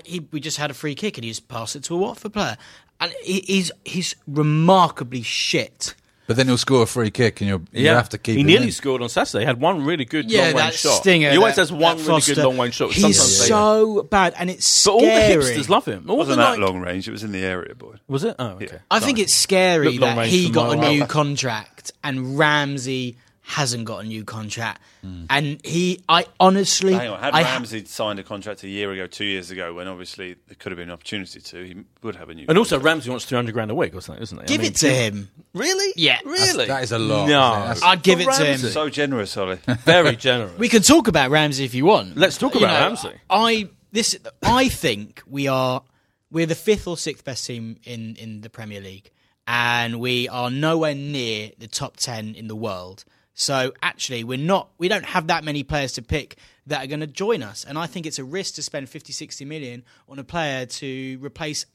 he, 0.05 0.27
we 0.33 0.41
just 0.41 0.57
had 0.57 0.71
a 0.71 0.75
free 0.75 0.95
kick 0.95 1.17
and 1.19 1.25
he 1.25 1.31
just 1.31 1.49
passed 1.49 1.77
it 1.77 1.85
to 1.85 1.95
a 1.95 1.99
Watford 1.99 2.33
player, 2.33 2.57
and 3.01 3.13
he, 3.23 3.41
he's 3.47 3.71
he's 3.85 4.15
remarkably 4.27 5.23
shit. 5.23 5.95
But 6.27 6.37
then 6.37 6.47
he'll 6.47 6.57
score 6.57 6.85
a 6.85 6.87
free 6.87 7.11
kick, 7.11 7.43
and 7.43 7.49
you'll 7.49 7.61
you 7.71 7.85
yeah, 7.85 7.97
have 7.97 8.09
to 8.09 8.17
keep. 8.19 8.37
He 8.37 8.41
him 8.41 8.47
nearly 8.47 8.67
in. 8.67 8.73
scored 8.73 9.03
on 9.03 9.11
Saturday. 9.11 9.41
He 9.41 9.47
had 9.47 9.61
one 9.61 9.85
really 9.85 10.07
good 10.07 10.31
Yeah, 10.31 10.47
long 10.47 10.55
range 10.57 10.77
shot. 10.77 10.97
stinger. 11.03 11.31
he 11.31 11.37
always 11.37 11.57
that- 11.57 11.61
has 11.63 11.73
one 11.73 11.99
that 11.99 12.07
really 12.09 12.21
good 12.23 12.39
long 12.39 12.59
range 12.59 12.75
shot. 12.77 12.93
He's 12.93 13.03
Sometimes 13.19 13.39
they- 13.41 13.47
so 13.47 14.03
bad, 14.05 14.33
and 14.39 14.49
it's 14.49 14.85
but 14.87 14.91
all 14.93 15.01
the 15.03 15.07
scary. 15.07 15.43
hipsters 15.45 15.69
love 15.69 15.85
him. 15.85 16.07
All 16.09 16.15
It 16.15 16.19
wasn't 16.19 16.39
that 16.39 16.59
like- 16.59 16.61
long 16.61 16.81
range. 16.81 17.09
It 17.09 17.11
was 17.11 17.25
in 17.25 17.33
the 17.33 17.45
area, 17.45 17.75
boy. 17.75 17.97
Was 18.09 18.25
it? 18.25 18.37
Oh, 18.39 18.47
okay. 18.53 18.79
I 18.91 19.01
think 19.01 19.19
it's 19.19 19.35
scary 19.35 19.99
that 19.99 20.27
he 20.27 20.49
got 20.51 20.73
a 20.79 20.89
new 20.91 21.05
contract 21.05 21.93
and 22.03 22.39
Ramsey 22.39 23.19
hasn't 23.47 23.85
got 23.85 24.03
a 24.03 24.07
new 24.07 24.25
contract. 24.25 24.81
Hmm. 25.03 25.27
And 25.29 25.61
he, 25.65 26.01
I 26.09 26.25
honestly, 26.41 26.95
Hang 26.95 27.11
on, 27.11 27.21
had 27.21 27.35
I, 27.35 27.43
Ramsey 27.43 27.85
signed 27.85 28.19
a 28.19 28.23
contract 28.23 28.63
a 28.63 28.69
year 28.69 28.91
ago, 28.91 29.07
two 29.07 29.27
years 29.27 29.51
ago, 29.51 29.75
when 29.75 29.87
obviously 29.87 30.37
there 30.47 30.57
could 30.59 30.73
have 30.73 30.79
been 30.79 30.89
an 30.89 30.95
opportunity 30.95 31.41
to, 31.41 31.63
he 31.63 31.77
would 32.03 32.17
have 32.17 32.31
a 32.31 32.35
new. 32.35 32.47
And 32.49 32.57
also, 32.57 32.81
Ramsey 32.81 33.11
wants 33.11 33.27
300 33.27 33.53
grand 33.53 33.71
a 33.71 33.75
week 33.75 33.95
or 33.95 34.01
something, 34.01 34.23
isn't 34.23 34.39
he? 34.39 34.43
I 34.45 34.47
give 34.47 34.63
mean, 34.63 34.71
it 34.71 34.77
to 34.77 34.89
him. 34.89 35.31
Really? 35.53 35.93
Yeah. 35.95 36.19
Really? 36.25 36.67
That 36.67 36.85
is 36.85 36.93
a 36.93 36.99
lot. 36.99 37.29
No. 37.29 37.51
isn't 37.51 37.63
it? 37.63 37.67
That's- 37.67 37.83
I'd 37.83 38.03
give 38.03 38.21
it 38.21 38.25
For 38.25 38.33
to 38.33 38.45
him. 38.47 38.59
So 38.59 38.89
generous, 38.89 39.37
Ollie. 39.37 39.59
Very 39.85 40.17
generous. 40.17 40.57
We 40.59 40.71
can 40.71 40.81
talk 40.81 41.07
about 41.09 41.31
Ramsey 41.31 41.65
if 41.65 41.75
you 41.75 41.85
want. 41.85 42.17
Let's 42.17 42.39
talk 42.39 42.55
You 42.55 42.61
about 42.61 42.73
know, 42.73 42.87
Ramsey. 42.87 43.21
I 43.29 43.69
this 43.93 44.17
I 44.43 44.69
think 44.69 45.23
we 45.27 45.49
are 45.49 45.83
we're 46.31 46.47
the 46.47 46.55
fifth 46.55 46.89
or 46.89 46.97
sixth 46.97 47.25
best 47.25 47.47
team 47.47 47.77
in 47.85 48.17
in 48.17 48.41
the 48.41 48.49
Premier 48.51 48.81
League, 48.81 49.11
and 49.47 50.01
we 50.01 50.29
are 50.31 50.51
nowhere 50.51 50.95
near 50.95 51.51
the 51.59 51.69
top 51.69 51.99
ten 51.99 52.35
in 52.35 52.49
the 52.49 52.57
world. 52.57 53.05
So 53.35 53.73
actually, 53.83 54.23
we're 54.25 54.38
not. 54.38 54.71
We 54.79 54.88
don't 54.88 55.05
have 55.05 55.26
that 55.26 55.45
many 55.45 55.64
players 55.64 55.93
to 55.93 56.03
pick 56.03 56.37
that 56.67 56.85
are 56.85 56.87
going 56.87 57.00
to 57.00 57.07
join 57.07 57.43
us, 57.43 57.64
and 57.64 57.76
I 57.76 57.87
think 57.87 58.07
it's 58.07 58.19
a 58.19 58.25
risk 58.25 58.55
to 58.55 58.62
spend 58.62 58.88
50, 58.88 59.12
60 59.12 59.45
million 59.45 59.85
on 60.09 60.19
a 60.19 60.25
player 60.25 60.67
to 60.67 61.19
replace 61.21 61.67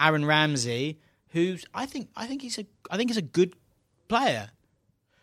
Aaron 0.00 0.24
Ramsey, 0.24 0.98
who's 1.28 1.64
I 1.72 1.86
think 1.86 2.08
I 2.16 2.26
think 2.26 2.42
he's 2.42 2.58
a 2.58 2.66
I 2.90 2.96
think 2.96 3.10
he's 3.10 3.16
a 3.16 3.22
good 3.22 3.54
player. 4.08 4.50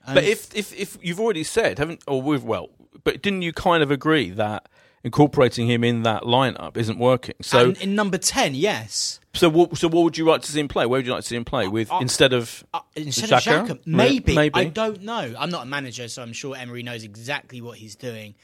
But 0.06 0.24
if, 0.24 0.54
if 0.56 0.74
if 0.74 0.98
you've 1.02 1.20
already 1.20 1.44
said, 1.44 1.78
haven't 1.78 2.04
or 2.08 2.22
we've 2.22 2.44
well, 2.44 2.70
but 3.04 3.22
didn't 3.22 3.44
you 3.44 3.54
kind 3.54 3.84
of 3.84 3.92
agree 3.92 4.32
that 4.32 4.68
incorporating 5.04 5.68
him 5.68 5.84
in 5.84 6.04
that 6.04 6.24
lineup 6.24 6.78
isn't 6.78 6.98
working? 6.98 7.36
So 7.42 7.70
and 7.70 7.78
in 7.78 7.96
number 7.96 8.18
ten, 8.18 8.56
yes. 8.56 9.20
So 9.34 9.50
what 9.50 9.78
so 9.78 9.88
what 9.88 10.04
would 10.04 10.18
you 10.18 10.26
like 10.26 10.42
to 10.42 10.52
see 10.52 10.60
him 10.60 10.68
play? 10.68 10.86
Where 10.86 10.98
would 11.00 11.06
you 11.06 11.12
like 11.14 11.22
to 11.22 11.28
see 11.28 11.36
him 11.36 11.46
play 11.46 11.68
with 11.68 11.90
instead 12.02 12.34
of 12.34 12.64
Uh, 12.74 12.80
instead 12.96 13.30
Xhaka? 13.30 13.62
of 13.72 13.78
Xhaka, 13.78 13.80
maybe. 13.86 14.36
maybe. 14.36 14.60
I 14.60 14.66
don't 14.66 15.02
know. 15.04 15.34
I'm 15.40 15.50
not 15.50 15.64
a 15.64 15.66
manager, 15.68 16.08
so 16.08 16.22
I'm 16.22 16.34
sure 16.34 16.56
Emery 16.56 16.84
knows 16.84 17.04
exactly 17.04 17.62
what 17.62 17.78
he's 17.78 17.96
doing. 17.96 18.36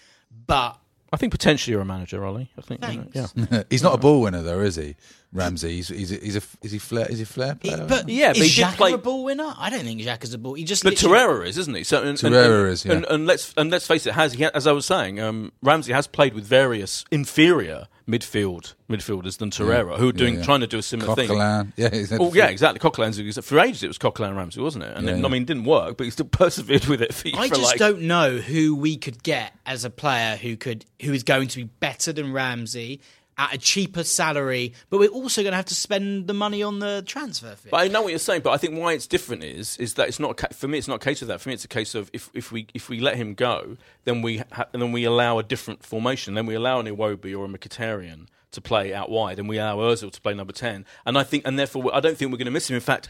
But 0.45 0.77
I 1.11 1.17
think 1.17 1.31
potentially 1.31 1.71
you're 1.73 1.81
a 1.81 1.85
manager, 1.85 2.23
Ollie. 2.25 2.51
I 2.57 2.61
think 2.61 2.81
you 2.81 2.87
know, 2.97 3.03
Thanks. 3.13 3.33
yeah. 3.51 3.63
he's 3.69 3.83
not 3.83 3.93
a 3.95 3.97
ball 3.97 4.21
winner 4.21 4.41
though, 4.41 4.59
is 4.61 4.75
he? 4.75 4.95
Ramsey. 5.33 5.75
He's 5.75 5.89
he's 5.89 6.11
a, 6.11 6.15
he's 6.17 6.35
a 6.37 6.41
is 6.61 6.71
he 6.71 6.79
flair 6.79 7.05
is 7.09 7.19
he 7.19 7.25
flair 7.25 7.57
he, 7.61 7.69
player? 7.69 7.85
but 7.87 8.07
Yeah, 8.09 8.29
but 8.29 8.37
is 8.37 8.55
he 8.55 8.61
did 8.63 8.69
Xhaka 8.71 8.77
play- 8.77 8.93
a 8.93 8.97
ball 8.97 9.23
winner? 9.25 9.53
I 9.57 9.69
don't 9.69 9.83
think 9.83 10.01
Xhaka's 10.01 10.33
a 10.33 10.37
ball. 10.37 10.53
He 10.53 10.63
just 10.63 10.83
But 10.83 10.93
literally- 10.93 11.17
Torreira 11.17 11.47
is, 11.47 11.57
isn't 11.57 11.75
he? 11.75 11.83
So 11.83 11.99
and, 11.99 12.09
and- 12.09 12.17
Torreira 12.17 12.63
and- 12.63 12.71
is, 12.71 12.85
yeah. 12.85 12.91
And, 12.93 13.05
and 13.05 13.25
let's 13.27 13.53
and 13.57 13.69
let's 13.69 13.85
face 13.85 14.05
it, 14.07 14.13
has 14.13 14.33
he, 14.33 14.45
as 14.45 14.65
I 14.67 14.71
was 14.71 14.85
saying, 14.85 15.19
um, 15.19 15.51
Ramsey 15.61 15.91
has 15.93 16.07
played 16.07 16.33
with 16.33 16.45
various 16.45 17.03
inferior 17.11 17.87
midfield 18.07 18.73
midfielders 18.89 19.37
than 19.37 19.49
Torreira, 19.49 19.97
who 19.97 20.09
are 20.09 20.13
doing 20.13 20.35
yeah. 20.35 20.43
trying 20.43 20.61
to 20.61 20.67
do 20.67 20.77
a 20.77 20.81
similar 20.81 21.13
thing. 21.13 21.29
Yeah, 21.75 21.89
he's 21.91 22.09
had 22.09 22.21
Oh 22.21 22.33
yeah, 22.33 22.47
exactly. 22.47 22.79
Coquelin's 22.79 23.45
for 23.45 23.59
ages 23.59 23.83
it 23.83 23.87
was 23.87 23.97
Coquelin 23.97 24.29
and 24.29 24.37
Ramsey, 24.37 24.61
wasn't 24.61 24.85
it? 24.85 24.95
And 24.95 25.07
then, 25.07 25.19
Yeah. 25.19 25.25
I 25.25 25.29
mean, 25.29 25.41
it 25.43 25.47
didn't 25.47 25.65
work, 25.65 25.97
but 25.97 26.05
he 26.05 26.11
still 26.11 26.25
persevered 26.31 26.85
with 26.85 27.01
it. 27.01 27.13
For, 27.13 27.29
I 27.35 27.49
for 27.49 27.55
just 27.55 27.67
like, 27.67 27.77
don't 27.77 28.01
know 28.03 28.37
who 28.37 28.75
we 28.75 28.97
could 28.97 29.23
get 29.23 29.53
as 29.65 29.83
a 29.83 29.89
player 29.89 30.37
who 30.37 30.55
could 30.55 30.85
who 31.01 31.13
is 31.13 31.23
going 31.23 31.49
to 31.49 31.57
be 31.57 31.63
better 31.65 32.13
than 32.13 32.31
Ramsey 32.31 33.01
at 33.37 33.53
a 33.53 33.57
cheaper 33.57 34.03
salary, 34.03 34.73
but 34.89 34.99
we're 34.99 35.09
also 35.09 35.41
going 35.41 35.51
to 35.51 35.57
have 35.57 35.65
to 35.65 35.75
spend 35.75 36.27
the 36.27 36.33
money 36.33 36.63
on 36.63 36.79
the 36.79 37.03
transfer 37.05 37.55
fee. 37.55 37.69
But 37.69 37.81
I 37.81 37.87
know 37.87 38.01
what 38.01 38.09
you're 38.09 38.19
saying. 38.19 38.41
But 38.41 38.51
I 38.51 38.57
think 38.57 38.77
why 38.77 38.93
it's 38.93 39.07
different 39.07 39.43
is 39.43 39.77
is 39.77 39.93
that 39.95 40.07
it's 40.07 40.19
not 40.19 40.53
for 40.53 40.67
me. 40.67 40.77
It's 40.77 40.87
not 40.87 40.95
a 40.95 41.05
case 41.05 41.21
of 41.21 41.27
that. 41.27 41.41
For 41.41 41.49
me, 41.49 41.53
it's 41.53 41.65
a 41.65 41.67
case 41.69 41.95
of 41.95 42.09
if, 42.13 42.29
if 42.33 42.51
we 42.51 42.67
if 42.73 42.89
we 42.89 42.99
let 42.99 43.15
him 43.15 43.33
go, 43.33 43.77
then 44.05 44.21
we 44.21 44.37
ha- 44.51 44.67
then 44.71 44.91
we 44.91 45.03
allow 45.03 45.37
a 45.39 45.43
different 45.43 45.83
formation. 45.83 46.33
Then 46.33 46.45
we 46.45 46.55
allow 46.55 46.79
an 46.79 46.87
Iwobi 46.87 47.37
or 47.37 47.45
a 47.45 47.47
Mkhitaryan 47.47 48.27
to 48.51 48.61
play 48.61 48.93
out 48.93 49.09
wide, 49.09 49.39
and 49.39 49.47
we 49.47 49.57
allow 49.57 49.77
Özil 49.77 50.11
to 50.11 50.21
play 50.21 50.33
number 50.33 50.53
ten. 50.53 50.85
And 51.05 51.17
I 51.17 51.23
think, 51.23 51.45
and 51.45 51.59
therefore, 51.59 51.93
I 51.93 51.99
don't 51.99 52.17
think 52.17 52.31
we're 52.31 52.37
going 52.37 52.45
to 52.45 52.51
miss 52.51 52.69
him. 52.69 52.75
In 52.75 52.81
fact. 52.81 53.09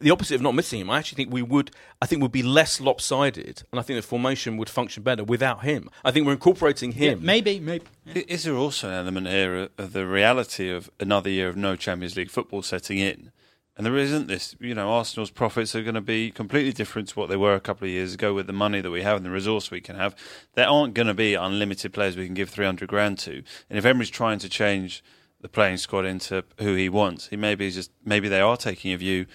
The 0.00 0.10
opposite 0.10 0.34
of 0.34 0.42
not 0.42 0.54
missing 0.54 0.80
him, 0.80 0.90
I 0.90 0.98
actually 0.98 1.16
think 1.16 1.32
we 1.32 1.40
would. 1.40 1.70
I 2.02 2.06
think 2.06 2.20
would 2.20 2.30
be 2.32 2.42
less 2.42 2.78
lopsided, 2.78 3.62
and 3.72 3.80
I 3.80 3.82
think 3.82 3.96
the 3.98 4.06
formation 4.06 4.58
would 4.58 4.68
function 4.68 5.02
better 5.02 5.24
without 5.24 5.62
him. 5.64 5.88
I 6.04 6.10
think 6.10 6.26
we're 6.26 6.32
incorporating 6.34 6.92
Yeah, 6.92 7.12
him. 7.12 7.24
maybe, 7.24 7.58
maybe. 7.58 7.86
I- 8.06 8.24
Is 8.28 8.44
there 8.44 8.54
also 8.54 8.88
an 8.88 8.94
element 8.94 9.28
here 9.28 9.70
of 9.78 9.94
the 9.94 10.06
reality 10.06 10.68
of 10.70 10.90
another 11.00 11.30
year 11.30 11.48
of 11.48 11.56
no 11.56 11.74
Champions 11.74 12.16
League 12.16 12.30
football 12.30 12.60
setting 12.60 12.98
in? 12.98 13.32
And 13.78 13.86
there 13.86 13.96
isn't 13.96 14.26
this, 14.26 14.56
you 14.60 14.74
know, 14.74 14.90
Arsenal's 14.90 15.30
profits 15.30 15.74
are 15.74 15.82
going 15.82 15.94
to 15.94 16.00
be 16.02 16.32
completely 16.32 16.72
different 16.72 17.08
to 17.10 17.18
what 17.18 17.30
they 17.30 17.36
were 17.36 17.54
a 17.54 17.60
couple 17.60 17.86
of 17.86 17.90
years 17.92 18.12
ago 18.12 18.34
with 18.34 18.46
the 18.48 18.52
money 18.52 18.80
that 18.82 18.90
we 18.90 19.02
have 19.02 19.16
and 19.16 19.24
the 19.24 19.30
resource 19.30 19.70
we 19.70 19.80
can 19.80 19.96
have. 19.96 20.14
There 20.54 20.68
aren't 20.68 20.94
going 20.94 21.06
to 21.06 21.14
be 21.14 21.32
unlimited 21.34 21.94
players 21.94 22.16
we 22.16 22.26
can 22.26 22.34
give 22.34 22.50
300 22.50 22.88
grand 22.88 23.18
to. 23.20 23.42
And 23.70 23.78
if 23.78 23.84
Emery's 23.86 24.10
trying 24.10 24.40
to 24.40 24.48
change 24.48 25.02
the 25.40 25.48
playing 25.48 25.76
squad 25.76 26.04
into 26.04 26.42
who 26.58 26.74
he 26.74 26.88
wants, 26.88 27.28
he 27.28 27.36
maybe 27.36 27.68
is 27.68 27.76
just 27.76 27.92
maybe 28.04 28.28
they 28.28 28.40
are 28.40 28.56
taking 28.56 28.92
a 28.92 28.96
view. 28.98 29.26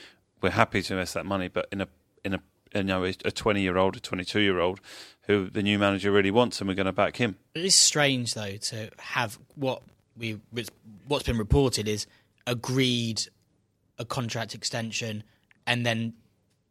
We're 0.44 0.52
happy 0.52 0.82
to 0.84 0.94
invest 0.94 1.16
that 1.16 1.26
money, 1.26 1.48
but 1.48 1.68
in 1.72 1.82
a 1.82 1.88
in 2.24 2.36
a 2.36 2.40
you 2.76 2.84
know 2.84 3.04
a 3.04 3.14
20 3.14 3.62
year 3.62 3.78
old, 3.78 3.96
a 3.96 4.00
22 4.00 4.42
year 4.42 4.60
old, 4.60 4.80
who 5.24 5.50
the 5.50 5.64
new 5.64 5.80
manager 5.80 6.12
really 6.12 6.32
wants, 6.32 6.60
and 6.60 6.68
we're 6.68 6.76
going 6.76 6.86
to 6.86 6.92
back 6.92 7.16
him. 7.16 7.38
It 7.56 7.66
is 7.66 7.76
strange 7.76 8.34
though 8.34 8.58
to 8.58 8.90
have 9.00 9.40
what 9.56 9.82
we 10.18 10.40
what's 11.08 11.24
been 11.24 11.38
reported 11.38 11.88
is 11.88 12.06
agreed 12.46 13.22
a 13.98 14.06
contract 14.06 14.54
extension 14.54 15.24
and 15.66 15.86
then 15.86 16.14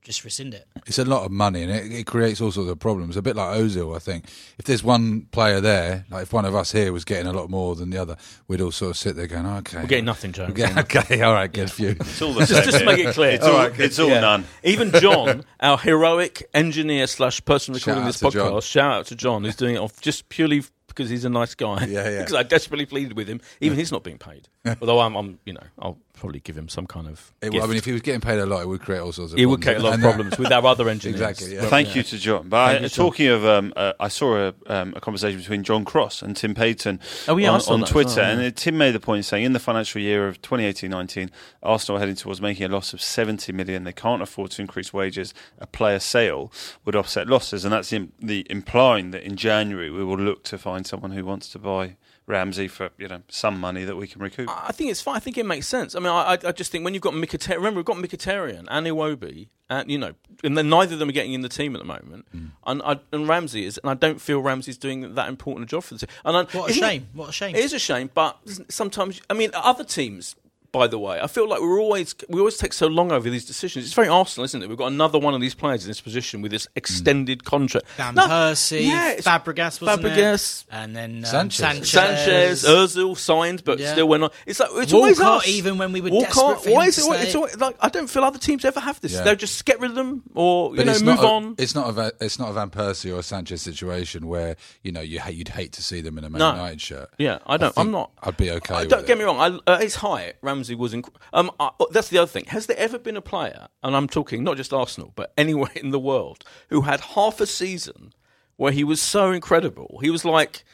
just 0.02 0.24
rescind 0.24 0.52
it. 0.52 0.66
It's 0.86 0.98
a 0.98 1.04
lot 1.04 1.24
of 1.24 1.30
money, 1.30 1.62
and 1.62 1.70
it, 1.70 1.92
it 1.92 2.06
creates 2.06 2.40
all 2.40 2.50
sorts 2.50 2.70
of 2.70 2.78
problems. 2.78 3.16
A 3.16 3.22
bit 3.22 3.36
like 3.36 3.56
Ozil, 3.56 3.94
I 3.94 3.98
think. 4.00 4.24
If 4.58 4.64
there's 4.64 4.82
one 4.82 5.22
player 5.30 5.60
there, 5.60 6.04
like 6.10 6.24
if 6.24 6.32
one 6.32 6.44
of 6.44 6.54
us 6.54 6.72
here 6.72 6.92
was 6.92 7.04
getting 7.04 7.26
a 7.26 7.32
lot 7.32 7.50
more 7.50 7.76
than 7.76 7.90
the 7.90 7.98
other, 7.98 8.16
we'd 8.48 8.60
all 8.60 8.72
sort 8.72 8.90
of 8.90 8.96
sit 8.96 9.14
there 9.16 9.26
going, 9.26 9.46
"Okay, 9.46 9.78
We're 9.78 9.86
getting 9.86 10.04
nothing, 10.04 10.32
Joe. 10.32 10.48
We're 10.54 10.66
okay, 10.78 11.22
all 11.22 11.34
right, 11.34 11.50
get 11.50 11.70
a 11.70 11.72
few." 11.72 11.90
It's 11.90 12.20
all 12.20 12.32
the 12.32 12.40
just, 12.40 12.52
same 12.52 12.64
just 12.64 12.78
to 12.78 12.84
make 12.84 12.98
it 12.98 13.14
clear. 13.14 13.30
It's 13.30 13.44
all, 13.44 13.60
it's 13.62 13.98
all 13.98 14.08
Yeah. 14.08 14.20
none. 14.20 14.44
Even 14.64 14.90
John, 14.92 15.44
our 15.60 15.78
heroic 15.78 16.48
engineer 16.52 17.06
slash 17.06 17.44
person 17.44 17.74
recording 17.74 18.04
this 18.04 18.18
to 18.18 18.30
John. 18.30 18.52
podcast, 18.52 18.64
shout 18.64 18.92
out 18.92 19.06
to 19.06 19.16
John, 19.16 19.44
who's 19.44 19.56
doing 19.56 19.76
it 19.76 19.78
off 19.78 20.00
just 20.00 20.28
purely 20.28 20.62
because 20.88 21.08
he's 21.08 21.24
a 21.24 21.30
nice 21.30 21.54
guy. 21.54 21.86
Yeah, 21.86 22.08
yeah. 22.08 22.18
because 22.18 22.34
I 22.34 22.42
desperately 22.42 22.86
pleaded 22.86 23.16
with 23.16 23.28
him. 23.28 23.40
Even 23.60 23.78
he's 23.78 23.92
not 23.92 24.02
being 24.02 24.18
paid. 24.18 24.48
Although 24.80 25.00
I'm, 25.00 25.16
I'm, 25.16 25.38
you 25.44 25.54
know, 25.54 25.62
I'll 25.78 25.98
probably 26.22 26.38
give 26.38 26.56
him 26.56 26.68
some 26.68 26.86
kind 26.86 27.08
of. 27.08 27.32
It, 27.42 27.50
gift. 27.50 27.64
I 27.64 27.66
mean, 27.66 27.76
if 27.76 27.84
he 27.84 27.90
was 27.90 28.00
getting 28.00 28.20
paid 28.20 28.38
a 28.38 28.46
lot, 28.46 28.62
it 28.62 28.68
would 28.68 28.80
create 28.80 29.00
all 29.00 29.10
sorts 29.10 29.32
of. 29.32 29.38
it 29.40 29.46
would 29.46 29.60
problems. 29.60 29.64
create 29.64 29.76
a 29.78 29.82
lot 29.90 29.98
of 29.98 30.04
uh, 30.04 30.08
problems 30.12 30.38
with 30.38 30.52
our 30.52 30.64
other 30.64 30.88
engineers. 30.88 31.20
Exactly, 31.20 31.54
yeah. 31.54 31.62
Well, 31.62 31.70
Thank 31.70 31.88
yeah. 31.88 31.94
you 31.96 32.02
to 32.04 32.18
John. 32.18 32.48
But 32.48 32.56
I, 32.56 32.72
Thank 32.74 32.82
you, 32.82 32.88
John. 32.90 33.04
talking 33.06 33.26
of, 33.28 33.44
um, 33.44 33.72
uh, 33.74 33.92
I 33.98 34.06
saw 34.06 34.36
a, 34.48 34.54
um, 34.68 34.94
a 34.96 35.00
conversation 35.00 35.40
between 35.40 35.64
John 35.64 35.84
Cross 35.84 36.22
and 36.22 36.36
Tim 36.36 36.54
Payton 36.54 37.00
Oh, 37.26 37.36
yeah, 37.36 37.50
on, 37.50 37.60
on 37.68 37.84
Twitter, 37.84 38.20
well, 38.20 38.26
yeah. 38.28 38.30
and 38.30 38.40
uh, 38.42 38.50
Tim 38.54 38.78
made 38.78 38.92
the 38.92 39.00
point 39.00 39.24
saying 39.24 39.44
in 39.44 39.52
the 39.52 39.58
financial 39.58 40.00
year 40.00 40.28
of 40.28 40.40
2018-19, 40.42 41.30
Arsenal 41.60 41.96
are 41.96 42.00
heading 42.00 42.14
towards 42.14 42.40
making 42.40 42.64
a 42.64 42.68
loss 42.68 42.92
of 42.94 43.02
70 43.02 43.52
million. 43.52 43.82
They 43.82 43.92
can't 43.92 44.22
afford 44.22 44.52
to 44.52 44.62
increase 44.62 44.92
wages. 44.92 45.34
A 45.58 45.66
player 45.66 45.98
sale 45.98 46.52
would 46.84 46.94
offset 46.94 47.26
losses, 47.26 47.64
and 47.64 47.72
that's 47.72 47.92
im- 47.92 48.12
the 48.20 48.46
implying 48.48 49.10
that 49.10 49.24
in 49.24 49.34
January 49.36 49.90
we 49.90 50.04
will 50.04 50.18
look 50.18 50.44
to 50.44 50.58
find 50.58 50.86
someone 50.86 51.10
who 51.10 51.24
wants 51.24 51.48
to 51.50 51.58
buy 51.58 51.96
Ramsey 52.26 52.68
for 52.68 52.90
you 52.98 53.08
know 53.08 53.22
some 53.28 53.58
money 53.58 53.84
that 53.84 53.96
we 53.96 54.06
can 54.06 54.22
recoup. 54.22 54.48
I 54.48 54.72
think 54.72 54.90
it's 54.90 55.00
fine. 55.00 55.16
I 55.16 55.20
think 55.20 55.36
it 55.38 55.46
makes 55.46 55.66
sense. 55.66 55.94
I 55.94 55.98
mean, 55.98 56.08
I, 56.08 56.32
I, 56.34 56.38
I 56.46 56.52
just 56.52 56.70
think 56.72 56.84
when 56.84 56.94
you've 56.94 57.02
got 57.02 57.14
Mkhitaryan, 57.14 57.56
remember 57.56 57.78
we've 57.78 57.84
got 57.84 57.96
Mkhitaryan 57.96 58.66
and 58.68 58.86
Iwobi, 58.86 59.48
and 59.68 59.90
you 59.90 59.98
know, 59.98 60.14
and 60.44 60.56
then 60.56 60.68
neither 60.68 60.92
of 60.94 60.98
them 61.00 61.08
are 61.08 61.12
getting 61.12 61.32
in 61.32 61.40
the 61.40 61.48
team 61.48 61.74
at 61.74 61.78
the 61.80 61.84
moment, 61.86 62.26
Hmm. 62.32 62.46
and, 62.66 62.82
I, 62.82 63.00
and 63.12 63.28
Ramsey 63.28 63.64
is, 63.66 63.78
and 63.78 63.90
I 63.90 63.94
don't 63.94 64.20
feel 64.20 64.40
Ramsey's 64.40 64.78
doing 64.78 65.14
that 65.14 65.28
important 65.28 65.64
a 65.64 65.66
job 65.68 65.82
for 65.82 65.94
the 65.94 66.06
team. 66.06 66.14
And 66.24 66.36
I, 66.36 66.40
What 66.56 66.68
a 66.68 66.70
isn't 66.70 66.82
it- 66.84 66.86
shame. 66.86 67.08
What 67.12 67.28
a 67.28 67.32
shame. 67.32 67.56
It 67.56 67.64
is 67.64 67.72
a 67.72 67.78
shame, 67.78 68.10
but 68.14 68.38
sometimes, 68.68 69.20
I 69.28 69.34
mean, 69.34 69.50
other 69.54 69.84
teams 69.84 70.36
by 70.72 70.86
the 70.86 70.98
way. 70.98 71.20
I 71.20 71.26
feel 71.26 71.48
like 71.48 71.60
we're 71.60 71.78
always 71.80 72.14
we 72.28 72.38
always 72.40 72.56
take 72.56 72.72
so 72.72 72.86
long 72.86 73.12
over 73.12 73.28
these 73.28 73.44
decisions. 73.44 73.84
It's 73.84 73.94
very 73.94 74.08
Arsenal, 74.08 74.44
isn't 74.46 74.62
it? 74.62 74.68
We've 74.68 74.78
got 74.78 74.86
another 74.90 75.18
one 75.18 75.34
of 75.34 75.40
these 75.40 75.54
players 75.54 75.84
in 75.84 75.90
this 75.90 76.00
position 76.00 76.40
with 76.42 76.50
this 76.50 76.66
extended 76.76 77.44
contract. 77.44 77.86
Van 77.96 78.14
No, 78.14 78.26
Persie, 78.26 78.86
yeah, 78.86 79.16
Fabregas, 79.16 79.80
wasn't 79.80 80.02
Fabregas. 80.06 80.62
it? 80.62 80.66
And 80.70 80.96
then 80.96 81.16
um, 81.18 81.24
Sanchez. 81.24 81.56
Sanchez. 81.90 81.90
Sanchez, 81.90 82.64
Özil 82.64 83.16
signed, 83.16 83.64
but 83.64 83.78
Yeah. 83.78 83.92
still 83.92 84.08
went 84.08 84.24
on. 84.24 84.30
It's 84.46 84.60
like 84.60 84.70
it's 84.76 84.92
always 84.92 85.18
Walcott, 85.20 85.42
us. 85.42 85.48
even 85.48 85.76
when 85.78 85.92
we 85.92 86.00
were 86.00 86.10
Walcott, 86.10 86.32
desperate 86.34 86.62
for 86.64 86.70
why 86.76 86.84
him 86.84 86.88
is 86.88 86.96
to 86.96 87.00
it? 87.02 87.04
always- 87.04 87.18
stay. 87.20 87.26
It's 87.28 87.36
always, 87.36 87.56
like 87.58 87.76
I 87.80 87.88
don't 87.90 88.08
feel 88.08 88.24
other 88.24 88.38
teams 88.38 88.64
ever 88.64 88.80
have 88.80 89.00
this. 89.00 89.12
Yeah. 89.12 89.22
They'll 89.24 89.36
just 89.36 89.62
get 89.64 89.78
rid 89.78 89.90
of 89.90 89.96
them 89.96 90.22
or 90.34 90.74
you 90.74 90.84
know 90.84 90.98
move 91.00 91.18
a, 91.20 91.26
on. 91.26 91.54
It's 91.58 91.74
not 91.74 91.96
a 91.98 92.12
it's 92.20 92.38
not 92.38 92.48
a 92.48 92.52
Van 92.54 92.70
Persie 92.70 93.14
or 93.14 93.18
a 93.18 93.22
Sanchez 93.22 93.60
situation 93.62 94.26
where 94.26 94.56
you 94.82 94.90
know 94.92 95.00
you 95.02 95.20
ha- 95.20 95.28
you'd 95.30 95.48
hate 95.48 95.72
to 95.72 95.82
see 95.82 96.00
them 96.00 96.16
in 96.18 96.24
a 96.24 96.30
Man 96.30 96.38
No. 96.38 96.50
United 96.52 96.80
shirt. 96.80 97.10
Yeah, 97.18 97.38
I 97.46 97.58
don't. 97.58 97.74
think 97.74 97.86
I'm 97.86 97.92
not. 97.92 98.10
I'd 98.22 98.36
be 98.38 98.50
okay. 98.52 98.74
I, 98.74 98.80
with 98.80 98.88
don't 98.90 99.06
get 99.06 99.18
me 99.18 99.24
wrong. 99.24 99.60
I, 99.66 99.72
at 99.74 99.82
his 99.82 99.96
height, 99.96 100.34
Ramsey 100.42 100.61
was. 100.70 100.92
Inc- 100.92 101.14
um, 101.32 101.50
I, 101.58 101.70
that's 101.90 102.08
the 102.08 102.18
other 102.18 102.30
thing. 102.30 102.44
Has 102.46 102.66
there 102.66 102.78
ever 102.78 102.98
been 102.98 103.16
a 103.16 103.22
player, 103.22 103.68
and 103.82 103.96
I'm 103.96 104.08
talking 104.08 104.44
not 104.44 104.56
just 104.56 104.72
Arsenal, 104.72 105.12
but 105.14 105.32
anywhere 105.38 105.72
in 105.74 105.90
the 105.90 105.98
world, 105.98 106.44
who 106.68 106.82
had 106.82 107.00
half 107.00 107.40
a 107.40 107.46
season 107.46 108.12
where 108.56 108.72
he 108.72 108.84
was 108.84 109.00
so 109.00 109.32
incredible? 109.32 109.98
He 110.02 110.10
was 110.10 110.24
like, 110.24 110.64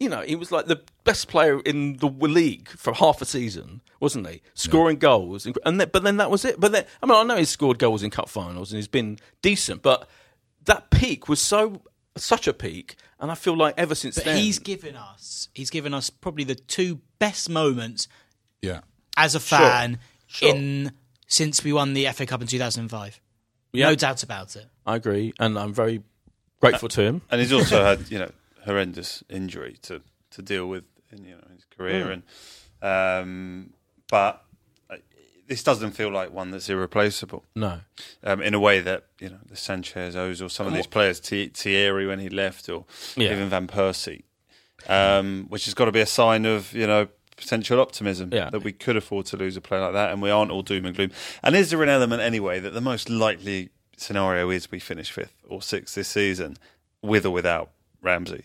you 0.00 0.08
know, 0.08 0.22
he 0.22 0.36
was 0.36 0.50
like 0.50 0.66
the 0.66 0.82
best 1.04 1.28
player 1.28 1.60
in 1.60 1.98
the 1.98 2.08
league 2.08 2.68
for 2.68 2.92
half 2.94 3.22
a 3.22 3.24
season, 3.24 3.80
wasn't 4.00 4.28
he? 4.28 4.42
Scoring 4.54 4.98
goals, 4.98 5.46
and 5.64 5.80
then, 5.80 5.88
but 5.92 6.02
then 6.02 6.16
that 6.18 6.30
was 6.30 6.44
it. 6.44 6.58
But 6.58 6.72
then, 6.72 6.84
I 7.02 7.06
mean, 7.06 7.16
I 7.16 7.22
know 7.22 7.36
he's 7.36 7.50
scored 7.50 7.78
goals 7.78 8.02
in 8.02 8.10
cup 8.10 8.28
finals 8.28 8.72
and 8.72 8.78
he's 8.78 8.88
been 8.88 9.18
decent, 9.42 9.82
but 9.82 10.08
that 10.64 10.90
peak 10.90 11.28
was 11.28 11.40
so 11.40 11.82
such 12.16 12.46
a 12.46 12.52
peak, 12.52 12.96
and 13.18 13.30
I 13.30 13.34
feel 13.34 13.56
like 13.56 13.74
ever 13.76 13.94
since 13.94 14.16
But 14.16 14.24
then, 14.24 14.36
he's 14.38 14.58
given 14.58 14.96
us, 14.96 15.48
he's 15.52 15.70
given 15.70 15.94
us 15.94 16.10
probably 16.10 16.44
the 16.44 16.54
two 16.54 17.00
best 17.18 17.48
moments 17.48 18.08
Yeah. 18.62 18.80
As 19.16 19.34
a 19.34 19.40
fan 19.40 19.98
Sure. 20.26 20.54
in 20.54 20.92
since 21.26 21.62
we 21.64 21.72
won 21.72 21.94
the 21.94 22.06
FA 22.12 22.26
Cup 22.26 22.40
in 22.40 22.46
2005. 22.46 23.20
Yeah. 23.72 23.88
No 23.88 23.94
doubt 23.94 24.22
about 24.22 24.56
it. 24.56 24.66
I 24.86 24.96
agree, 24.96 25.32
and 25.38 25.58
I'm 25.58 25.72
very 25.74 26.02
grateful 26.60 26.88
to 26.90 27.02
him. 27.02 27.22
and 27.30 27.40
he's 27.40 27.52
also 27.52 27.82
had 27.88 28.10
you 28.10 28.18
know 28.18 28.30
horrendous 28.64 29.22
injury 29.28 29.76
to 29.82 30.00
to 30.30 30.42
deal 30.42 30.66
with 30.68 30.84
in 31.12 31.24
you 31.24 31.34
know 31.36 31.44
his 31.54 31.64
career, 31.76 32.04
Mm. 32.06 32.12
and 32.12 32.22
um, 32.82 33.70
but 34.08 34.44
uh, 34.90 34.96
this 35.46 35.62
doesn't 35.62 35.92
feel 35.92 36.10
like 36.10 36.32
one 36.32 36.50
that's 36.50 36.68
irreplaceable. 36.68 37.44
No, 37.54 37.80
Um, 38.22 38.42
in 38.42 38.54
a 38.54 38.60
way 38.60 38.80
that 38.80 39.06
you 39.20 39.28
know 39.30 39.38
the 39.48 39.56
Sanchez, 39.56 40.14
Ozil, 40.14 40.50
some 40.50 40.66
of 40.66 40.74
these 40.74 40.86
players, 40.86 41.18
Thi- 41.20 41.48
Thierry 41.54 42.06
when 42.06 42.18
he 42.20 42.28
left, 42.28 42.68
or 42.68 42.84
Yeah. 43.16 43.32
even 43.32 43.48
Van 43.48 43.66
Persie, 43.66 44.22
um, 44.88 45.46
which 45.48 45.64
has 45.66 45.74
got 45.74 45.86
to 45.86 45.92
be 45.92 46.00
a 46.00 46.06
sign 46.06 46.44
of 46.44 46.72
you 46.74 46.86
know 46.86 47.08
potential 47.36 47.80
optimism 47.80 48.30
Yeah. 48.32 48.50
that 48.50 48.62
we 48.62 48.72
could 48.72 48.96
afford 48.96 49.26
to 49.26 49.36
lose 49.36 49.56
a 49.56 49.60
player 49.60 49.80
like 49.82 49.92
that, 49.94 50.10
and 50.12 50.22
we 50.22 50.30
aren't 50.30 50.50
all 50.50 50.62
doom 50.62 50.84
and 50.86 50.94
gloom. 50.94 51.10
And 51.42 51.54
is 51.56 51.70
there 51.70 51.82
an 51.82 51.88
element 51.88 52.22
anyway 52.22 52.60
that 52.60 52.70
the 52.74 52.80
most 52.80 53.10
likely 53.10 53.70
scenario 53.96 54.50
is 54.50 54.70
we 54.70 54.78
finish 54.78 55.10
fifth 55.10 55.34
or 55.48 55.62
sixth 55.62 55.94
this 55.94 56.08
season, 56.08 56.56
with 57.02 57.26
or 57.26 57.30
without 57.30 57.70
Ramsey? 58.02 58.44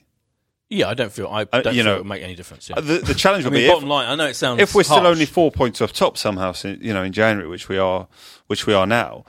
yeah, 0.71 0.87
I 0.87 0.93
don't 0.93 1.11
feel 1.11 1.27
I 1.27 1.41
Uh, 1.51 1.61
don't 1.61 1.73
you 1.73 1.81
feel 1.81 1.85
know, 1.85 1.95
it 1.95 1.97
would 1.99 2.05
make 2.07 2.21
any 2.23 2.35
difference. 2.35 2.69
Yeah. 2.69 2.77
Uh, 2.77 2.81
The, 2.81 2.97
the 2.99 3.15
challenge 3.15 3.43
I 3.45 3.47
will 3.47 3.53
mean, 3.55 3.63
be 3.63 3.67
bottom 3.69 3.85
if, 3.85 3.89
line. 3.89 4.07
I 4.07 4.13
know 4.15 4.27
it 4.27 4.35
sounds 4.35 4.61
if 4.61 4.75
we're 4.75 4.83
still 4.83 5.07
only 5.07 5.25
four 5.25 5.51
points 5.51 5.81
off 5.81 5.93
top 5.93 6.15
somehow, 6.17 6.53
you 6.63 6.93
know, 6.93 7.01
in 7.03 7.11
January, 7.11 7.49
which 7.49 7.67
we 7.69 7.77
are, 7.79 8.07
which 8.47 8.67
we 8.67 8.73
are 8.75 8.85
now, 8.85 9.25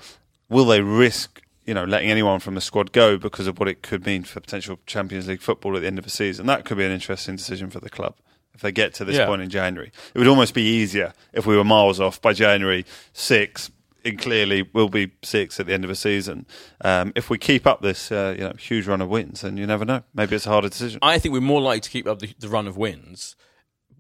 will 0.51 0.67
they 0.67 0.83
risk, 0.83 1.41
you 1.65 1.73
know, 1.73 1.85
letting 1.85 2.11
anyone 2.11 2.41
from 2.41 2.57
the 2.57 2.61
squad 2.61 2.93
go 2.93 3.17
because 3.17 3.47
of 3.47 3.59
what 3.59 3.69
it 3.69 3.83
could 3.83 4.05
mean 4.05 4.23
for 4.23 4.41
potential 4.41 4.81
Champions 4.87 5.29
League 5.29 5.41
football 5.41 5.77
at 5.77 5.81
the 5.81 5.87
end 5.87 5.97
of 5.99 6.05
the 6.05 6.11
season? 6.11 6.45
That 6.47 6.67
could 6.67 6.77
be 6.77 6.85
an 6.85 6.93
interesting 6.93 7.37
decision 7.37 7.71
for 7.71 7.81
the 7.81 7.89
club 7.91 8.17
if 8.55 8.61
they 8.61 8.73
get 8.73 8.95
to 8.95 9.05
this 9.05 9.17
Yeah. 9.17 9.27
point 9.27 9.43
in 9.43 9.49
January. 9.51 9.91
It 10.15 10.19
would 10.19 10.29
almost 10.29 10.55
be 10.55 10.63
easier 10.63 11.13
if 11.33 11.47
we 11.47 11.57
were 11.57 11.65
miles 11.65 12.01
off 12.01 12.21
by 12.21 12.33
January 12.33 12.85
six. 13.13 13.71
It 14.03 14.19
clearly 14.19 14.67
we'll 14.73 14.89
be 14.89 15.13
six 15.23 15.61
at 15.61 15.67
the 15.67 15.75
end 15.75 15.85
of 15.85 15.91
a 15.91 15.95
season. 15.95 16.47
Um, 16.83 17.13
if 17.15 17.29
we 17.29 17.37
keep 17.37 17.67
up 17.67 17.83
this, 17.83 18.11
uh, 18.11 18.35
you 18.37 18.45
know, 18.45 18.55
huge 18.59 18.87
run 18.87 19.03
of 19.03 19.09
wins, 19.11 19.43
then 19.43 19.57
you 19.59 19.67
never 19.67 19.85
know. 19.85 20.03
Maybe 20.15 20.37
it's 20.37 20.47
a 20.47 20.51
harder 20.51 20.71
decision. 20.71 21.01
I 21.03 21.19
think 21.19 21.35
we're 21.35 21.41
more 21.43 21.61
likely 21.61 21.81
to 21.81 21.91
keep 21.91 22.07
up 22.07 22.19
the, 22.21 22.33
the 22.39 22.49
run 22.49 22.67
of 22.67 22.77
wins 22.79 23.37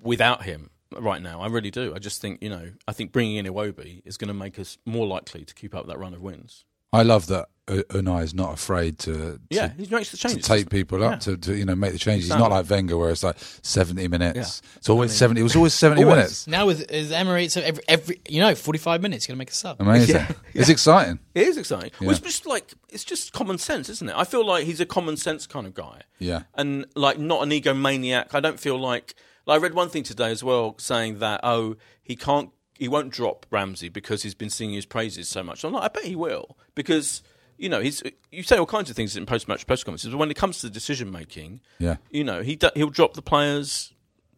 without 0.02 0.44
him 0.44 0.70
right 0.98 1.20
now. 1.22 1.40
I 1.42 1.48
really 1.48 1.70
do. 1.70 1.94
I 1.94 1.98
just 1.98 2.20
think 2.22 2.42
you 2.42 2.48
know. 2.48 2.70
I 2.88 2.92
think 2.92 3.12
bringing 3.12 3.36
in 3.36 3.46
Iwobi 3.46 4.00
is 4.06 4.16
going 4.16 4.28
to 4.28 4.34
make 4.34 4.58
us 4.58 4.78
more 4.86 5.06
likely 5.06 5.44
to 5.44 5.54
keep 5.54 5.74
up 5.74 5.86
that 5.86 5.98
run 5.98 6.14
of 6.14 6.22
wins. 6.22 6.64
I 6.92 7.02
love 7.02 7.26
that 7.28 7.48
U- 7.70 7.84
Unai 7.90 8.24
is 8.24 8.34
not 8.34 8.52
afraid 8.52 8.98
to, 9.00 9.12
to 9.12 9.40
Yeah, 9.50 9.70
he 9.78 9.86
makes 9.86 10.10
the 10.10 10.16
to 10.16 10.36
take 10.38 10.70
people 10.70 11.04
up 11.04 11.12
Yeah. 11.12 11.18
to, 11.18 11.36
to 11.36 11.56
you 11.56 11.64
know 11.64 11.76
make 11.76 11.92
the 11.92 11.98
changes. 11.98 12.28
He's 12.28 12.36
not 12.36 12.50
like 12.50 12.68
Wenger 12.68 12.96
where 12.98 13.10
it's 13.10 13.22
like 13.22 13.36
seventy 13.62 14.08
minutes. 14.08 14.60
Yeah. 14.64 14.70
It's 14.78 14.88
always 14.88 15.12
seventy. 15.14 15.40
It 15.40 15.44
was 15.44 15.54
always 15.54 15.72
seventy 15.74 16.02
Always. 16.02 16.16
minutes. 16.16 16.46
Now 16.48 16.66
with, 16.66 16.80
with 16.90 17.12
Emery, 17.12 17.44
it's 17.44 17.56
every, 17.56 17.82
every 17.86 18.20
you 18.28 18.40
know, 18.40 18.54
45 18.56 19.02
minutes, 19.02 19.26
going 19.26 19.36
to 19.36 19.38
make 19.38 19.50
a 19.50 19.54
sub. 19.54 19.80
Amazing. 19.80 20.16
Yeah. 20.16 20.32
It's 20.54 20.68
exciting. 20.68 21.20
It 21.34 21.46
is 21.46 21.56
exciting. 21.56 21.92
Well, 22.00 22.10
it's 22.10 22.18
just 22.18 22.44
like 22.44 22.74
it's 22.88 23.04
just 23.04 23.32
common 23.32 23.58
sense, 23.58 23.88
isn't 23.88 24.08
it? 24.08 24.16
I 24.16 24.24
feel 24.24 24.44
like 24.44 24.64
he's 24.64 24.80
a 24.80 24.86
common 24.86 25.16
sense 25.16 25.46
kind 25.46 25.66
of 25.66 25.74
guy. 25.74 26.02
Yeah. 26.18 26.42
and 26.56 26.86
like 26.96 27.18
not 27.20 27.42
an 27.44 27.50
egomaniac. 27.50 28.34
I 28.34 28.40
don't 28.40 28.58
feel 28.58 28.78
like, 28.80 29.14
like 29.46 29.60
I 29.60 29.62
read 29.62 29.74
one 29.74 29.88
thing 29.90 30.02
today 30.02 30.30
as 30.32 30.42
well 30.42 30.74
saying 30.78 31.20
that 31.20 31.40
oh 31.44 31.76
he 32.02 32.16
can't 32.16 32.50
he 32.80 32.88
won't 32.88 33.10
drop 33.12 33.46
Ramsey 33.50 33.88
because 33.88 34.24
he's 34.24 34.34
been 34.34 34.50
singing 34.50 34.74
his 34.74 34.86
praises 34.86 35.28
so 35.28 35.44
much. 35.44 35.62
I'm 35.62 35.72
like 35.72 35.84
I 35.84 35.88
bet 35.88 36.04
he 36.04 36.16
will 36.16 36.56
because 36.74 37.22
you 37.56 37.68
know 37.68 37.80
he's 37.80 38.02
you 38.32 38.42
say 38.42 38.56
all 38.56 38.66
kinds 38.66 38.90
of 38.90 38.96
things 38.96 39.16
in 39.16 39.24
post 39.26 39.46
match 39.46 39.66
press 39.68 39.84
conferences, 39.84 40.10
but 40.10 40.16
when 40.18 40.30
it 40.30 40.36
comes 40.36 40.60
to 40.62 40.70
decision 40.70 41.12
making, 41.12 41.60
Yeah. 41.78 41.96
you 42.10 42.24
know 42.24 42.42
he 42.42 42.58
he'll 42.74 42.90
drop 42.90 43.14
the 43.14 43.22
players 43.22 43.92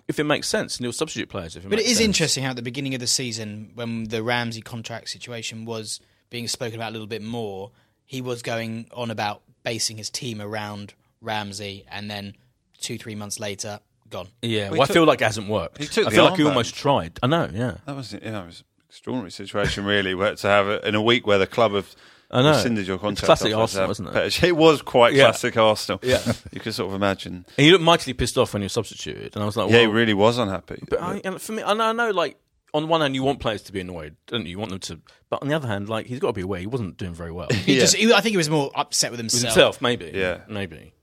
if 0.08 0.18
it 0.18 0.24
makes 0.24 0.48
sense 0.48 0.76
and 0.76 0.84
he'll 0.84 0.92
substitute 0.92 1.28
players 1.30 1.54
if 1.56 1.64
it 1.64 1.68
But 1.70 1.78
it 1.78 1.82
makes 1.82 1.92
is 1.92 1.96
sense. 1.98 2.06
interesting 2.06 2.42
how 2.44 2.50
at 2.50 2.56
the 2.56 2.62
beginning 2.62 2.92
of 2.94 3.00
the 3.00 3.06
season, 3.06 3.70
when 3.76 4.04
the 4.08 4.22
Ramsey 4.22 4.60
contract 4.60 5.08
situation 5.08 5.64
was 5.64 6.00
being 6.28 6.48
spoken 6.48 6.74
about 6.74 6.90
a 6.90 6.92
little 6.92 7.06
bit 7.06 7.22
more, 7.22 7.70
he 8.04 8.20
was 8.20 8.42
going 8.42 8.88
on 8.92 9.10
about 9.12 9.42
basing 9.62 9.96
his 9.98 10.10
team 10.10 10.42
around 10.42 10.94
Ramsey, 11.20 11.84
and 11.88 12.10
then 12.10 12.34
two, 12.80 12.98
three 12.98 13.14
months 13.14 13.38
later, 13.38 13.78
gone. 14.12 14.28
Yeah, 14.42 14.64
Well, 14.64 14.72
well, 14.72 14.82
I 14.82 14.84
took- 14.86 14.94
feel 14.94 15.04
like 15.04 15.20
it 15.20 15.24
hasn't 15.24 15.48
worked. 15.48 15.78
he 15.78 15.86
took 15.86 16.06
I 16.06 16.10
the 16.10 16.14
feel 16.16 16.24
like 16.24 16.36
he 16.36 16.42
armband. 16.42 16.48
almost 16.48 16.74
tried. 16.76 17.18
I 17.22 17.26
know. 17.26 17.50
Yeah. 17.52 17.78
That 17.86 17.96
was, 17.96 18.12
you 18.12 18.20
know, 18.20 18.42
it 18.42 18.46
was 18.46 18.60
an 18.60 18.64
extraordinary 18.88 19.30
situation, 19.32 19.84
really, 19.84 20.14
where 20.14 20.34
to 20.34 20.46
have 20.46 20.68
it 20.68 20.84
in 20.84 20.94
a 20.94 21.02
week 21.02 21.26
where 21.26 21.38
the 21.38 21.46
club 21.46 21.72
have 21.72 21.94
I 22.30 22.42
know. 22.42 22.50
rescinded 22.52 22.86
your 22.86 22.96
It's 22.96 23.02
contract. 23.02 23.26
classic 23.26 23.52
offers, 23.54 23.76
Arsenal, 23.76 23.88
wasn't 23.88 24.08
it? 24.08 24.14
Petr- 24.14 24.44
It 24.48 24.56
was 24.56 24.80
quite 24.82 25.14
Yeah. 25.14 25.24
classic 25.24 25.56
Arsenal. 25.56 26.00
Yeah. 26.02 26.20
you 26.52 26.60
could 26.60 26.74
sort 26.74 26.88
of 26.90 26.94
imagine. 26.94 27.44
And 27.58 27.64
he 27.66 27.70
looked 27.72 27.84
mightily 27.84 28.14
pissed 28.14 28.38
off 28.38 28.52
when 28.54 28.62
he 28.62 28.66
was 28.66 28.72
substituted, 28.72 29.34
and 29.34 29.42
I 29.42 29.46
was 29.46 29.56
like, 29.56 29.70
yeah, 29.70 29.80
he 29.80 29.86
well, 29.86 29.96
really 29.96 30.14
was 30.14 30.38
unhappy. 30.38 30.82
But 30.88 31.02
I, 31.02 31.20
and 31.24 31.40
for 31.42 31.52
me, 31.52 31.62
I 31.62 31.74
know, 31.74 31.84
I 31.84 31.92
know, 31.92 32.10
like 32.10 32.36
on 32.74 32.88
one 32.88 33.02
hand, 33.02 33.14
you 33.14 33.22
want 33.22 33.38
players 33.40 33.60
to 33.64 33.72
be 33.72 33.80
annoyed, 33.80 34.16
don't 34.28 34.46
you? 34.46 34.52
You 34.52 34.58
want 34.58 34.70
them 34.70 34.78
to, 34.80 34.98
but 35.28 35.42
on 35.42 35.48
the 35.48 35.54
other 35.54 35.68
hand, 35.68 35.90
like 35.90 36.06
he's 36.06 36.20
got 36.20 36.28
to 36.28 36.32
be 36.32 36.40
aware 36.40 36.58
he 36.58 36.66
wasn't 36.66 36.96
doing 36.96 37.12
very 37.12 37.30
well. 37.32 37.48
He 37.52 37.74
Yeah. 37.74 37.80
just, 37.80 37.96
he, 37.96 38.10
I 38.14 38.22
think 38.22 38.30
he 38.30 38.38
was 38.38 38.48
more 38.48 38.70
upset 38.74 39.10
with 39.10 39.20
With 39.20 39.30
himself. 39.30 39.54
himself, 39.54 39.82
maybe. 39.82 40.10
Yeah. 40.14 40.38
maybe. 40.48 40.94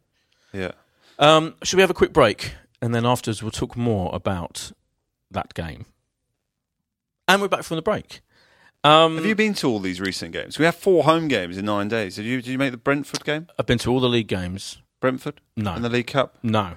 yeah. 0.52 0.72
Um, 1.20 1.54
should 1.64 1.76
we 1.78 1.82
have 1.82 1.90
a 1.92 1.94
quick 1.94 2.12
break, 2.14 2.54
and 2.82 2.94
then 2.96 3.06
afterwards 3.06 3.42
we'll 3.44 3.52
talk 3.52 3.76
more 3.78 4.14
about 4.14 4.72
that 5.32 5.54
game. 5.54 5.86
And 7.28 7.42
we're 7.42 7.48
back 7.48 7.64
from 7.64 7.76
the 7.76 7.82
break. 7.82 8.22
Um, 8.84 9.18
Have 9.18 9.26
you 9.26 9.36
been 9.36 9.54
to 9.56 9.68
all 9.68 9.80
these 9.80 10.00
recent 10.00 10.32
games? 10.32 10.58
We 10.58 10.66
have 10.66 10.76
four 10.76 11.04
home 11.04 11.28
games 11.28 11.58
in 11.58 11.66
nine 11.66 11.90
days. 11.90 12.16
Did 12.16 12.26
you? 12.26 12.38
Did 12.42 12.48
you 12.52 12.58
make 12.58 12.72
the 12.72 12.78
Brentford 12.78 13.24
game? 13.26 13.48
I've 13.60 13.66
been 13.66 13.78
to 13.80 13.92
all 13.92 14.00
the 14.00 14.08
league 14.10 14.28
games. 14.30 14.82
Brentford 15.02 15.42
No, 15.58 15.76
in 15.76 15.82
the 15.82 15.90
League 15.90 16.08
Cup. 16.08 16.38
no. 16.44 16.74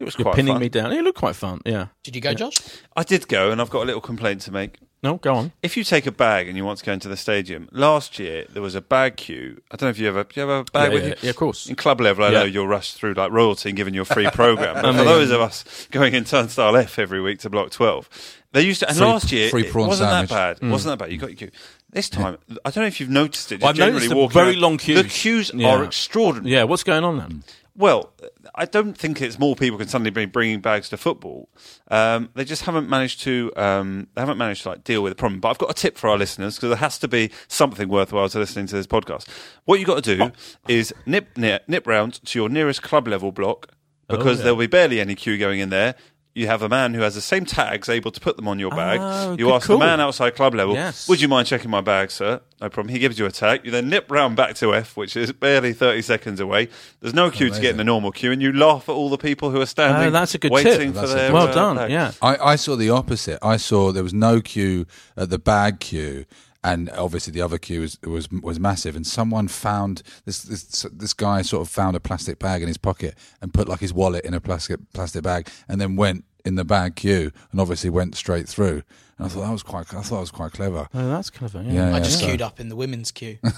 It 0.00 0.04
was 0.04 0.16
You're 0.18 0.24
quite 0.24 0.34
pinning 0.36 0.54
fun. 0.54 0.60
me 0.62 0.68
down. 0.70 0.92
It 0.92 1.02
looked 1.04 1.18
quite 1.18 1.36
fun. 1.36 1.60
Yeah. 1.66 1.88
Did 2.02 2.16
you 2.16 2.22
go, 2.22 2.32
Josh? 2.32 2.56
I 2.96 3.02
did 3.02 3.28
go, 3.28 3.50
and 3.50 3.60
I've 3.60 3.68
got 3.70 3.82
a 3.82 3.84
little 3.86 4.00
complaint 4.00 4.40
to 4.42 4.50
make. 4.52 4.78
No, 5.02 5.16
go 5.16 5.34
on. 5.34 5.52
If 5.62 5.76
you 5.76 5.84
take 5.84 6.06
a 6.06 6.10
bag 6.12 6.46
and 6.48 6.56
you 6.58 6.64
want 6.64 6.78
to 6.78 6.84
go 6.84 6.92
into 6.92 7.08
the 7.08 7.16
stadium, 7.16 7.68
last 7.72 8.18
year 8.18 8.44
there 8.50 8.60
was 8.62 8.74
a 8.74 8.80
bag 8.82 9.16
queue. 9.16 9.60
I 9.70 9.76
don't 9.76 9.86
know 9.86 9.90
if 9.90 9.98
you 9.98 10.08
ever, 10.08 10.24
do 10.24 10.40
you 10.40 10.46
have 10.46 10.66
a 10.68 10.70
bag 10.72 10.88
yeah, 10.88 10.94
with 10.94 11.02
yeah, 11.04 11.08
you? 11.10 11.14
yeah, 11.22 11.30
of 11.30 11.36
course. 11.36 11.68
In 11.68 11.76
club 11.76 12.00
level, 12.00 12.24
I 12.24 12.28
Yeah. 12.30 12.40
know 12.40 12.44
you'll 12.44 12.68
rush 12.68 12.92
through 12.92 13.14
like 13.14 13.30
royalty 13.32 13.70
and 13.70 13.76
giving 13.76 13.94
you 13.94 14.02
a 14.02 14.04
free 14.06 14.28
program. 14.32 14.74
But 14.82 14.94
for 14.96 15.04
those 15.04 15.30
of 15.30 15.40
us 15.40 15.86
going 15.90 16.14
in 16.14 16.24
turnstile 16.24 16.76
F 16.76 16.98
every 16.98 17.20
week 17.22 17.38
to 17.40 17.50
block 17.50 17.70
twelve, 17.70 18.08
they 18.52 18.60
used 18.62 18.80
to. 18.80 18.88
And 18.88 18.96
Free- 18.98 19.06
last 19.06 19.32
year 19.32 19.48
free 19.50 19.66
it 19.66 19.72
prawn 19.72 19.88
wasn't 19.88 20.10
sandwich. 20.10 20.30
that 20.30 20.60
bad. 20.60 20.66
Mm. 20.66 20.70
wasn't 20.70 20.98
that 20.98 21.04
bad. 21.04 21.12
You 21.12 21.18
got 21.18 21.30
your 21.30 21.36
queue. 21.36 21.50
This 21.90 22.08
time, 22.10 22.36
I 22.64 22.70
don't 22.70 22.82
know 22.84 22.86
if 22.88 23.00
you've 23.00 23.08
noticed 23.10 23.52
it. 23.52 23.56
Just 23.56 23.62
Well, 23.62 23.70
I've 23.70 23.76
generally 23.76 23.92
noticed 23.94 24.10
the 24.10 24.16
walking 24.16 24.34
very 24.34 24.50
around, 24.50 24.60
long 24.60 24.76
queues. 24.78 24.98
The 24.98 25.08
queues. 25.08 25.50
queues 25.50 25.52
Yeah. 25.62 25.68
are 25.76 25.84
extraordinary. 25.84 26.52
Yeah, 26.52 26.64
what's 26.64 26.84
going 26.84 27.04
on 27.04 27.16
then? 27.18 27.42
Well, 27.80 28.12
I 28.54 28.66
don't 28.66 28.92
think 28.96 29.22
it's 29.22 29.38
more 29.38 29.56
people 29.56 29.78
can 29.78 29.88
suddenly 29.88 30.10
be 30.10 30.26
bringing 30.26 30.60
bags 30.60 30.90
to 30.90 30.98
football. 30.98 31.48
Um, 31.90 32.28
they 32.34 32.44
just 32.44 32.62
haven't 32.62 32.90
managed 32.90 33.22
to. 33.22 33.50
Um, 33.56 34.08
they 34.14 34.20
haven't 34.20 34.36
managed 34.36 34.64
to 34.64 34.68
like 34.68 34.84
deal 34.84 35.02
with 35.02 35.12
the 35.12 35.16
problem. 35.16 35.40
But 35.40 35.48
I've 35.48 35.58
got 35.58 35.70
a 35.70 35.74
tip 35.74 35.96
for 35.96 36.10
our 36.10 36.18
listeners 36.18 36.56
because 36.56 36.68
there 36.68 36.76
has 36.76 36.98
to 36.98 37.08
be 37.08 37.30
something 37.48 37.88
worthwhile 37.88 38.28
to 38.28 38.38
listening 38.38 38.66
to 38.66 38.76
this 38.76 38.86
podcast. 38.86 39.26
What 39.64 39.80
you 39.80 39.86
got 39.86 40.04
to 40.04 40.16
do 40.16 40.30
is 40.68 40.92
nip 41.06 41.38
nip, 41.38 41.64
nip 41.68 41.86
round 41.86 42.22
to 42.26 42.38
your 42.38 42.50
nearest 42.50 42.82
club 42.82 43.08
level 43.08 43.32
block 43.32 43.68
because 44.08 44.26
Oh, 44.26 44.30
yeah. 44.32 44.44
there'll 44.44 44.58
be 44.58 44.66
barely 44.66 45.00
any 45.00 45.14
queue 45.14 45.38
going 45.38 45.60
in 45.60 45.70
there. 45.70 45.94
You 46.34 46.46
have 46.46 46.62
a 46.62 46.68
man 46.68 46.94
who 46.94 47.00
has 47.02 47.14
the 47.16 47.20
same 47.20 47.44
tags 47.44 47.88
able 47.88 48.10
to 48.12 48.20
put 48.20 48.36
them 48.36 48.46
on 48.46 48.58
your 48.58 48.70
bag. 48.70 49.00
Oh, 49.02 49.32
you 49.32 49.46
good 49.46 49.54
ask 49.54 49.66
call. 49.66 49.78
the 49.78 49.84
man 49.84 50.00
outside 50.00 50.36
club 50.36 50.54
level, 50.54 50.74
Yes. 50.74 51.08
would 51.08 51.20
you 51.20 51.26
mind 51.28 51.48
checking 51.48 51.70
my 51.70 51.80
bag, 51.80 52.10
sir? 52.10 52.40
No 52.60 52.68
problem. 52.68 52.92
He 52.92 52.98
gives 53.00 53.18
you 53.18 53.26
a 53.26 53.30
tag. 53.32 53.62
You 53.64 53.70
then 53.72 53.88
nip 53.88 54.10
round 54.10 54.36
back 54.36 54.54
to 54.56 54.74
F, 54.74 54.96
which 54.96 55.16
is 55.16 55.32
barely 55.32 55.72
30 55.72 56.02
seconds 56.02 56.38
away. 56.40 56.68
There's 57.00 57.14
no 57.14 57.30
queue 57.30 57.50
to 57.50 57.60
get 57.60 57.70
in 57.72 57.76
the 57.78 57.84
normal 57.84 58.12
queue, 58.12 58.30
and 58.32 58.40
you 58.40 58.52
laugh 58.52 58.88
at 58.88 58.92
all 58.92 59.08
the 59.10 59.18
people 59.18 59.50
who 59.50 59.60
are 59.60 59.66
standing 59.66 60.08
Oh, 60.08 60.10
that's 60.10 60.34
a 60.34 60.38
good 60.38 60.52
waiting 60.52 60.92
tip. 60.92 60.94
for 60.94 61.00
That's 61.00 61.12
a 61.12 61.14
their 61.14 61.28
good 61.30 61.34
well 61.34 61.48
uh, 61.48 61.52
done. 61.54 61.76
bag. 61.76 61.90
Yeah. 61.90 62.12
I, 62.22 62.36
I 62.36 62.56
saw 62.56 62.76
the 62.76 62.90
opposite. 62.90 63.38
I 63.42 63.56
saw 63.56 63.90
there 63.92 64.02
was 64.04 64.14
no 64.14 64.40
queue 64.40 64.86
at 65.16 65.30
the 65.30 65.38
bag 65.38 65.80
queue, 65.80 66.26
and 66.62 66.90
obviously 66.90 67.32
the 67.32 67.40
other 67.42 67.58
queue 67.58 67.80
was 67.80 67.98
was, 68.02 68.30
was 68.30 68.60
massive. 68.60 68.96
And 68.96 69.06
someone 69.06 69.48
found 69.48 70.02
this, 70.24 70.42
this 70.42 70.86
this 70.92 71.14
guy 71.14 71.42
sort 71.42 71.62
of 71.62 71.68
found 71.68 71.96
a 71.96 72.00
plastic 72.00 72.38
bag 72.38 72.62
in 72.62 72.68
his 72.68 72.78
pocket 72.78 73.14
and 73.40 73.52
put 73.54 73.68
like 73.68 73.80
his 73.80 73.92
wallet 73.94 74.24
in 74.24 74.34
a 74.34 74.40
plastic 74.40 74.78
plastic 74.92 75.22
bag, 75.22 75.48
and 75.68 75.80
then 75.80 75.96
went 75.96 76.24
in 76.44 76.54
the 76.54 76.64
bag 76.64 76.96
queue, 76.96 77.32
and 77.52 77.60
obviously 77.60 77.90
went 77.90 78.14
straight 78.14 78.48
through. 78.48 78.82
And 79.18 79.26
I 79.26 79.28
thought 79.28 79.42
that 79.42 79.52
was 79.52 79.62
quite. 79.62 79.92
I 79.94 80.00
thought 80.02 80.18
it 80.18 80.20
was 80.20 80.30
quite 80.30 80.52
clever. 80.52 80.88
Oh, 80.94 81.08
that's 81.08 81.30
clever. 81.30 81.62
Yeah. 81.62 81.72
Yeah, 81.72 81.88
I 81.88 81.90
yeah, 81.98 81.98
just 82.00 82.20
so- 82.20 82.26
queued 82.26 82.42
up 82.42 82.60
in 82.60 82.68
the 82.68 82.76
women's 82.76 83.10
queue. 83.10 83.38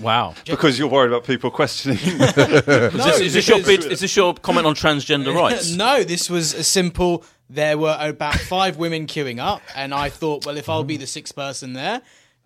Wow. 0.00 0.34
Because 0.46 0.78
you're 0.78 0.88
worried 0.88 1.08
about 1.08 1.24
people 1.24 1.50
questioning. 1.50 1.98
Is 2.04 2.34
this, 2.34 3.20
is 3.20 3.32
this 3.34 3.48
your 3.48 3.62
bid? 3.62 3.84
Is 3.84 4.00
this 4.00 4.14
your 4.16 4.34
comment 4.34 4.66
on 4.66 4.74
transgender 4.74 5.34
rights? 5.34 5.74
no, 5.74 6.04
this 6.04 6.30
was 6.30 6.54
a 6.54 6.64
simple. 6.64 7.24
There 7.48 7.78
were 7.78 7.96
about 8.00 8.34
five 8.34 8.76
women 8.76 9.06
queuing 9.06 9.38
up, 9.38 9.62
and 9.76 9.94
I 9.94 10.08
thought, 10.10 10.46
well, 10.46 10.56
if 10.56 10.68
I'll 10.68 10.82
be 10.84 10.96
the 10.96 11.06
sixth 11.06 11.34
person 11.36 11.74
there, 11.74 12.02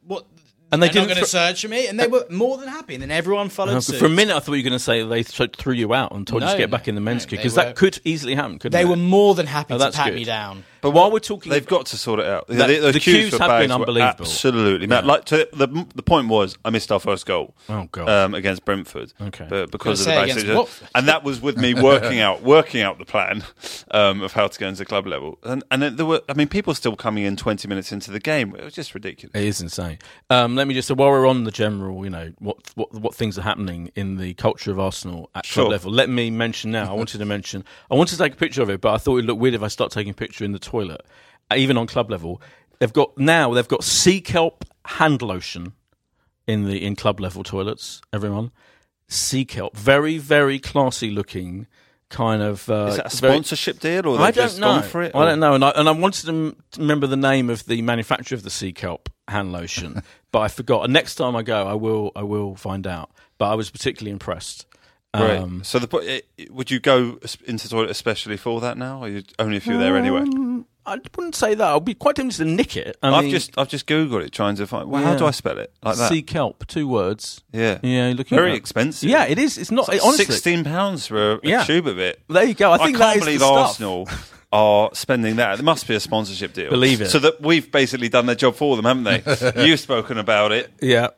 what? 0.06 0.26
And 0.72 0.80
they 0.83 0.87
they're 0.87 0.92
didn't 0.94 1.09
going 1.09 1.16
to 1.24 1.26
thro- 1.26 1.40
search 1.40 1.62
for 1.62 1.68
me, 1.68 1.88
and 1.88 1.98
they 1.98 2.06
were 2.06 2.24
more 2.30 2.56
than 2.59 2.68
happy. 2.68 2.94
And 2.94 3.02
then 3.02 3.11
everyone 3.11 3.48
followed 3.48 3.76
Uh, 3.76 3.80
suit. 3.80 3.98
for 3.98 4.06
a 4.06 4.11
minute, 4.11 4.37
I 4.37 4.40
thought 4.40 4.52
you 4.52 4.62
were 4.62 4.68
going 4.68 4.78
to 4.78 4.85
say 4.85 5.02
they 5.02 5.22
threw 5.24 5.72
you 5.74 5.92
out 5.94 6.12
and 6.14 6.26
told 6.26 6.42
you 6.42 6.48
to 6.50 6.56
get 6.56 6.70
no, 6.70 6.76
back 6.76 6.87
in 6.87 6.94
the 6.94 7.00
men's 7.00 7.26
queue 7.26 7.38
they 7.38 7.42
because 7.42 7.54
that 7.56 7.74
could 7.76 7.98
easily 8.04 8.35
happen. 8.37 8.59
Couldn't 8.59 8.72
they 8.78 8.83
it? 8.87 8.88
were 8.88 8.96
more 8.96 9.35
than 9.35 9.46
happy 9.46 9.74
Oh, 9.74 9.78
to 9.78 9.85
that's 9.85 9.96
pat 9.96 10.06
good. 10.11 10.14
me 10.14 10.24
down. 10.24 10.64
But 10.80 10.90
while 10.92 11.10
we're 11.10 11.18
talking, 11.18 11.50
They've 11.50 11.66
got 11.66 11.86
to 11.86 11.96
sort 11.96 12.20
it 12.20 12.26
out. 12.26 12.46
That- 12.48 12.68
the, 12.68 12.92
the 12.92 13.00
queues 13.00 13.30
queues 13.30 13.38
have 13.38 13.60
been 13.60 13.70
unbelievable. 13.70 14.24
Absolutely, 14.24 14.86
Matt. 14.86 15.04
Like 15.06 15.24
to, 15.26 15.48
the 15.52 15.86
the 15.94 16.02
point 16.02 16.28
was, 16.28 16.56
I 16.64 16.70
missed 16.70 16.90
our 16.92 17.00
first 17.00 17.26
goal. 17.26 17.54
Oh, 17.68 17.88
God. 17.92 18.08
Um, 18.08 18.34
against 18.34 18.64
Brentford. 18.64 19.12
Okay. 19.20 19.46
but 19.48 19.70
because 19.70 20.00
of 20.00 20.06
the 20.06 20.26
say 20.26 20.32
situation. 20.32 20.86
And 20.94 21.08
that 21.08 21.24
was 21.24 21.40
with 21.40 21.56
me 21.56 21.74
working 21.90 22.20
out 22.20 22.42
working 22.42 22.80
out 22.82 22.98
the 22.98 23.04
plan 23.04 23.44
um, 23.90 24.22
of 24.22 24.32
how 24.32 24.48
to 24.48 24.58
go 24.58 24.68
into 24.68 24.84
club 24.84 25.06
level. 25.06 25.38
And 25.42 25.62
and 25.70 25.82
there 25.82 26.06
were, 26.06 26.22
I 26.28 26.34
mean, 26.34 26.48
people 26.48 26.74
still 26.74 26.96
coming 26.96 27.24
in 27.24 27.36
twenty 27.36 27.68
minutes 27.68 27.92
into 27.92 28.10
the 28.10 28.20
game. 28.20 28.54
It 28.56 28.64
was 28.64 28.74
just 28.74 28.94
ridiculous. 28.94 29.34
It 29.34 29.44
is 29.44 29.60
insane. 29.60 29.98
Um, 30.30 30.56
let 30.56 30.66
me 30.66 30.74
just 30.74 30.88
say, 30.88 30.94
while 30.94 31.10
we're 31.10 31.26
on 31.26 31.44
the 31.44 31.50
general, 31.50 32.04
you 32.04 32.10
know, 32.10 32.32
what 32.38 32.56
what 32.74 32.92
what 32.94 33.14
things 33.14 33.38
are 33.38 33.42
happening 33.42 33.90
in 33.94 34.16
the 34.16 34.34
culture 34.34 34.70
of 34.70 34.78
Arsenal 34.78 35.30
at 35.34 35.44
Sure. 35.46 35.64
club 35.64 35.72
level. 35.72 35.92
Let 35.92 36.08
me 36.08 36.30
mention 36.30 36.70
now. 36.70 36.90
I 36.90 36.94
wanted 36.94 37.18
to 37.18 37.24
mention. 37.24 37.64
I 37.90 37.94
wanted 37.94 38.12
to 38.16 38.18
take 38.22 38.34
a 38.34 38.36
picture 38.36 38.62
of 38.62 38.70
it, 38.70 38.80
but 38.80 38.94
I 38.94 38.98
thought 38.98 39.16
it'd 39.18 39.26
look 39.26 39.38
weird 39.38 39.54
if 39.54 39.62
I 39.62 39.68
start 39.68 39.90
taking 39.92 40.10
a 40.10 40.14
picture 40.14 40.44
in 40.44 40.52
the 40.52 40.58
toilet, 40.70 41.02
even 41.54 41.76
on 41.76 41.87
club 41.87 42.11
level. 42.11 42.40
They've 42.78 42.92
got 42.92 43.16
now. 43.18 43.52
They've 43.54 43.68
got 43.76 43.85
sea 43.85 44.20
kelp 44.20 44.64
hand 44.85 45.20
lotion 45.22 45.72
in 46.46 46.64
the 46.66 46.85
in 46.85 46.96
club 46.96 47.20
level 47.20 47.42
toilets. 47.42 48.00
Everyone, 48.12 48.50
sea 49.09 49.44
kelp, 49.44 49.76
very 49.76 50.18
very 50.18 50.59
classy 50.59 51.11
looking. 51.11 51.66
Kind 52.09 52.42
of 52.42 52.68
uh, 52.68 52.87
Is 52.88 52.96
that 52.96 53.14
a 53.14 53.16
very- 53.18 53.33
sponsorship 53.35 53.78
deal, 53.78 54.09
or 54.09 54.20
I 54.20 54.33
don't 54.33 54.59
know. 54.59 54.78
it? 54.80 55.14
I 55.14 55.24
don't 55.26 55.38
know, 55.38 55.54
and 55.54 55.64
I, 55.64 55.70
and 55.76 55.88
I 55.88 55.92
wanted 55.92 56.24
to 56.26 56.33
m- 56.33 56.56
to 56.72 56.80
remember 56.80 57.06
the 57.06 57.16
name 57.16 57.48
of 57.50 57.64
the 57.66 57.83
manufacturer 57.83 58.35
of 58.35 58.42
the 58.42 58.50
sea 58.50 58.72
kelp 58.72 59.09
hand 59.28 59.52
lotion, 59.52 60.02
but 60.33 60.40
I 60.40 60.48
forgot. 60.48 60.83
And 60.85 60.92
next 60.92 61.14
time 61.14 61.37
I 61.37 61.42
go, 61.42 61.68
I 61.68 61.74
will 61.74 62.11
I 62.16 62.24
will 62.24 62.56
find 62.56 62.85
out. 62.87 63.11
But 63.38 63.50
I 63.52 63.54
was 63.54 63.70
particularly 63.70 64.11
impressed. 64.11 64.66
Right. 65.12 65.38
Um, 65.38 65.64
so 65.64 65.79
the 65.81 66.23
eh, 66.38 66.44
would 66.51 66.70
you 66.70 66.79
go 66.79 67.18
into 67.46 67.64
the 67.66 67.68
toilet 67.68 67.90
especially 67.90 68.37
for 68.37 68.61
that 68.61 68.79
now, 68.79 69.03
or 69.03 69.09
you 69.09 69.23
only 69.40 69.57
if 69.57 69.66
you're 69.66 69.79
there 69.79 69.96
anyway? 69.96 70.20
um, 70.20 70.66
I 70.87 70.99
wouldn't 71.16 71.35
say 71.35 71.55
that. 71.55 71.66
I'd 71.75 71.85
be 71.85 71.94
quite 71.94 72.14
tempted 72.16 72.38
to 72.38 72.44
nick 72.44 72.77
it. 72.77 72.96
I 73.03 73.11
I've 73.12 73.25
mean, 73.25 73.33
just 73.33 73.59
I've 73.59 73.68
just 73.68 73.87
googled 73.87 74.25
it 74.25 74.31
trying 74.33 74.55
to 74.57 74.66
find. 74.68 74.88
Well, 74.88 75.03
how 75.03 75.16
do 75.16 75.27
I 75.27 75.33
spell 75.33 75.59
it 75.59 75.73
like 75.83 75.96
that? 75.96 76.09
sea 76.11 76.23
kelp, 76.23 76.64
two 76.68 76.87
words. 76.87 77.42
yeah, 77.53 77.79
Yeah, 77.83 78.07
you're 78.07 78.14
looking 78.14 78.37
very 78.38 78.55
expensive. 78.55 79.09
Yeah, 79.11 79.25
it 79.27 79.38
is. 79.38 79.59
It's 79.59 79.70
not 79.73 79.83
It's 79.88 79.88
like 79.88 80.03
honestly. 80.05 80.27
sixteen 80.27 80.62
pounds 80.64 81.07
for 81.09 81.33
a, 81.35 81.40
Yeah. 81.42 81.64
tube 81.64 81.88
of 81.88 81.99
it. 81.99 82.20
There 82.29 82.44
you 82.44 82.55
go. 82.55 82.70
I 82.73 82.79
think 82.79 82.96
can't 82.96 83.14
that 83.14 83.16
is 83.18 83.25
believe. 83.25 83.42
Arsenal 83.42 84.09
are 84.53 84.90
spending 84.94 85.37
that. 85.37 85.57
There 85.57 85.64
must 85.64 85.87
be 85.88 85.94
a 85.96 86.01
sponsorship 86.01 86.55
deal. 86.55 86.70
Believe 86.70 87.01
it. 87.01 87.11
So 87.11 87.18
that 87.20 87.40
we've 87.40 87.70
basically 87.70 88.09
done 88.09 88.27
their 88.27 88.35
job 88.37 88.55
for 88.55 88.77
them, 88.77 88.85
haven't 88.85 89.05
they? 89.05 89.64
You've 89.66 89.81
spoken 89.81 90.18
about 90.18 90.53
it. 90.53 90.70
Yeah. 90.81 91.09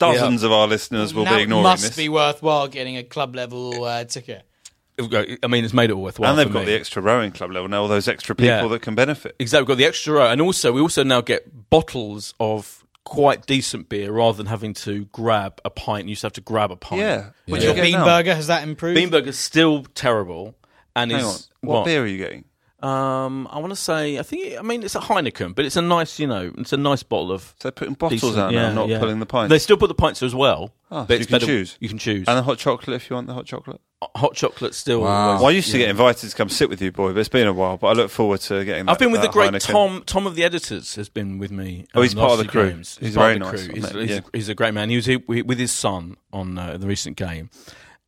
Dozens 0.00 0.42
of 0.42 0.50
our 0.52 0.66
listeners 0.66 1.14
will 1.14 1.24
now 1.24 1.36
be 1.36 1.42
ignoring 1.42 1.64
it 1.64 1.68
must 1.68 1.82
this. 1.82 1.96
be 1.96 2.08
worthwhile 2.08 2.68
getting 2.68 2.96
a 2.96 3.02
club 3.04 3.34
level 3.36 3.84
uh, 3.84 4.04
ticket. 4.04 4.44
I 4.98 5.46
mean, 5.46 5.64
it's 5.64 5.72
made 5.72 5.88
it 5.88 5.94
worthwhile. 5.94 6.30
and 6.30 6.38
they've 6.38 6.46
for 6.46 6.52
got 6.52 6.58
me. 6.60 6.72
the 6.72 6.74
extra 6.78 7.00
rowing 7.00 7.32
club 7.32 7.50
level 7.52 7.68
now. 7.68 7.82
All 7.82 7.88
those 7.88 8.06
extra 8.08 8.34
people 8.34 8.48
Yeah. 8.48 8.66
that 8.68 8.82
can 8.82 8.94
benefit. 8.94 9.34
Exactly, 9.38 9.62
we've 9.62 9.68
got 9.68 9.78
the 9.78 9.86
extra 9.86 10.12
row, 10.14 10.26
and 10.30 10.42
also 10.42 10.72
we 10.72 10.80
also 10.82 11.02
now 11.04 11.20
get 11.22 11.70
bottles 11.70 12.34
of 12.38 12.84
quite 13.04 13.46
decent 13.46 13.88
beer 13.88 14.12
rather 14.12 14.36
than 14.36 14.46
having 14.46 14.74
to 14.74 15.06
grab 15.06 15.58
a 15.64 15.70
pint. 15.70 16.04
You 16.04 16.10
used 16.10 16.20
to 16.20 16.26
have 16.26 16.32
to 16.34 16.42
grab 16.42 16.70
a 16.70 16.76
pint. 16.76 17.00
Yeah. 17.00 17.30
With 17.48 17.62
you 17.62 17.68
your 17.72 17.82
bean 17.82 17.94
burger, 17.98 18.34
has 18.34 18.48
that 18.48 18.62
improved? 18.62 18.94
Beanburger's 18.96 19.38
still 19.38 19.84
terrible, 19.94 20.54
and 20.94 21.10
Hang 21.10 21.20
is 21.20 21.26
on. 21.62 21.68
What, 21.68 21.84
beer 21.86 22.02
are 22.02 22.06
you 22.06 22.18
getting? 22.18 22.44
Um, 22.82 23.46
I 23.50 23.58
want 23.58 23.70
to 23.72 23.76
say, 23.76 24.18
I 24.18 24.22
think, 24.22 24.58
I 24.58 24.62
mean, 24.62 24.82
it's 24.82 24.94
a 24.94 25.00
Heineken, 25.00 25.54
but 25.54 25.66
it's 25.66 25.76
a 25.76 25.82
nice, 25.82 26.18
you 26.18 26.26
know, 26.26 26.50
it's 26.56 26.72
a 26.72 26.78
nice 26.78 27.02
bottle 27.02 27.30
of. 27.30 27.42
So 27.42 27.54
they're 27.64 27.72
putting 27.72 27.94
bottles 27.94 28.20
decent- 28.22 28.38
out 28.38 28.52
now, 28.54 28.68
yeah, 28.68 28.72
not 28.72 28.88
yeah. 28.88 28.98
pulling 28.98 29.20
the 29.20 29.26
pints. 29.26 29.50
They 29.50 29.58
still 29.58 29.76
put 29.76 29.88
the 29.88 29.94
pints 29.94 30.22
as 30.22 30.34
well. 30.34 30.72
Oh, 30.90 31.04
but 31.04 31.08
so 31.08 31.14
it's 31.14 31.20
you 31.20 31.26
can 31.26 31.32
better- 31.34 31.46
choose. 31.46 31.76
You 31.80 31.88
can 31.90 31.98
choose. 31.98 32.26
And 32.26 32.38
the 32.38 32.42
hot 32.42 32.56
chocolate 32.58 32.96
if 32.96 33.10
you 33.10 33.16
want 33.16 33.26
the 33.26 33.34
hot 33.34 33.44
chocolate. 33.44 33.80
Hot 34.16 34.34
chocolate 34.34 34.74
still. 34.74 35.02
Wow. 35.02 35.08
always- 35.26 35.40
Well, 35.40 35.48
I 35.50 35.52
used 35.52 35.70
to 35.72 35.78
yeah. 35.78 35.84
get 35.84 35.90
invited 35.90 36.30
to 36.30 36.34
come 36.36 36.48
sit 36.48 36.70
with 36.70 36.80
you, 36.80 36.90
boy, 36.90 37.12
but 37.12 37.18
it's 37.20 37.28
been 37.28 37.46
a 37.46 37.52
while. 37.52 37.76
But 37.76 37.88
I 37.88 37.92
look 37.92 38.10
forward 38.10 38.40
to 38.42 38.64
getting. 38.64 38.86
That, 38.86 38.92
I've 38.92 38.98
been 38.98 39.12
with 39.12 39.20
the 39.20 39.26
that 39.28 39.32
great 39.34 39.50
Heineken. 39.52 39.70
Tom. 39.72 40.02
Tom 40.06 40.26
of 40.26 40.34
the 40.36 40.42
editors 40.44 40.94
has 40.94 41.10
been 41.10 41.36
with 41.38 41.50
me. 41.50 41.84
Oh, 41.94 42.00
he's 42.00 42.14
um, 42.14 42.20
part 42.20 42.32
of 42.32 42.38
last 42.38 42.46
the 42.46 42.52
few 42.52 42.60
crew. 42.62 42.70
games. 42.70 42.98
He's 42.98 43.14
part 43.14 43.24
very 43.24 43.32
of 43.34 43.40
the 43.40 43.52
nice, 43.52 43.66
crew. 43.66 43.72
I 43.72 43.74
He's, 43.74 43.82
met- 43.82 44.00
he's, 44.02 44.10
yeah. 44.10 44.16
a, 44.18 44.36
he's 44.38 44.48
a 44.48 44.54
great 44.54 44.72
man. 44.72 44.88
He 44.88 44.96
was 44.96 45.04
here 45.04 45.18
wi- 45.18 45.42
with 45.46 45.58
his 45.58 45.70
son 45.70 46.16
on 46.32 46.56
uh, 46.56 46.78
the 46.78 46.86
recent 46.86 47.18
game, 47.18 47.50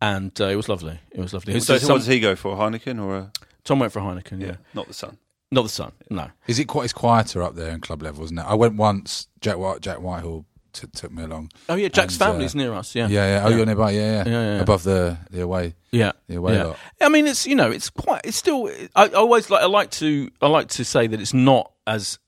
and 0.01 0.41
uh, 0.41 0.47
it 0.47 0.57
was 0.57 0.69
lovely. 0.71 0.99
It 1.11 1.21
was 1.21 1.35
lovely. 1.35 1.53
What 1.53 1.63
So 1.63 1.75
does, 1.75 1.83
some- 1.83 1.93
what 1.93 1.99
does 1.99 2.07
he 2.07 2.21
go 2.21 2.37
for? 2.37 2.57
Heineken 2.57 2.99
or 3.05 3.17
a, 3.17 3.33
Tom 3.65 3.79
went 3.79 3.93
for 3.93 4.01
Heineken. 4.01 4.41
Yeah, 4.41 4.57
not 4.75 4.89
the 4.89 4.95
sun? 4.95 5.19
not 5.51 5.63
the 5.63 5.69
son. 5.69 5.93
No. 6.09 6.31
Is 6.47 6.59
it 6.59 6.65
quite? 6.65 6.85
It's 6.85 6.93
quieter 6.95 7.43
up 7.43 7.55
there 7.55 7.71
in 7.73 7.81
club 7.81 8.03
level, 8.03 8.25
isn't 8.25 8.39
it? 8.39 8.43
I 8.47 8.55
went 8.55 8.77
once. 8.77 9.29
Jack 9.41 9.59
White, 9.59 9.81
Jack 9.83 9.99
Whitehall 9.99 10.47
t- 10.73 10.87
took 10.95 11.13
me 11.13 11.25
along. 11.25 11.51
Oh 11.69 11.75
yeah, 11.75 11.89
Jack's 11.89 12.15
And, 12.15 12.23
uh, 12.23 12.27
family's 12.33 12.55
near 12.55 12.73
us. 12.73 12.95
Yeah. 12.95 13.09
Yeah, 13.09 13.27
yeah. 13.39 13.45
Oh, 13.45 13.51
you're 13.51 13.67
nearby. 13.67 13.91
Yeah, 13.91 14.01
yeah. 14.01 14.25
Yeah, 14.25 14.25
yeah, 14.33 14.55
yeah. 14.57 14.61
Above 14.63 14.83
the 14.85 15.19
the 15.31 15.43
away. 15.43 15.75
Yeah, 15.91 16.13
The 16.29 16.37
away 16.37 16.55
yeah. 16.55 16.65
lot. 16.65 16.79
I 17.03 17.09
mean, 17.11 17.27
it's 17.27 17.47
you 17.47 17.55
know, 17.55 17.71
it's 17.71 17.91
quite. 17.91 18.23
It's 18.25 18.37
still. 18.39 18.71
I, 18.97 19.05
I 19.05 19.09
always 19.09 19.51
like. 19.51 19.63
I 19.63 19.67
like 19.67 19.91
to. 19.93 20.31
I 20.41 20.47
like 20.49 20.69
to 20.69 20.85
say 20.85 21.07
that 21.07 21.21
it's 21.21 21.35
not 21.35 21.71
as 21.87 22.19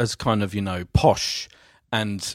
as 0.00 0.14
kind 0.16 0.42
of 0.42 0.54
you 0.54 0.60
know 0.60 0.84
posh 0.92 1.48
and 1.92 2.34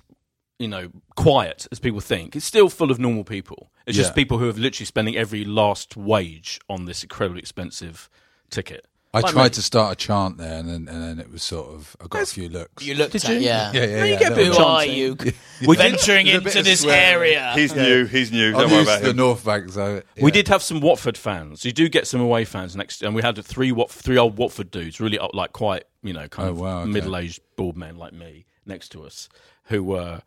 you 0.57 0.67
know 0.69 0.89
quiet 1.15 1.67
as 1.71 1.79
people 1.79 1.99
think. 1.99 2.35
It's 2.37 2.45
still 2.45 2.69
full 2.69 2.91
of 2.91 2.99
normal 2.99 3.25
people. 3.25 3.71
It's 3.85 3.97
Yeah. 3.97 4.03
just 4.03 4.15
people 4.15 4.37
who 4.37 4.47
are 4.49 4.53
literally 4.53 4.85
spending 4.85 5.17
every 5.17 5.43
last 5.43 5.97
wage 5.97 6.59
on 6.69 6.85
this 6.85 7.03
incredibly 7.03 7.39
expensive 7.41 8.09
ticket. 8.49 8.85
I 9.11 9.21
Like 9.21 9.31
tried 9.31 9.43
me. 9.45 9.49
to 9.51 9.61
start 9.63 9.93
a 9.93 9.95
chant 9.95 10.37
there, 10.37 10.59
and 10.59 10.69
then 10.69 10.87
and 10.87 11.03
then 11.03 11.19
it 11.19 11.31
was 11.31 11.41
sort 11.41 11.73
of. 11.73 11.97
I 11.99 12.05
got 12.07 12.21
a 12.21 12.25
few 12.27 12.47
looks. 12.47 12.85
You 12.85 12.93
looked 12.93 13.13
Did 13.13 13.25
at, 13.25 13.31
you? 13.33 13.39
yeah. 13.39 13.71
yeah, 13.73 13.83
yeah, 13.85 13.97
No, 13.97 14.03
you 14.03 14.11
yeah. 14.13 14.19
get 14.19 14.31
a 14.33 14.35
bit 14.35 14.45
no, 14.45 14.51
of 14.51 14.57
Who 14.57 14.61
no. 14.63 14.67
are 14.67 14.85
you? 14.85 15.09
We 15.15 15.25
did- 15.25 15.35
Venturing 15.77 16.25
There's 16.27 16.37
a 16.37 16.41
bit 16.41 16.47
into 16.47 16.59
of 16.59 16.65
this 16.65 16.81
swearing. 16.81 17.33
area. 17.33 17.51
He's 17.55 17.73
new. 17.75 18.05
He's 18.05 18.31
new. 18.31 18.51
Don't 18.51 18.61
I'm 18.61 18.67
worry 18.69 18.77
used 18.77 18.89
about 18.89 18.97
to 18.99 19.03
the 19.05 19.09
him. 19.09 19.15
North 19.17 19.43
Bank, 19.43 19.71
so 19.71 20.03
We 20.21 20.29
yeah. 20.29 20.33
did 20.35 20.47
have 20.49 20.61
some 20.61 20.79
Watford 20.79 21.17
fans. 21.17 21.65
You 21.65 21.71
do 21.71 21.89
get 21.89 22.05
some 22.05 22.21
away 22.21 22.45
fans 22.45 22.75
next, 22.75 23.01
and 23.01 23.15
we 23.15 23.23
had 23.23 23.43
three 23.43 23.71
Wat- 23.71 23.89
three 23.89 24.17
old 24.19 24.37
Watford 24.37 24.69
dudes, 24.69 24.99
really 24.99 25.17
up, 25.17 25.33
like 25.33 25.53
quite 25.53 25.85
you 26.03 26.13
know 26.13 26.27
kind 26.27 26.47
Oh, 26.49 26.51
of 26.51 26.59
wow, 26.59 26.81
okay. 26.81 26.91
middle 26.91 27.17
aged 27.17 27.39
bald 27.55 27.75
men 27.77 27.95
like 27.97 28.13
me 28.13 28.45
next 28.67 28.89
to 28.89 29.03
us, 29.03 29.27
who 29.65 29.83
were 29.83 30.21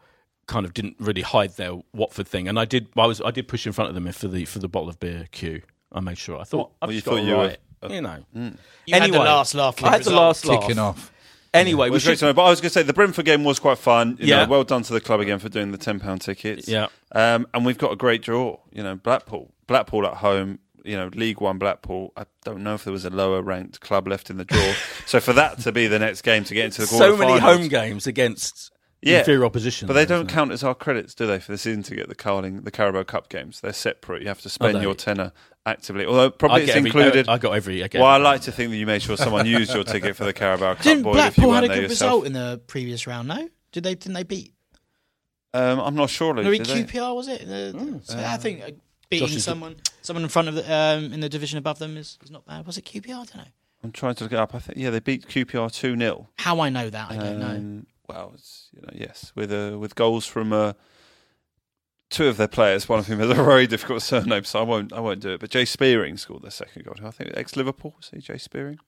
kind 0.49 0.67
of 0.67 0.75
didn't 0.75 0.97
really 0.99 1.23
hide 1.23 1.53
their 1.53 1.81
Watford 1.95 2.27
thing. 2.27 2.49
And 2.49 2.59
I 2.59 2.65
did, 2.65 2.89
I 2.97 3.07
was, 3.07 3.21
I 3.21 3.31
did 3.31 3.47
push 3.47 3.65
in 3.65 3.73
front 3.73 3.91
of 3.91 3.95
them 3.95 4.11
for 4.13 4.27
the 4.27 4.45
for 4.45 4.59
the 4.59 4.67
bottle 4.67 4.89
of 4.89 4.99
beer 4.99 5.29
queue. 5.31 5.63
I 5.93 6.01
made 6.01 6.19
sure. 6.19 6.41
I 6.41 6.43
thought, 6.45 6.59
What? 6.59 6.71
I've 6.83 6.89
Well, 6.89 6.95
you 6.95 6.97
just 7.01 7.05
got 7.07 7.11
thought 7.13 7.21
it 7.21 7.27
you 7.29 7.37
were- 7.37 7.47
right. 7.47 7.59
You 7.88 8.01
know. 8.01 8.25
You 8.35 8.95
had 8.95 9.12
the 9.12 9.18
last 9.18 9.55
laugh 9.55 9.83
I 9.83 9.90
had 9.92 10.05
the 10.05 10.11
last 10.14 10.45
laugh. 10.45 10.61
kicking 10.62 10.79
off. 10.79 11.11
Anyway, 11.55 11.88
Well, 11.88 11.90
we 11.90 11.97
it's 11.97 12.05
great 12.07 12.12
should. 12.14 12.21
to 12.21 12.25
know, 12.27 12.33
but 12.33 12.45
I 12.45 12.51
was 12.51 12.61
going 12.62 12.71
to 12.71 12.73
say 12.75 12.83
the 12.83 12.95
Brentford 12.95 13.27
game 13.27 13.45
was 13.45 13.59
quite 13.59 13.77
fun. 13.77 14.16
You 14.18 14.29
Yeah. 14.29 14.45
know, 14.45 14.51
well 14.51 14.64
done 14.64 14.83
to 14.85 14.92
the 14.95 15.03
club 15.03 15.21
again 15.21 15.38
for 15.38 15.51
doing 15.51 15.71
the 15.71 15.77
ten 15.79 16.01
pound 16.01 16.23
tickets. 16.23 16.66
Yeah. 16.66 16.87
um, 17.14 17.47
and 17.53 17.66
we've 17.66 17.77
got 17.77 17.92
a 17.92 17.97
great 17.97 18.23
draw. 18.23 18.57
You 18.73 18.83
know, 18.83 18.95
Blackpool, 18.97 19.53
Blackpool 19.66 20.07
at 20.07 20.14
home. 20.14 20.61
You 20.85 20.97
know, 20.97 21.11
League 21.14 21.40
One 21.40 21.59
Blackpool. 21.59 22.12
I 22.16 22.25
don't 22.45 22.64
know 22.64 22.75
if 22.75 22.83
there 22.85 22.92
was 22.92 23.05
a 23.05 23.11
lower 23.11 23.40
ranked 23.42 23.81
club 23.81 24.09
left 24.09 24.31
in 24.31 24.37
the 24.38 24.45
draw. 24.45 24.73
so 25.07 25.21
for 25.21 25.33
that 25.35 25.61
to 25.61 25.71
be 25.73 25.87
the 25.87 25.99
next 26.01 26.23
game 26.23 26.42
to 26.45 26.55
get 26.55 26.64
into 26.64 26.81
the 26.81 26.87
So 26.88 27.16
many 27.16 27.38
home 27.38 27.68
games 27.68 28.07
against 28.09 28.72
Yeah. 29.03 29.19
inferior 29.19 29.45
opposition, 29.45 29.87
But 29.88 29.95
they 29.95 30.05
though, 30.05 30.17
don't 30.19 30.27
isn't 30.27 30.31
it? 30.31 30.33
count 30.33 30.53
as 30.53 30.62
our 30.62 30.75
credits, 30.75 31.15
do 31.15 31.27
they, 31.27 31.38
for 31.41 31.51
the 31.53 31.59
season 31.59 31.83
to 31.85 31.95
get 31.97 32.09
the 32.09 32.15
Carling, 32.15 32.62
the 32.62 32.71
Carabao 32.71 33.03
Cup 33.03 33.29
games? 33.29 33.61
They're 33.61 33.73
separate. 33.73 34.23
You 34.23 34.29
have 34.29 34.41
to 34.43 34.49
spend 34.49 34.81
your 34.81 34.95
tenner 34.95 35.33
actively. 35.67 36.07
Although 36.07 36.31
probably 36.31 36.62
it's 36.62 36.71
every- 36.77 36.88
included. 36.91 37.29
I 37.29 37.38
got 37.38 37.53
every. 37.53 37.83
I 37.83 37.88
get 37.88 38.01
well, 38.01 38.09
I 38.09 38.15
every- 38.15 38.25
like 38.25 38.41
to 38.43 38.53
think 38.53 38.71
that 38.71 38.77
you 38.77 38.87
made 38.87 39.03
sure 39.03 39.17
someone 39.17 39.45
used 39.47 39.75
your 39.75 39.85
ticket 39.85 40.15
for 40.17 40.25
the 40.25 40.33
Carabao 40.33 40.75
Cup. 40.75 40.83
Didn't 40.85 41.03
Boyd, 41.03 41.15
Blackpool 41.15 41.53
had 41.53 41.65
a 41.65 41.69
good 41.69 41.77
yourself. 41.91 42.23
result 42.23 42.27
in 42.27 42.33
the 42.33 42.61
previous 42.69 43.07
round? 43.07 43.27
No, 43.29 43.49
did 43.73 43.83
they? 43.85 43.95
Didn't 43.97 44.15
they 44.15 44.23
beat? 44.23 44.55
Um, 45.55 45.81
I'm 45.81 45.95
not 45.95 46.09
sure. 46.09 46.35
Luke, 46.35 46.45
Maybe 46.45 46.59
did 46.59 46.67
they? 46.67 46.85
QPR 46.85 47.15
was 47.15 47.29
it? 47.29 47.47
The- 47.47 48.01
so 48.05 48.19
I 48.19 48.37
think 48.38 48.62
uh, 48.62 48.71
beating 49.11 49.29
is- 49.37 49.45
someone, 49.45 49.77
someone 50.01 50.23
in 50.23 50.29
front 50.29 50.49
of 50.49 50.55
the, 50.55 50.73
um, 50.73 51.12
in 51.12 51.21
the 51.21 51.29
division 51.29 51.59
above 51.59 51.79
them 51.79 51.97
is, 51.97 52.19
is 52.25 52.31
not 52.31 52.47
bad. 52.47 52.67
Was 52.67 52.79
it 52.79 52.85
QPR? 52.85 53.11
I 53.11 53.12
don't 53.25 53.37
know. 53.37 53.43
I'm 53.85 53.91
trying 53.93 54.15
to 54.15 54.25
look 54.25 54.33
it 54.33 54.38
up. 54.38 54.55
I 54.55 54.61
think 54.61 54.79
yeah, 54.79 54.91
they 54.91 55.01
beat 55.01 55.27
QPR 55.27 55.71
two 55.73 55.97
0 55.99 56.29
How 56.38 56.61
I 56.61 56.69
know 56.71 56.88
that, 56.88 57.11
I 57.11 57.17
don't 57.17 57.38
know. 57.41 57.83
Well, 58.09 58.33
it's, 58.35 58.69
you 58.73 58.83
know, 58.83 58.91
yes, 58.93 59.33
with 59.35 59.53
uh, 59.53 59.79
with 59.79 59.95
goals 59.95 60.27
from 60.27 60.53
uh, 60.53 60.73
two 62.11 62.29
of 62.29 62.37
their 62.37 62.49
players, 62.49 62.88
one 62.88 62.99
of 62.99 63.07
whom 63.07 63.21
has 63.21 63.31
a 63.31 63.35
very 63.35 63.67
difficult 63.67 64.03
surname, 64.03 64.45
so 64.45 64.61
I 64.61 64.62
won't 64.62 64.93
I 64.93 65.01
won't 65.01 65.21
do 65.21 65.31
it. 65.31 65.41
But 65.41 65.51
Jay 65.51 65.65
Spearing 65.65 66.17
scored 66.17 66.43
their 66.43 66.51
second 66.51 66.85
goal. 66.85 66.95
I 67.05 67.11
think 67.11 67.31
ex 67.35 67.57
Liverpool. 67.57 67.95
See 68.01 68.19
Jay 68.19 68.38
Spearing. 68.38 68.79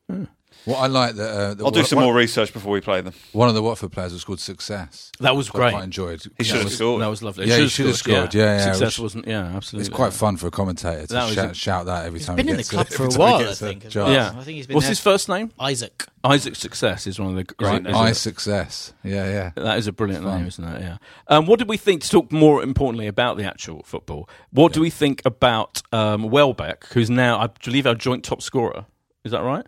What 0.64 0.78
I 0.78 0.86
like 0.86 1.16
that. 1.16 1.30
Uh, 1.30 1.54
the- 1.54 1.64
I'll 1.64 1.70
do 1.70 1.80
one- 1.80 1.86
some 1.86 1.96
one- 1.96 2.06
more 2.06 2.14
research 2.14 2.52
before 2.52 2.72
we 2.72 2.80
play 2.80 3.00
them. 3.02 3.12
One 3.32 3.48
of 3.48 3.54
the 3.54 3.62
Watford 3.62 3.92
players 3.92 4.12
was 4.14 4.24
called 4.24 4.40
Success. 4.40 5.12
That 5.20 5.36
was 5.36 5.48
which 5.48 5.56
I 5.56 5.58
great. 5.58 5.70
quite 5.72 5.84
enjoyed. 5.84 6.22
He 6.22 6.28
That 6.38 6.44
should 6.44 6.54
have 6.56 6.64
was- 6.64 6.74
scored. 6.76 7.02
That 7.02 7.08
was 7.08 7.22
lovely. 7.22 7.46
Yeah, 7.48 7.58
he 7.58 7.68
should 7.68 7.86
have 7.86 7.96
scored. 7.96 8.32
Yeah, 8.34 8.56
yeah. 8.56 8.64
Success 8.72 8.96
which- 8.98 9.02
wasn't. 9.02 9.26
Yeah, 9.26 9.42
absolutely. 9.54 9.86
It's 9.88 9.94
quite 9.94 10.12
fun 10.14 10.36
for 10.38 10.46
a 10.46 10.50
commentator 10.50 11.06
to 11.06 11.12
That 11.12 11.32
shout, 11.34 11.50
a- 11.50 11.54
shout 11.54 11.86
that 11.86 12.06
every 12.06 12.20
time. 12.20 12.36
been 12.36 12.46
he 12.46 12.52
in 12.52 12.56
the 12.56 12.64
club 12.64 12.86
a, 12.88 12.90
for 12.90 13.02
a 13.02 13.06
every 13.06 13.18
time 13.18 13.28
he 13.28 13.32
while, 13.44 13.50
I 13.50 13.54
think, 13.54 13.84
as 13.84 13.94
Yeah. 13.94 14.28
I 14.38 14.42
think 14.44 14.56
he's 14.56 14.66
been 14.66 14.74
What's 14.74 14.86
there- 14.86 14.90
his 14.92 15.00
first 15.00 15.28
name? 15.28 15.50
Isaac. 15.60 16.06
Isaac 16.24 16.56
Success 16.56 17.06
is 17.06 17.18
one 17.20 17.28
of 17.30 17.36
the 17.36 17.44
great. 17.44 17.86
I 17.86 18.12
success. 18.12 18.94
Yeah, 19.04 19.28
yeah. 19.28 19.50
That 19.56 19.76
is 19.76 19.86
a 19.86 19.92
brilliant 19.92 20.24
Fun. 20.24 20.38
name, 20.38 20.46
isn't 20.48 20.64
it? 20.64 20.80
Yeah. 20.80 20.96
Um, 21.28 21.44
what 21.44 21.58
did 21.58 21.68
we 21.68 21.76
think? 21.76 22.02
To 22.04 22.08
talk 22.08 22.32
more 22.32 22.62
importantly 22.62 23.06
about 23.06 23.36
the 23.36 23.44
actual 23.44 23.82
football, 23.84 24.28
what 24.50 24.72
do 24.72 24.80
we 24.80 24.88
think 24.88 25.20
about 25.26 25.82
um, 25.92 26.30
Welbeck, 26.30 26.86
who's 26.94 27.10
now, 27.10 27.38
I 27.38 27.48
believe, 27.62 27.86
our 27.86 27.94
joint 27.94 28.24
top 28.24 28.40
scorer? 28.40 28.86
Is 29.24 29.32
that 29.32 29.42
right? 29.42 29.66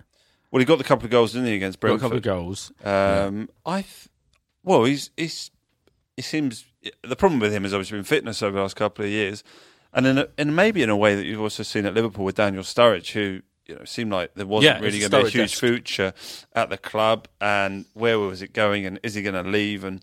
Well, 0.50 0.61
he 0.61 0.64
got 0.64 0.78
the 0.78 0.85
couple 0.85 1.04
of 1.04 1.11
goals, 1.11 1.32
didn't 1.32 1.48
he, 1.48 1.54
against 1.54 1.80
Brentford? 1.80 2.00
Got 2.00 2.06
a 2.06 2.09
couple 2.09 2.18
of 2.18 2.22
goals. 2.22 2.72
Um, 2.85 3.48
I, 3.64 3.82
th- 3.82 4.09
well, 4.62 4.85
he's 4.85 5.11
he's 5.16 5.50
he 6.16 6.22
seems 6.22 6.64
the 7.02 7.16
problem 7.16 7.40
with 7.40 7.52
him 7.52 7.64
has 7.64 7.74
obviously 7.74 7.98
been 7.98 8.04
fitness 8.04 8.42
over 8.42 8.56
the 8.56 8.62
last 8.62 8.76
couple 8.76 9.04
of 9.04 9.11
years, 9.11 9.42
and 9.92 10.06
in 10.06 10.18
a, 10.18 10.28
and 10.38 10.54
maybe 10.54 10.82
in 10.82 10.90
a 10.90 10.96
way 10.96 11.14
that 11.14 11.24
you've 11.26 11.40
also 11.40 11.62
seen 11.62 11.85
at 11.85 11.94
Liverpool 11.94 12.24
with 12.24 12.37
Daniel 12.37 12.62
Sturridge, 12.62 13.12
who 13.12 13.42
you 13.66 13.74
know 13.74 13.85
seemed 13.85 14.12
like 14.12 14.35
there 14.35 14.46
wasn't 14.46 14.76
Yeah, 14.76 14.80
really 14.80 14.98
going 15.00 15.11
to 15.11 15.16
be 15.16 15.22
a 15.22 15.30
huge 15.30 15.56
future 15.59 16.12
at 16.54 16.70
the 16.70 16.78
club, 16.78 17.28
and 17.40 17.85
where 17.94 18.18
was 18.18 18.40
it 18.42 18.52
going, 18.52 18.87
and 18.87 19.00
is 19.02 19.14
he 19.14 19.22
going 19.22 19.42
to 19.42 19.48
leave, 19.48 19.82
and 19.85 20.00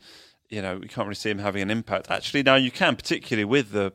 you 0.50 0.62
know 0.62 0.78
we 0.78 0.88
can't 0.88 1.08
really 1.08 1.16
see 1.16 1.30
him 1.30 1.40
having 1.40 1.62
an 1.62 1.72
impact. 1.72 2.12
Actually, 2.12 2.44
now 2.44 2.56
you 2.56 2.72
can, 2.72 2.96
particularly 2.96 3.46
with 3.46 3.72
the. 3.72 3.94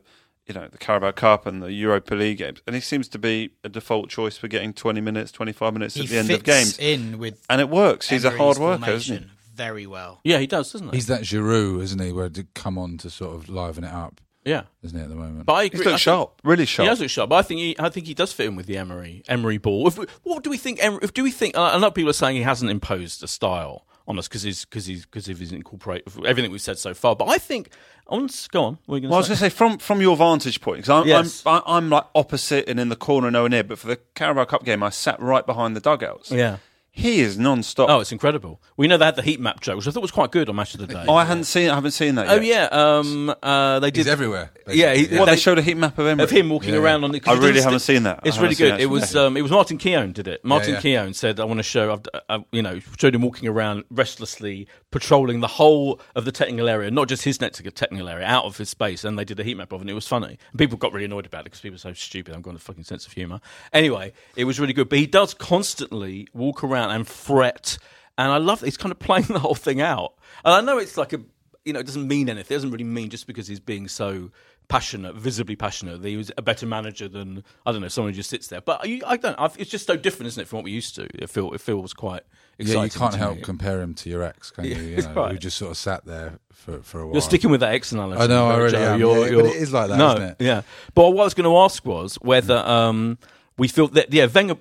You 0.49 0.55
know 0.55 0.67
the 0.67 0.79
Carabao 0.79 1.11
Cup 1.11 1.45
and 1.45 1.61
the 1.61 1.71
Europa 1.71 2.15
League 2.15 2.39
games, 2.39 2.59
and 2.65 2.75
he 2.75 2.81
seems 2.81 3.07
to 3.09 3.19
be 3.19 3.51
a 3.63 3.69
default 3.69 4.09
choice 4.09 4.35
for 4.35 4.47
getting 4.47 4.73
twenty 4.73 4.99
minutes, 4.99 5.31
twenty-five 5.31 5.73
minutes 5.73 5.93
He 5.93 6.01
at 6.01 6.07
the 6.09 6.17
end 6.17 6.27
fits 6.27 6.39
of 6.39 6.43
games, 6.43 6.79
in 6.79 7.19
with 7.19 7.45
and 7.51 7.61
it 7.61 7.69
works. 7.69 8.09
He's 8.09 8.25
a 8.25 8.31
hard 8.31 8.57
worker, 8.57 8.89
isn't 8.89 9.19
he? 9.19 9.25
Very 9.53 9.85
well. 9.85 10.21
Yeah, 10.23 10.39
he 10.39 10.47
does, 10.47 10.71
doesn't 10.71 10.89
he? 10.89 10.95
He's 10.97 11.05
that 11.07 11.21
Giroud, 11.21 11.83
isn't 11.83 12.01
he? 12.01 12.11
Where 12.11 12.25
it 12.25 12.33
did 12.33 12.51
come 12.55 12.79
on 12.79 12.97
to 12.97 13.11
sort 13.11 13.35
of 13.35 13.47
liven 13.47 13.83
it 13.83 13.93
up, 13.93 14.21
yeah. 14.43 14.63
isn't 14.81 14.97
he, 14.97 15.03
at 15.03 15.09
the 15.09 15.15
moment? 15.15 15.45
But 15.45 15.53
I 15.53 15.63
He's 15.65 15.73
agree. 15.73 15.79
I 15.79 15.83
looked 15.83 15.89
think- 15.91 15.99
sharp, 15.99 16.41
really 16.43 16.65
sharp. 16.65 16.85
He 16.85 16.89
does 16.89 16.99
look 17.01 17.09
sharp, 17.11 17.29
but 17.29 17.35
I 17.35 17.41
think 17.43 17.59
he, 17.59 17.75
I 17.77 17.89
think 17.89 18.07
he 18.07 18.15
does 18.15 18.33
fit 18.33 18.47
in 18.47 18.55
with 18.55 18.65
the 18.65 18.77
Emery 18.77 19.21
Emery 19.27 19.59
ball. 19.59 19.87
If 19.87 19.99
we, 19.99 20.07
what 20.23 20.43
do 20.43 20.49
we 20.49 20.57
think? 20.57 20.81
Emery, 20.81 21.01
if 21.03 21.13
do 21.13 21.21
we 21.23 21.29
think? 21.31 21.55
Uh, 21.55 21.69
a 21.73 21.77
lot 21.77 21.89
of 21.89 21.93
people 21.93 22.09
are 22.09 22.13
saying 22.13 22.37
he 22.37 22.41
hasn't 22.41 22.71
imposed 22.71 23.21
a 23.21 23.27
style 23.27 23.85
on 24.09 24.17
us 24.17 24.27
because 24.27 24.41
he's 24.41 24.65
because 24.65 24.87
he's 24.87 25.05
because 25.05 25.29
of 25.29 25.39
his 25.39 25.51
incorporate 25.53 26.03
everything 26.25 26.51
we've 26.51 26.59
said 26.59 26.79
so 26.79 26.93
far. 26.93 27.15
But 27.15 27.29
I 27.29 27.37
think 27.37 27.69
on 28.07 28.27
go 28.51 28.63
on. 28.63 28.77
What 28.87 29.03
Well, 29.03 29.13
I 29.13 29.17
was 29.17 29.27
going 29.27 29.37
to 29.37 29.43
say 29.43 29.49
from 29.49 29.77
from 29.77 30.01
your 30.01 30.17
vantage 30.17 30.59
point 30.59 30.79
because 30.79 30.89
I'm, 30.89 31.07
Yes. 31.07 31.43
I'm 31.45 31.61
I'm 31.65 31.89
like 31.89 32.05
opposite 32.15 32.67
and 32.67 32.79
in 32.79 32.89
the 32.89 32.95
corner 32.95 33.29
nowhere 33.29 33.49
near. 33.49 33.63
But 33.63 33.77
for 33.77 33.87
the 33.87 33.97
Carabao 34.15 34.45
Cup 34.45 34.65
game, 34.65 34.81
I 34.81 34.89
sat 34.89 35.21
right 35.21 35.45
behind 35.45 35.75
the 35.75 35.79
dugouts. 35.79 36.31
Yeah. 36.31 36.57
He 36.99 37.21
is 37.21 37.37
non-stop. 37.39 37.89
Oh, 37.89 37.99
it's 37.99 38.11
incredible. 38.11 38.61
We 38.77 38.87
know 38.87 38.97
they 38.97 39.05
had 39.05 39.15
the 39.15 39.21
heat 39.21 39.39
map 39.39 39.59
joke, 39.61 39.77
which 39.77 39.87
I 39.87 39.91
thought 39.91 40.01
was 40.01 40.11
quite 40.11 40.31
good 40.31 40.49
on 40.49 40.55
Match 40.55 40.73
of 40.75 40.79
the 40.81 40.87
Day. 40.87 41.05
Oh, 41.07 41.15
I 41.15 41.25
hadn't 41.25 41.45
seen 41.45 41.69
I 41.69 41.75
haven't 41.75 41.91
seen 41.91 42.15
that. 42.15 42.29
Oh 42.29 42.35
yet. 42.35 42.71
yeah, 42.71 42.97
um, 42.97 43.33
uh, 43.41 43.79
they 43.79 43.89
did 43.91 44.01
He's 44.01 44.07
everywhere. 44.07 44.51
Yeah, 44.67 44.93
he, 44.93 44.99
basically. 45.01 45.17
Well, 45.17 45.25
they, 45.25 45.31
they 45.31 45.37
showed 45.37 45.57
a 45.57 45.61
heat 45.63 45.77
map 45.77 45.97
of 45.97 46.05
Emery. 46.05 46.23
of 46.23 46.29
him 46.29 46.49
walking 46.49 46.73
Yeah. 46.75 46.79
around 46.81 47.03
on 47.03 47.11
the. 47.11 47.19
'cause 47.19 47.31
I 47.31 47.35
he 47.35 47.41
really 47.41 47.53
does 47.55 47.63
haven't 47.63 47.79
seen 47.79 48.03
that. 48.03 48.17
I 48.23 48.27
It's 48.27 48.35
haven't 48.35 48.43
really 48.43 48.55
seen 48.55 48.67
good. 48.67 48.73
that 48.73 48.81
It 48.81 48.85
was 48.87 49.15
um, 49.15 49.37
it 49.37 49.41
was 49.41 49.51
Martin 49.51 49.77
Keown 49.77 50.11
did 50.11 50.27
it. 50.27 50.43
Martin 50.45 50.73
yeah. 50.75 50.81
Keown 50.81 51.13
said, 51.13 51.39
"I 51.39 51.45
want 51.45 51.57
to 51.59 51.63
show, 51.63 51.93
I've, 51.93 52.21
uh, 52.29 52.39
you 52.51 52.61
know, 52.61 52.79
showed 52.97 53.15
him 53.15 53.21
walking 53.21 53.47
around 53.49 53.85
restlessly, 53.89 54.67
patrolling 54.91 55.39
the 55.39 55.47
whole 55.47 55.99
of 56.15 56.25
the 56.25 56.31
technical 56.31 56.67
area, 56.67 56.89
not 56.91 57.07
just 57.07 57.23
his 57.23 57.37
technical 57.37 58.09
area, 58.09 58.25
out 58.25 58.45
of 58.45 58.57
his 58.57 58.69
space." 58.69 59.03
And 59.03 59.17
they 59.17 59.25
did 59.25 59.39
a 59.39 59.43
heat 59.43 59.57
map 59.57 59.71
of 59.71 59.81
it, 59.81 59.83
and 59.83 59.89
it 59.89 59.93
was 59.93 60.07
funny. 60.07 60.37
And 60.51 60.59
people 60.59 60.77
got 60.77 60.93
really 60.93 61.05
annoyed 61.05 61.25
about 61.25 61.41
it 61.41 61.45
because 61.45 61.61
people 61.61 61.75
are 61.75 61.79
so 61.79 61.93
stupid. 61.93 62.35
I've 62.35 62.41
got 62.41 62.55
a 62.55 62.59
fucking 62.59 62.83
sense 62.83 63.05
of 63.05 63.13
humour. 63.13 63.39
Anyway, 63.73 64.13
it 64.35 64.45
was 64.45 64.59
really 64.59 64.73
good. 64.73 64.89
But 64.89 64.99
he 64.99 65.07
does 65.07 65.33
constantly 65.33 66.27
walk 66.33 66.63
around 66.63 66.91
and 66.91 67.07
fret, 67.07 67.77
and 68.17 68.31
I 68.31 68.37
love 68.37 68.61
he's 68.61 68.77
kind 68.77 68.91
of 68.91 68.99
playing 69.09 69.27
the 69.27 69.39
whole 69.39 69.55
thing 69.55 69.81
out. 69.81 70.13
And 70.43 70.53
I 70.53 70.61
know 70.61 70.77
it's 70.77 70.97
like 70.97 71.13
a 71.13 71.21
you 71.65 71.73
know, 71.73 71.79
it 71.79 71.85
doesn't 71.85 72.07
mean 72.07 72.29
anything. 72.29 72.53
It 72.53 72.57
doesn't 72.57 72.71
really 72.71 72.83
mean 72.83 73.09
just 73.09 73.27
because 73.27 73.47
he's 73.47 73.59
being 73.59 73.87
so 73.87 74.31
passionate, 74.69 75.15
visibly 75.15 75.55
passionate, 75.55 76.01
that 76.01 76.07
he 76.07 76.15
was 76.17 76.31
a 76.37 76.41
better 76.41 76.65
manager 76.65 77.07
than 77.07 77.43
I 77.65 77.71
don't 77.71 77.81
know 77.81 77.87
someone 77.87 78.13
who 78.13 78.17
just 78.17 78.29
sits 78.29 78.47
there. 78.47 78.61
But 78.61 78.87
you, 78.87 79.01
I 79.05 79.17
don't. 79.17 79.35
I've, 79.39 79.59
it's 79.59 79.69
just 79.69 79.85
so 79.87 79.95
different, 79.97 80.27
isn't 80.27 80.41
it, 80.43 80.47
from 80.47 80.57
what 80.57 80.63
we 80.65 80.71
used 80.71 80.95
to? 80.95 81.03
It 81.13 81.29
feel 81.29 81.51
it 81.53 81.61
feels 81.61 81.93
quite 81.93 82.23
exciting. 82.57 82.79
yeah, 82.79 82.83
you 82.85 82.89
can't 82.91 83.15
help 83.15 83.35
me. 83.37 83.41
compare 83.41 83.81
him 83.81 83.93
to 83.95 84.09
your 84.09 84.23
ex, 84.23 84.51
can 84.51 84.65
you? 84.65 84.75
You 84.75 84.97
know, 85.01 85.13
right. 85.13 85.31
Who 85.31 85.37
just 85.37 85.57
sort 85.57 85.71
of 85.71 85.77
sat 85.77 86.05
there 86.05 86.39
for, 86.51 86.81
for 86.81 87.01
a 87.01 87.05
while. 87.05 87.13
You're 87.13 87.21
sticking 87.21 87.49
with 87.49 87.59
that 87.61 87.73
ex 87.73 87.91
analogy. 87.91 88.21
I 88.21 88.27
know, 88.27 88.47
I 88.47 88.55
Joe. 88.55 88.61
really 88.63 88.77
am. 88.77 88.99
You're- 88.99 89.13
Yeah, 89.15 89.19
but 89.25 89.31
you're- 89.31 89.49
it 89.49 89.55
is 89.55 89.73
like 89.73 89.89
that, 89.89 89.97
no, 89.97 90.13
isn't 90.13 90.21
it? 90.23 90.35
Yeah. 90.39 90.61
But 90.95 91.09
what 91.11 91.21
I 91.21 91.25
was 91.25 91.33
going 91.33 91.49
to 91.49 91.57
ask 91.57 91.85
was 91.85 92.15
whether 92.15 92.57
um, 92.57 93.17
we 93.57 93.67
feel 93.67 93.87
that 93.89 94.13
yeah, 94.13 94.27
Wenger. 94.33 94.55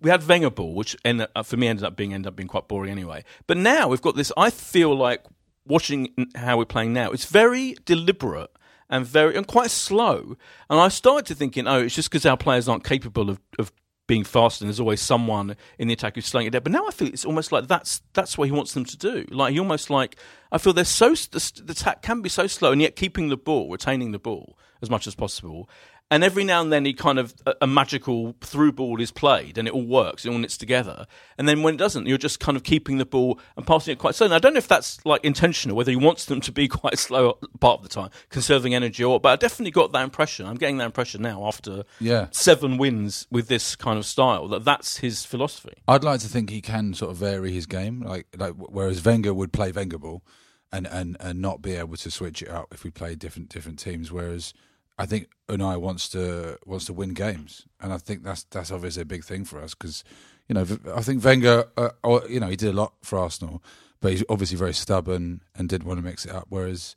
We 0.00 0.10
had 0.10 0.26
Wenger 0.26 0.50
ball, 0.50 0.74
which 0.74 0.96
ended, 1.04 1.28
uh, 1.36 1.42
for 1.42 1.56
me 1.56 1.68
ended 1.68 1.84
up 1.84 1.96
being 1.96 2.12
ended 2.12 2.26
up 2.28 2.36
being 2.36 2.48
quite 2.48 2.68
boring 2.68 2.90
anyway. 2.90 3.24
But 3.46 3.56
now 3.58 3.88
we've 3.88 4.02
got 4.02 4.16
this. 4.16 4.32
I 4.36 4.50
feel 4.50 4.94
like 4.94 5.22
watching 5.66 6.28
how 6.34 6.58
we're 6.58 6.64
playing 6.64 6.92
now. 6.92 7.10
It's 7.10 7.24
very 7.24 7.76
deliberate 7.84 8.50
and 8.90 9.06
very 9.06 9.36
and 9.36 9.46
quite 9.46 9.70
slow. 9.70 10.36
And 10.68 10.80
I 10.80 10.88
started 10.88 11.26
to 11.26 11.34
thinking, 11.34 11.66
oh, 11.66 11.80
it's 11.82 11.94
just 11.94 12.10
because 12.10 12.26
our 12.26 12.36
players 12.36 12.68
aren't 12.68 12.84
capable 12.84 13.30
of, 13.30 13.40
of 13.58 13.72
being 14.06 14.24
fast, 14.24 14.60
and 14.60 14.68
there's 14.68 14.80
always 14.80 15.00
someone 15.00 15.56
in 15.78 15.88
the 15.88 15.94
attack 15.94 16.16
who's 16.16 16.26
slowing 16.26 16.46
it 16.46 16.50
down. 16.50 16.62
But 16.62 16.72
now 16.72 16.86
I 16.86 16.90
feel 16.90 17.08
it's 17.08 17.24
almost 17.24 17.52
like 17.52 17.68
that's 17.68 18.02
that's 18.12 18.36
what 18.36 18.46
he 18.46 18.52
wants 18.52 18.74
them 18.74 18.84
to 18.84 18.96
do. 18.96 19.24
Like 19.30 19.52
he 19.52 19.58
almost 19.58 19.88
like 19.90 20.16
I 20.50 20.58
feel 20.58 20.72
they're 20.72 20.84
so 20.84 21.14
the, 21.14 21.62
the 21.64 21.72
attack 21.72 22.02
can 22.02 22.20
be 22.20 22.28
so 22.28 22.46
slow, 22.46 22.72
and 22.72 22.82
yet 22.82 22.96
keeping 22.96 23.28
the 23.28 23.36
ball, 23.36 23.70
retaining 23.70 24.12
the 24.12 24.18
ball 24.18 24.58
as 24.82 24.90
much 24.90 25.06
as 25.06 25.14
possible. 25.14 25.70
And 26.12 26.22
every 26.22 26.44
now 26.44 26.60
and 26.60 26.70
then, 26.70 26.84
he 26.84 26.92
kind 26.92 27.18
of 27.18 27.34
a, 27.46 27.54
a 27.62 27.66
magical 27.66 28.36
through 28.42 28.72
ball 28.72 29.00
is 29.00 29.10
played, 29.10 29.56
and 29.56 29.66
it 29.66 29.72
all 29.72 29.86
works, 29.86 30.26
it 30.26 30.28
all 30.28 30.36
knits 30.36 30.58
together. 30.58 31.06
And 31.38 31.48
then 31.48 31.62
when 31.62 31.74
it 31.74 31.78
doesn't, 31.78 32.06
you're 32.06 32.18
just 32.18 32.38
kind 32.38 32.54
of 32.54 32.64
keeping 32.64 32.98
the 32.98 33.06
ball 33.06 33.40
and 33.56 33.66
passing 33.66 33.92
it 33.92 33.98
quite 33.98 34.14
slow. 34.14 34.26
And 34.26 34.34
I 34.34 34.38
don't 34.38 34.52
know 34.52 34.58
if 34.58 34.68
that's 34.68 35.04
like 35.06 35.24
intentional, 35.24 35.74
whether 35.74 35.90
he 35.90 35.96
wants 35.96 36.26
them 36.26 36.42
to 36.42 36.52
be 36.52 36.68
quite 36.82 36.98
slow 36.98 37.38
part 37.60 37.78
of 37.78 37.82
the 37.82 37.88
time, 37.88 38.10
conserving 38.28 38.74
energy, 38.74 39.02
or. 39.02 39.18
But 39.18 39.30
I 39.30 39.36
definitely 39.36 39.70
got 39.70 39.92
that 39.92 40.04
impression. 40.04 40.46
I'm 40.46 40.56
getting 40.56 40.76
that 40.76 40.84
impression 40.84 41.22
now 41.22 41.46
after 41.46 41.84
Yeah. 41.98 42.26
seven 42.30 42.76
wins 42.76 43.26
with 43.30 43.48
this 43.48 43.74
kind 43.74 43.98
of 43.98 44.04
style 44.04 44.48
that 44.48 44.66
that's 44.66 44.98
his 44.98 45.24
philosophy. 45.24 45.72
I'd 45.88 46.04
like 46.04 46.20
to 46.20 46.28
think 46.28 46.50
he 46.50 46.60
can 46.60 46.92
sort 46.92 47.10
of 47.10 47.16
vary 47.16 47.52
his 47.52 47.64
game, 47.64 48.02
like 48.02 48.26
like 48.36 48.52
whereas 48.56 49.02
Wenger 49.02 49.32
would 49.32 49.52
play 49.52 49.72
Wenger 49.72 49.98
ball, 49.98 50.22
and, 50.70 50.86
and, 50.86 51.16
and 51.20 51.40
not 51.40 51.62
be 51.62 51.72
able 51.74 51.96
to 51.96 52.10
switch 52.10 52.42
it 52.42 52.50
up 52.50 52.74
if 52.74 52.84
we 52.84 52.90
played 52.90 53.18
different 53.18 53.48
different 53.48 53.78
teams. 53.78 54.12
Whereas 54.12 54.52
I 54.98 55.06
think 55.06 55.28
Unai 55.48 55.80
wants 55.80 56.08
to 56.10 56.58
wants 56.66 56.84
to 56.86 56.92
win 56.92 57.14
games, 57.14 57.66
and 57.80 57.92
I 57.92 57.98
think 57.98 58.22
that's 58.22 58.44
that's 58.44 58.70
obviously 58.70 59.02
a 59.02 59.06
big 59.06 59.24
thing 59.24 59.44
for 59.44 59.60
us 59.60 59.74
because 59.74 60.04
you 60.48 60.54
know 60.54 60.66
I 60.94 61.00
think 61.00 61.24
Wenger, 61.24 61.64
uh, 61.76 61.90
or, 62.02 62.22
you 62.28 62.40
know, 62.40 62.48
he 62.48 62.56
did 62.56 62.68
a 62.68 62.76
lot 62.76 62.92
for 63.02 63.18
Arsenal, 63.18 63.62
but 64.00 64.12
he's 64.12 64.24
obviously 64.28 64.56
very 64.56 64.74
stubborn 64.74 65.42
and 65.56 65.68
didn't 65.68 65.86
want 65.86 65.98
to 65.98 66.04
mix 66.04 66.24
it 66.24 66.32
up. 66.32 66.46
Whereas 66.50 66.94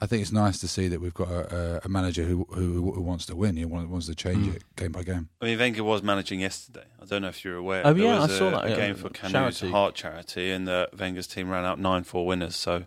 I 0.00 0.06
think 0.06 0.20
it's 0.20 0.32
nice 0.32 0.58
to 0.60 0.68
see 0.68 0.88
that 0.88 1.00
we've 1.00 1.14
got 1.14 1.28
a, 1.28 1.80
a 1.84 1.88
manager 1.88 2.24
who, 2.24 2.46
who 2.50 2.92
who 2.92 3.00
wants 3.00 3.24
to 3.26 3.36
win. 3.36 3.56
He 3.56 3.64
wants, 3.64 3.90
wants 3.90 4.06
to 4.08 4.14
change 4.14 4.54
it 4.54 4.62
game 4.76 4.92
by 4.92 5.02
game. 5.04 5.28
I 5.40 5.46
mean, 5.46 5.58
Wenger 5.58 5.84
was 5.84 6.02
managing 6.02 6.40
yesterday. 6.40 6.84
I 7.00 7.06
don't 7.06 7.22
know 7.22 7.28
if 7.28 7.44
you're 7.44 7.56
aware. 7.56 7.82
Oh, 7.86 7.92
There 7.94 8.04
yeah, 8.04 8.20
was 8.20 8.30
I 8.30 8.34
a, 8.34 8.38
saw 8.38 8.50
that, 8.50 8.66
A 8.66 8.70
yeah. 8.70 8.76
game 8.76 8.94
for 8.96 9.08
Kanu's 9.08 9.30
Charity. 9.32 9.70
Heart 9.70 9.94
Charity, 9.94 10.50
and 10.50 10.66
the 10.68 10.88
Wenger's 10.98 11.26
team 11.26 11.48
ran 11.48 11.64
out 11.64 11.78
nine 11.78 12.04
four 12.04 12.26
winners. 12.26 12.56
So 12.56 12.84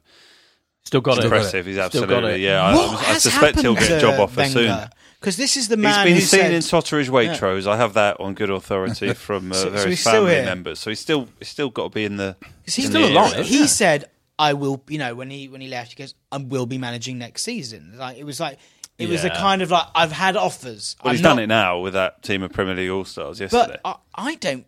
Still 0.86 1.02
got 1.02 1.18
it's 1.18 1.20
it. 1.20 1.24
impressive. 1.26 1.65
He's 1.65 1.76
Still 1.76 1.89
got 2.06 2.12
absolutely 2.24 2.44
it. 2.46 2.48
yeah. 2.48 2.63
I, 2.63 2.76
What 2.76 2.89
I 3.00 3.04
has 3.13 3.24
suspect 3.24 3.60
he'll 3.62 3.74
happened 3.76 3.89
get 3.89 3.98
a 3.98 4.02
to 4.06 4.12
job 4.12 4.20
offer 4.20 4.46
soon. 4.46 4.68
Wenger? 4.70 4.89
Because 5.20 5.36
this 5.38 5.58
is 5.58 5.68
the 5.68 5.78
man 5.78 6.08
he's 6.08 6.13
been 6.13 6.13
who 6.15 6.22
seen 6.22 6.39
said, 6.39 6.54
in 6.54 6.62
Totteridge 6.62 7.10
Waitrose. 7.10 7.68
I 7.68 7.76
have 7.78 7.94
that 7.96 8.20
on 8.22 8.34
good 8.34 8.50
authority 8.50 9.13
from 9.13 9.52
uh, 9.52 9.56
So- 9.56 9.63
so 9.65 9.70
various 9.72 9.86
he's 9.86 10.00
still 10.00 10.12
family 10.13 10.32
here? 10.36 10.46
members. 10.46 10.80
So 10.80 10.89
he's 10.89 11.00
still 11.00 11.28
he's 11.39 11.50
still 11.50 11.70
got 11.70 11.84
to 11.84 11.89
be 11.89 12.06
in 12.06 12.15
the. 12.18 12.36
'Cause 12.65 12.76
he's 12.76 12.86
in 12.86 12.92
still 12.92 13.02
the 13.08 13.13
alive. 13.13 13.34
area. 13.34 13.44
He 13.46 13.68
said, 13.68 14.06
"I 14.39 14.54
will." 14.54 14.82
You 14.88 14.98
know, 15.00 15.13
when 15.15 15.30
he 15.30 15.48
when 15.50 15.60
he 15.62 15.68
left, 15.68 15.92
he 15.92 15.96
goes, 15.98 16.15
"I 16.32 16.38
will 16.38 16.65
be 16.65 16.78
managing 16.78 17.18
next 17.18 17.44
season." 17.44 17.96
Like 17.98 18.18
it 18.18 18.24
was 18.24 18.39
like 18.39 18.60
it 18.98 19.10
was 19.10 19.24
a 19.26 19.28
Yeah. 19.28 19.36
kind 19.38 19.62
of 19.62 19.70
like 19.72 19.88
I've 19.94 20.13
had 20.13 20.38
offers. 20.38 20.96
Well, 21.04 21.10
I'm 21.12 21.15
he's 21.18 21.22
not- 21.24 21.32
done 21.32 21.39
it 21.39 21.48
now 21.48 21.80
with 21.80 21.94
that 21.94 22.24
team 22.24 22.42
of 22.42 22.52
Premier 22.54 22.76
League 22.76 22.89
All 22.89 23.04
Stars 23.06 23.39
yesterday. 23.42 23.78
But 23.84 24.02
I, 24.15 24.30
I 24.32 24.36
don't. 24.36 24.65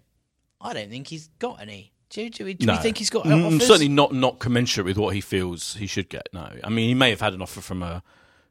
I 0.59 0.73
don't 0.73 0.89
think 0.89 1.07
he's 1.07 1.29
got 1.39 1.61
any. 1.61 1.93
Do, 2.11 2.29
do, 2.29 2.45
we- 2.45 2.53
do 2.53 2.65
No. 2.65 2.73
we 2.73 2.79
think 2.79 2.97
he's 2.97 3.09
got 3.09 3.25
Mm, 3.25 3.45
offers? 3.47 3.61
Certainly 3.67 3.87
not 3.89 4.13
not 4.13 4.37
commensurate 4.39 4.85
with 4.85 4.97
what 4.97 5.15
he 5.15 5.21
feels 5.21 5.75
he 5.75 5.87
should 5.87 6.09
get. 6.09 6.27
No, 6.33 6.51
I 6.63 6.69
mean 6.69 6.87
he 6.89 6.93
may 6.93 7.09
have 7.09 7.21
had 7.21 7.33
an 7.33 7.41
offer 7.41 7.61
from 7.61 7.81
a 7.81 8.03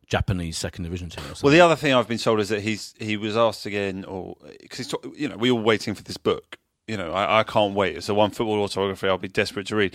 Japanese 0.07 0.57
second 0.59 0.85
division 0.85 1.09
team. 1.11 1.23
Or 1.25 1.29
something. 1.29 1.41
Well, 1.45 1.53
the 1.53 1.61
other 1.61 1.77
thing 1.77 1.93
I've 1.95 2.09
been 2.09 2.19
told 2.19 2.41
is 2.41 2.49
that 2.49 2.63
he's 2.63 2.95
he 2.99 3.17
was 3.17 3.37
asked 3.37 3.67
again, 3.67 4.05
or 4.07 4.37
because 4.61 4.79
he's 4.79 4.89
talk- 4.89 5.07
you 5.17 5.29
know 5.29 5.37
we're 5.37 5.53
all 5.53 5.61
waiting 5.63 5.95
for 5.95 6.03
this 6.03 6.17
book. 6.17 6.59
You 6.89 6.97
know, 6.97 7.13
I, 7.13 7.41
I 7.41 7.43
can't 7.45 7.75
wait. 7.75 7.97
It's 7.97 8.09
a 8.09 8.15
one 8.15 8.31
football 8.31 8.61
autobiography. 8.63 9.09
I'll 9.09 9.19
be 9.19 9.29
desperate 9.29 9.67
to 9.69 9.77
read, 9.77 9.95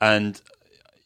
and 0.00 0.40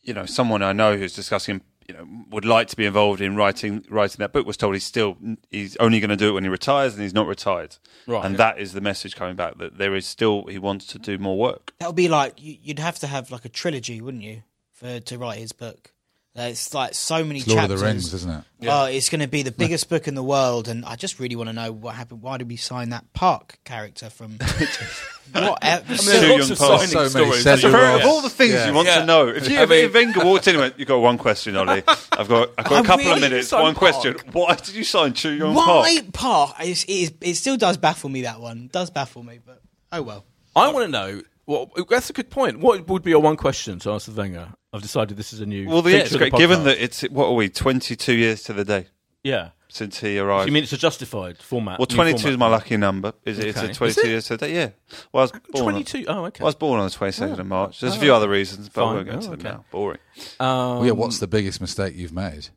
you 0.02 0.14
know, 0.14 0.24
someone 0.26 0.62
I 0.62 0.72
know 0.72 0.96
who's 0.96 1.14
discussing. 1.14 1.60
You 1.88 1.94
know 1.96 2.06
would 2.30 2.44
like 2.44 2.68
to 2.68 2.76
be 2.76 2.84
involved 2.84 3.20
in 3.20 3.34
writing 3.34 3.84
writing 3.88 4.18
that 4.18 4.32
book 4.32 4.46
was 4.46 4.56
told 4.58 4.74
he's 4.74 4.84
still 4.84 5.16
he's 5.50 5.74
only 5.78 6.00
going 6.00 6.10
to 6.10 6.16
do 6.16 6.28
it 6.28 6.32
when 6.32 6.44
he 6.44 6.50
retires 6.50 6.92
and 6.94 7.02
he's 7.02 7.14
not 7.14 7.26
retired. 7.26 7.76
Right. 8.06 8.24
And 8.24 8.36
that 8.36 8.58
is 8.58 8.72
the 8.74 8.80
message 8.82 9.16
coming 9.16 9.36
back 9.36 9.56
that 9.58 9.78
there 9.78 9.94
is 9.94 10.06
still 10.06 10.44
he 10.46 10.58
wants 10.58 10.86
to 10.88 10.98
do 10.98 11.16
more 11.18 11.38
work. 11.38 11.72
That 11.78 11.86
would 11.86 11.96
be 11.96 12.08
like 12.08 12.34
you- 12.42 12.58
you'd 12.62 12.78
have 12.78 12.98
to 13.00 13.06
have 13.06 13.30
like 13.30 13.44
a 13.46 13.48
trilogy, 13.48 14.00
wouldn't 14.02 14.22
you, 14.22 14.42
for 14.70 15.00
to 15.00 15.18
write 15.18 15.38
his 15.38 15.52
book? 15.52 15.92
It's 16.46 16.72
like 16.74 16.94
so 16.94 17.24
many 17.24 17.40
It's 17.40 17.48
Lord 17.48 17.58
of 17.58 17.62
chapters. 17.64 17.80
the 17.80 17.86
Rings, 17.86 18.14
isn't 18.14 18.30
it? 18.30 18.44
Oh, 18.68 18.84
it's 18.86 19.08
going 19.08 19.20
to 19.20 19.28
be 19.28 19.42
the 19.42 19.52
biggest 19.52 19.88
book 19.88 20.08
in 20.08 20.14
the 20.14 20.22
world, 20.22 20.68
and 20.68 20.84
I 20.84 20.96
just 20.96 21.18
really 21.20 21.36
want 21.36 21.48
to 21.48 21.52
know 21.52 21.72
what 21.72 21.94
happened. 21.94 22.22
Why 22.22 22.36
did 22.38 22.48
we 22.48 22.56
sign 22.56 22.90
that 22.90 23.12
Park 23.12 23.58
character 23.64 24.10
from? 24.10 24.32
what? 25.32 25.58
I 25.64 25.76
mean, 25.80 25.84
there's 25.88 26.50
lots 26.50 26.50
of 26.50 26.58
signing 26.58 26.86
So 26.88 26.98
many 26.98 27.08
stories. 27.10 27.44
That's 27.44 27.62
That's 27.62 27.64
of 28.02 28.06
all 28.06 28.22
the 28.22 28.30
things 28.30 28.54
Yeah. 28.54 28.66
you 28.68 28.72
want 28.74 28.88
Yeah. 28.88 29.00
to 29.00 29.06
know, 29.06 29.28
if, 29.28 29.48
you, 29.48 29.58
I 29.58 29.62
if, 29.62 29.68
mean- 29.70 29.84
if 29.84 29.94
Wenger 29.94 30.24
walked 30.24 30.46
in 30.48 30.54
and 30.54 30.60
went, 30.62 30.78
"You've 30.78 30.88
got 30.88 30.98
one 30.98 31.18
question, 31.18 31.56
Ollie. 31.56 31.82
I've 31.86 32.28
got, 32.28 32.50
I've 32.58 32.66
got 32.66 32.72
I 32.76 32.80
a 32.80 32.84
couple 32.84 32.96
really 33.04 33.12
of 33.12 33.20
minutes. 33.20 33.48
signed 33.48 33.62
One 33.62 33.74
question. 33.74 34.16
Why 34.32 34.54
did 34.54 34.74
you 34.74 34.84
sign 34.84 35.12
Chu 35.14 35.30
Yong 35.30 35.54
Why 35.54 36.00
Park?" 36.12 36.12
Park? 36.12 36.56
It's, 36.60 36.84
it, 36.84 36.90
is, 36.92 37.12
it 37.20 37.34
still 37.34 37.56
does 37.56 37.76
baffle 37.76 38.10
me. 38.10 38.22
That 38.22 38.40
one 38.40 38.64
It 38.64 38.72
does 38.72 38.90
baffle 38.90 39.22
me, 39.22 39.38
but 39.44 39.60
oh 39.92 40.02
well. 40.02 40.24
I 40.56 40.72
want 40.72 40.86
to 40.86 40.90
know. 40.90 41.22
Well, 41.48 41.70
that's 41.88 42.10
a 42.10 42.12
good 42.12 42.28
point. 42.30 42.60
What 42.60 42.86
would 42.88 43.02
be 43.02 43.10
your 43.10 43.22
one 43.22 43.38
question 43.38 43.78
to 43.78 43.92
ask 43.92 44.14
Wenger? 44.14 44.52
I've 44.74 44.82
decided 44.82 45.16
this 45.16 45.32
is 45.32 45.40
a 45.40 45.46
new. 45.46 45.66
Well, 45.66 45.80
the, 45.80 45.92
yeah, 45.92 45.96
it's 46.00 46.08
of 46.08 46.20
the 46.20 46.28
great. 46.30 46.34
Given 46.38 46.64
that 46.64 46.76
it's 46.76 47.00
what 47.04 47.26
are 47.28 47.32
we, 47.32 47.48
twenty-two 47.48 48.12
years 48.12 48.42
to 48.42 48.52
the 48.52 48.66
day 48.66 48.88
yeah. 49.24 49.52
since 49.68 49.98
he 50.00 50.16
Do 50.16 50.24
arrived. 50.24 50.46
you 50.46 50.52
mean 50.52 50.62
it's 50.62 50.74
a 50.74 50.76
justified 50.76 51.38
format? 51.38 51.78
well, 51.78 51.86
twenty-two 51.86 52.18
format? 52.18 52.32
is 52.34 52.38
my 52.38 52.48
lucky 52.48 52.76
number. 52.76 53.14
Is 53.24 53.38
it? 53.38 53.46
It's 53.46 53.62
a 53.62 53.72
twenty-two 53.72 54.02
it? 54.02 54.08
years 54.10 54.26
to 54.26 54.36
the 54.36 54.46
day. 54.46 54.54
Yeah. 54.54 54.68
Well, 55.10 55.22
I 55.22 55.24
was 55.24 55.30
born. 55.32 55.74
on- 55.76 55.82
22. 55.84 56.04
Oh, 56.06 56.24
okay. 56.26 56.42
I 56.42 56.44
was 56.44 56.54
born 56.54 56.80
on 56.80 56.86
the 56.86 56.94
twenty-second 56.94 57.40
of 57.40 57.46
March. 57.46 57.80
There's 57.80 57.94
a 57.94 57.96
Oh, 57.96 58.00
few 58.00 58.12
other 58.14 58.28
reasons, 58.28 58.68
but 58.68 58.82
I 58.82 58.84
Fine. 58.84 58.94
won't 58.96 59.06
go 59.06 59.12
into 59.14 59.26
Oh, 59.28 59.30
them 59.30 59.40
now. 59.42 59.64
Boring. 59.70 59.98
Um, 60.38 60.46
Well, 60.48 60.84
yeah, 60.84 60.92
what's 60.92 61.18
the 61.18 61.26
biggest 61.26 61.62
mistake 61.62 61.96
you've 61.96 62.12
made? 62.12 62.48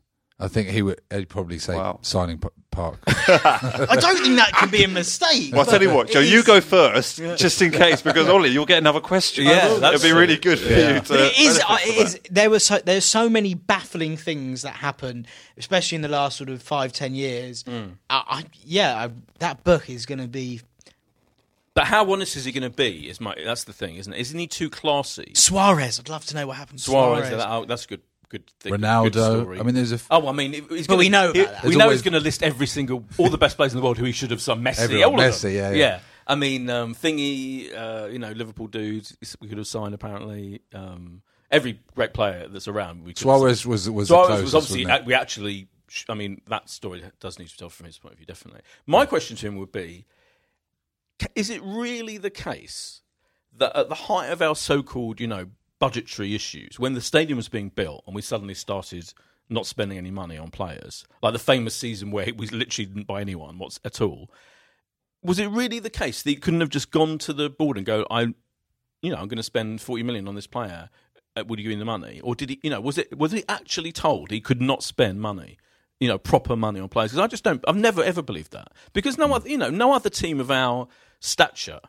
I 0.42 0.48
think 0.48 0.68
he 0.68 0.82
would 0.82 1.00
he'd 1.12 1.28
probably 1.28 1.58
say 1.58 1.76
Wow. 1.76 2.00
signing 2.02 2.38
P- 2.38 2.48
Park. 2.72 2.98
I 3.06 3.96
don't 4.00 4.18
think 4.18 4.36
that 4.36 4.50
can 4.54 4.70
be 4.70 4.82
a 4.82 4.88
mistake. 4.88 5.52
Well, 5.52 5.60
I'll 5.60 5.66
tell 5.66 5.80
you 5.82 5.94
what, 5.94 6.10
It 6.10 6.14
Joe, 6.14 6.20
you 6.20 6.38
is- 6.40 6.44
go 6.44 6.60
first, 6.60 7.18
just 7.18 7.62
in 7.62 7.70
case, 7.70 8.02
because 8.02 8.28
Ollie, 8.28 8.48
you'll 8.48 8.66
get 8.66 8.78
another 8.78 9.00
question. 9.00 9.44
Yeah, 9.44 9.78
that's 9.78 9.96
it'd 10.02 10.02
be 10.02 10.18
really 10.18 10.36
good 10.38 10.58
for 10.58 10.68
you 10.70 11.00
to. 11.00 11.04
But 11.08 11.20
it 11.20 11.38
is. 11.38 11.58
benefit 11.58 11.70
uh, 11.70 11.76
from 11.76 11.88
It 11.90 11.96
is. 11.98 12.12
that. 12.14 12.34
There 12.34 12.50
was 12.50 12.64
so, 12.64 12.78
there's 12.84 13.04
so 13.04 13.28
many 13.28 13.54
baffling 13.54 14.16
things 14.16 14.62
that 14.62 14.74
happen, 14.74 15.26
especially 15.56 15.96
in 15.96 16.02
the 16.02 16.08
last 16.08 16.36
sort 16.38 16.50
of 16.50 16.60
five 16.62 16.92
ten 16.92 17.14
years. 17.14 17.62
Mm. 17.64 17.98
I, 18.10 18.22
I, 18.26 18.44
yeah, 18.64 18.96
I, 19.04 19.10
that 19.38 19.62
book 19.64 19.88
is 19.88 20.06
going 20.06 20.18
to 20.20 20.28
be 20.28 20.60
But 21.74 21.84
how 21.84 22.10
honest 22.10 22.36
is 22.36 22.44
he 22.46 22.52
going 22.52 22.62
to 22.68 22.70
be? 22.76 23.08
Is 23.08 23.20
my 23.20 23.34
that's 23.44 23.64
the 23.64 23.72
thing, 23.72 23.96
isn't 23.96 24.12
it? 24.12 24.18
Isn't 24.18 24.38
he 24.38 24.46
too 24.48 24.70
classy? 24.70 25.32
Suarez. 25.34 26.00
I'd 26.00 26.08
love 26.08 26.24
to 26.26 26.34
know 26.34 26.46
what 26.48 26.56
happened. 26.56 26.78
to 26.80 26.84
Suarez, 26.86 27.28
Suarez. 27.28 27.44
that, 27.44 27.48
oh, 27.50 27.64
that's 27.64 27.84
a 27.84 27.88
good. 27.88 28.00
Good 28.32 28.50
thing. 28.60 28.72
Good 28.72 28.80
Ronaldo. 28.80 29.40
story. 29.42 29.60
I 29.60 29.62
mean, 29.62 29.74
there's 29.76 29.92
a 29.92 29.96
f- 29.96 30.06
Oh, 30.10 30.26
I 30.26 30.32
mean, 30.32 30.52
he's 30.54 30.62
But 30.86 30.86
gonna, 30.88 30.98
we 30.98 31.08
know 31.10 31.32
he- 31.32 31.40
about 31.42 31.52
that. 31.52 31.64
We 31.64 31.76
know 31.76 31.84
always- 31.84 31.98
he's 32.00 32.02
going 32.10 32.14
to 32.14 32.20
list 32.20 32.42
every 32.42 32.66
single, 32.66 33.04
all 33.18 33.28
the 33.28 33.38
best 33.38 33.56
players 33.56 33.72
in 33.74 33.78
the 33.78 33.84
world 33.84 33.98
who 33.98 34.04
he 34.04 34.12
should 34.12 34.30
have 34.32 34.40
signed. 34.40 34.64
Messi, 34.66 34.78
Everyone. 34.80 35.04
all 35.14 35.20
of 35.20 35.32
Messi, 35.34 35.42
them. 35.42 35.52
yeah, 35.54 35.70
yeah. 35.72 36.00
I 36.26 36.34
mean, 36.34 36.68
um, 36.70 36.94
Thingy, 36.94 37.72
uh, 37.76 38.06
you 38.10 38.18
know, 38.18 38.32
Liverpool 38.32 38.66
dudes, 38.68 39.16
we 39.40 39.48
could 39.48 39.58
have 39.58 39.66
signed 39.66 39.92
apparently. 39.94 40.62
Um, 40.72 41.22
every 41.50 41.78
great 41.94 42.14
player 42.14 42.48
that's 42.48 42.66
around, 42.68 43.04
we 43.04 43.12
Suarez 43.14 43.60
signed. 43.60 43.70
was 43.70 43.90
was 43.90 44.08
the 44.08 44.14
Suarez 44.14 44.26
closest, 44.28 44.42
was 44.44 44.54
obviously. 44.54 44.84
wasn't 44.86 45.00
it? 45.02 45.06
We 45.06 45.14
actually, 45.14 45.68
I 46.08 46.14
mean, 46.14 46.40
that 46.48 46.70
story 46.70 47.02
does 47.20 47.38
need 47.38 47.48
to 47.48 47.54
be 47.54 47.58
told 47.58 47.72
from 47.74 47.86
his 47.86 47.98
point 47.98 48.12
of 48.14 48.18
view, 48.18 48.26
definitely. 48.26 48.62
My 48.86 49.04
question 49.04 49.36
to 49.36 49.46
him 49.46 49.56
would 49.56 49.72
be: 49.72 50.06
Is 51.34 51.50
it 51.50 51.60
really 51.62 52.16
the 52.18 52.30
case 52.30 53.02
that 53.54 53.76
at 53.76 53.88
the 53.90 53.94
height 53.94 54.30
of 54.30 54.40
our 54.40 54.56
so-called, 54.56 55.20
you 55.20 55.26
know, 55.26 55.46
budgetary 55.82 56.32
issues, 56.32 56.78
when 56.78 56.94
the 56.94 57.00
stadium 57.00 57.36
was 57.36 57.48
being 57.48 57.68
built 57.68 58.04
and 58.06 58.14
we 58.14 58.22
suddenly 58.22 58.54
started 58.54 59.12
not 59.50 59.66
spending 59.66 59.98
any 59.98 60.12
money 60.12 60.38
on 60.38 60.48
players, 60.48 61.04
like 61.20 61.32
the 61.32 61.40
famous 61.40 61.74
season 61.74 62.12
where 62.12 62.28
we 62.36 62.46
literally 62.46 62.86
didn't 62.86 63.08
buy 63.08 63.20
anyone 63.20 63.58
what's 63.58 63.80
at 63.84 64.00
all, 64.00 64.30
was 65.24 65.40
it 65.40 65.48
really 65.48 65.80
the 65.80 65.90
case 65.90 66.22
that 66.22 66.30
he 66.30 66.36
couldn't 66.36 66.60
have 66.60 66.68
just 66.68 66.92
gone 66.92 67.18
to 67.18 67.32
the 67.32 67.50
board 67.50 67.76
and 67.76 67.84
go, 67.84 68.06
I, 68.12 68.32
you 69.00 69.10
know, 69.10 69.16
I'm 69.16 69.26
going 69.26 69.38
to 69.38 69.42
spend 69.42 69.80
40 69.80 70.04
million 70.04 70.28
on 70.28 70.36
this 70.36 70.46
player. 70.46 70.88
Uh, 71.34 71.42
would 71.48 71.58
you 71.58 71.64
give 71.64 71.76
me 71.76 71.80
the 71.80 71.84
money, 71.84 72.20
or 72.20 72.36
did 72.36 72.50
he? 72.50 72.60
You 72.62 72.70
know, 72.70 72.80
was 72.80 72.96
it 72.96 73.18
was 73.18 73.32
he 73.32 73.42
actually 73.48 73.90
told 73.90 74.30
he 74.30 74.40
could 74.40 74.60
not 74.60 74.84
spend 74.84 75.20
money? 75.20 75.56
You 75.98 76.06
know, 76.06 76.18
proper 76.18 76.54
money 76.54 76.78
on 76.78 76.90
players. 76.90 77.10
Because 77.10 77.24
I 77.24 77.26
just 77.26 77.42
don't. 77.42 77.64
I've 77.66 77.74
never 77.74 78.04
ever 78.04 78.20
believed 78.20 78.52
that. 78.52 78.68
Because 78.92 79.16
no 79.16 79.32
other, 79.32 79.48
you 79.48 79.56
know, 79.56 79.70
no 79.70 79.94
other 79.94 80.10
team 80.10 80.40
of 80.40 80.50
our 80.50 80.88
stature 81.20 81.80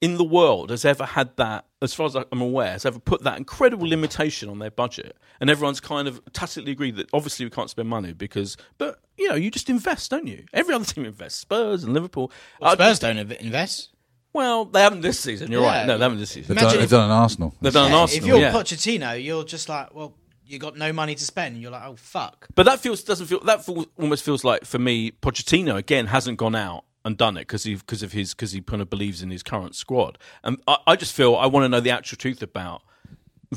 in 0.00 0.16
the 0.18 0.24
world 0.24 0.70
has 0.70 0.84
ever 0.84 1.04
had 1.06 1.34
that, 1.36 1.64
as 1.80 1.94
far 1.94 2.06
as 2.06 2.14
I'm 2.16 2.40
aware, 2.40 2.72
has 2.72 2.84
ever 2.84 2.98
put 2.98 3.22
that 3.22 3.38
incredible 3.38 3.88
limitation 3.88 4.48
on 4.48 4.58
their 4.58 4.70
budget. 4.70 5.16
And 5.40 5.48
everyone's 5.48 5.80
kind 5.80 6.06
of 6.06 6.20
tacitly 6.32 6.72
agreed 6.72 6.96
that 6.96 7.08
obviously 7.14 7.46
we 7.46 7.50
can't 7.50 7.70
spend 7.70 7.88
money 7.88 8.12
because, 8.12 8.56
but 8.78 9.00
you 9.16 9.28
know, 9.28 9.34
you 9.34 9.50
just 9.50 9.70
invest, 9.70 10.10
don't 10.10 10.26
you? 10.26 10.44
Every 10.52 10.74
other 10.74 10.84
team 10.84 11.06
invests. 11.06 11.38
Spurs 11.38 11.82
and 11.84 11.94
Liverpool. 11.94 12.30
I- 12.60 12.66
uh, 12.66 12.74
Spurs 12.74 12.98
don't 12.98 13.16
invest. 13.18 13.90
well, 14.34 14.66
they 14.66 14.82
haven't 14.82 15.00
this 15.00 15.18
season. 15.18 15.50
You're 15.50 15.62
Yeah. 15.62 15.78
right. 15.78 15.86
No, 15.86 15.96
they 15.96 16.04
haven't 16.04 16.18
this 16.18 16.30
season. 16.30 16.54
They've 16.54 16.62
done, 16.62 16.74
they've 16.74 16.82
if- 16.84 16.90
done 16.90 17.04
an 17.10 17.16
Arsenal. 17.16 17.54
They've 17.62 17.72
done 17.72 17.86
an 17.86 17.92
Yeah, 17.92 17.98
Arsenal. 17.98 18.22
If 18.24 18.28
you're 18.28 18.40
yeah. 18.40 18.52
Pochettino, 18.52 19.22
you're 19.24 19.44
just 19.44 19.68
like, 19.70 19.94
well, 19.94 20.14
you 20.44 20.58
got 20.58 20.76
no 20.76 20.92
money 20.92 21.14
to 21.14 21.24
spend. 21.24 21.60
You're 21.62 21.70
like, 21.70 21.82
oh 21.86 21.96
fuck. 21.96 22.46
But 22.54 22.64
that 22.66 22.80
feels 22.80 23.02
doesn't 23.02 23.26
feel 23.26 23.40
that 23.40 23.64
feels, 23.64 23.86
almost 23.98 24.22
feels 24.24 24.44
like 24.44 24.64
for 24.66 24.78
me 24.78 25.10
Pochettino 25.10 25.76
again 25.76 26.06
hasn't 26.06 26.36
gone 26.38 26.54
out 26.54 26.84
and 27.06 27.16
done 27.16 27.36
it 27.36 27.42
because 27.42 27.62
he 27.64 27.76
because 27.76 28.02
of 28.02 28.12
his 28.12 28.34
because 28.34 28.52
he 28.52 28.60
kind 28.60 28.82
of 28.82 28.90
believes 28.90 29.22
in 29.22 29.30
his 29.30 29.42
current 29.42 29.74
squad. 29.76 30.18
And 30.44 30.58
I, 30.66 30.76
I 30.88 30.96
just 30.96 31.14
feel 31.14 31.36
I 31.36 31.46
want 31.46 31.64
to 31.64 31.68
know 31.68 31.80
the 31.80 31.90
actual 31.90 32.18
truth 32.18 32.42
about 32.42 32.82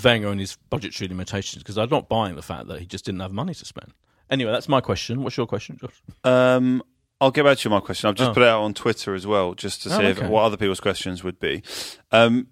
Wenger 0.03 0.29
and 0.29 0.39
his 0.39 0.55
budgetary 0.69 1.07
limitations 1.09 1.63
because 1.63 1.77
I'm 1.77 1.89
not 1.89 2.07
buying 2.07 2.35
the 2.35 2.41
fact 2.43 2.67
that 2.67 2.79
he 2.79 2.85
just 2.85 3.05
didn't 3.05 3.21
have 3.21 3.33
money 3.33 3.53
to 3.55 3.65
spend. 3.65 3.91
Anyway, 4.29 4.51
that's 4.51 4.69
my 4.69 4.79
question. 4.79 5.23
What's 5.23 5.35
your 5.35 5.47
question, 5.47 5.77
Josh? 5.81 6.01
Um, 6.23 6.83
I'll 7.19 7.31
get 7.31 7.43
back 7.43 7.57
to 7.57 7.67
you 7.67 7.73
my 7.73 7.79
question. 7.81 8.07
I've 8.07 8.15
just 8.15 8.29
Oh. 8.29 8.33
put 8.35 8.43
it 8.43 8.47
out 8.47 8.61
on 8.61 8.73
Twitter 8.75 9.15
as 9.15 9.25
well, 9.25 9.55
just 9.55 9.81
to 9.83 9.89
Oh, 9.93 9.97
see 9.97 10.05
if, 10.05 10.21
what 10.21 10.43
other 10.43 10.55
people's 10.55 10.79
questions 10.79 11.23
would 11.23 11.39
be. 11.39 11.63
Um, 12.11 12.47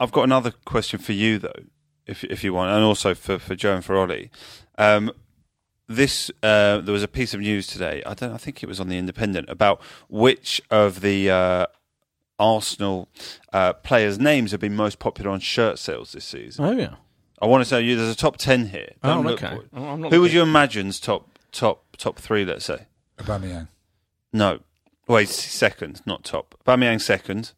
I've 0.00 0.10
got 0.12 0.22
another 0.22 0.52
question 0.64 0.98
for 0.98 1.12
you 1.12 1.38
though, 1.38 1.60
if 2.06 2.24
if 2.24 2.42
you 2.42 2.54
want, 2.54 2.70
and 2.72 2.82
also 2.82 3.14
for 3.14 3.38
for 3.38 3.54
Joe 3.54 3.74
and 3.74 3.84
for 3.84 3.96
Ollie. 3.98 4.30
Um, 4.78 5.12
this 5.88 6.30
uh, 6.42 6.78
there 6.78 6.92
was 6.92 7.02
a 7.02 7.08
piece 7.08 7.34
of 7.34 7.40
news 7.40 7.66
today. 7.66 8.02
I 8.06 8.14
don't. 8.14 8.32
I 8.32 8.36
think 8.36 8.62
it 8.62 8.66
was 8.66 8.78
on 8.80 8.88
the 8.88 8.98
Independent 8.98 9.48
about 9.48 9.80
which 10.08 10.60
of 10.70 11.00
the 11.00 11.30
uh, 11.30 11.66
Arsenal 12.38 13.08
uh, 13.52 13.72
players' 13.72 14.18
names 14.18 14.50
have 14.52 14.60
been 14.60 14.76
most 14.76 14.98
popular 14.98 15.30
on 15.30 15.40
shirt 15.40 15.78
sales 15.78 16.12
this 16.12 16.24
season. 16.24 16.64
Oh 16.64 16.72
yeah. 16.72 16.94
I 17.40 17.46
want 17.46 17.62
to 17.62 17.70
tell 17.70 17.80
you, 17.80 17.96
there's 17.96 18.12
a 18.12 18.16
top 18.16 18.36
ten 18.36 18.66
here. 18.66 18.92
Oh, 19.02 19.14
Don't 19.14 19.26
look 19.26 19.42
okay. 19.42 19.54
for 19.56 19.62
it. 19.62 19.68
Oh, 19.74 19.84
I'm 19.84 20.00
not 20.00 20.12
Who 20.12 20.20
would 20.20 20.32
looking. 20.32 20.36
you 20.36 20.42
imagine's 20.42 21.00
top 21.00 21.28
top 21.52 21.96
top 21.96 22.18
three? 22.18 22.44
Let's 22.44 22.64
say. 22.64 22.86
Aubameyang. 23.18 23.68
No. 24.32 24.60
Wait, 25.06 25.28
second, 25.30 26.02
not 26.04 26.22
top. 26.22 26.54
Bamiyang 26.66 27.00
second. 27.00 27.52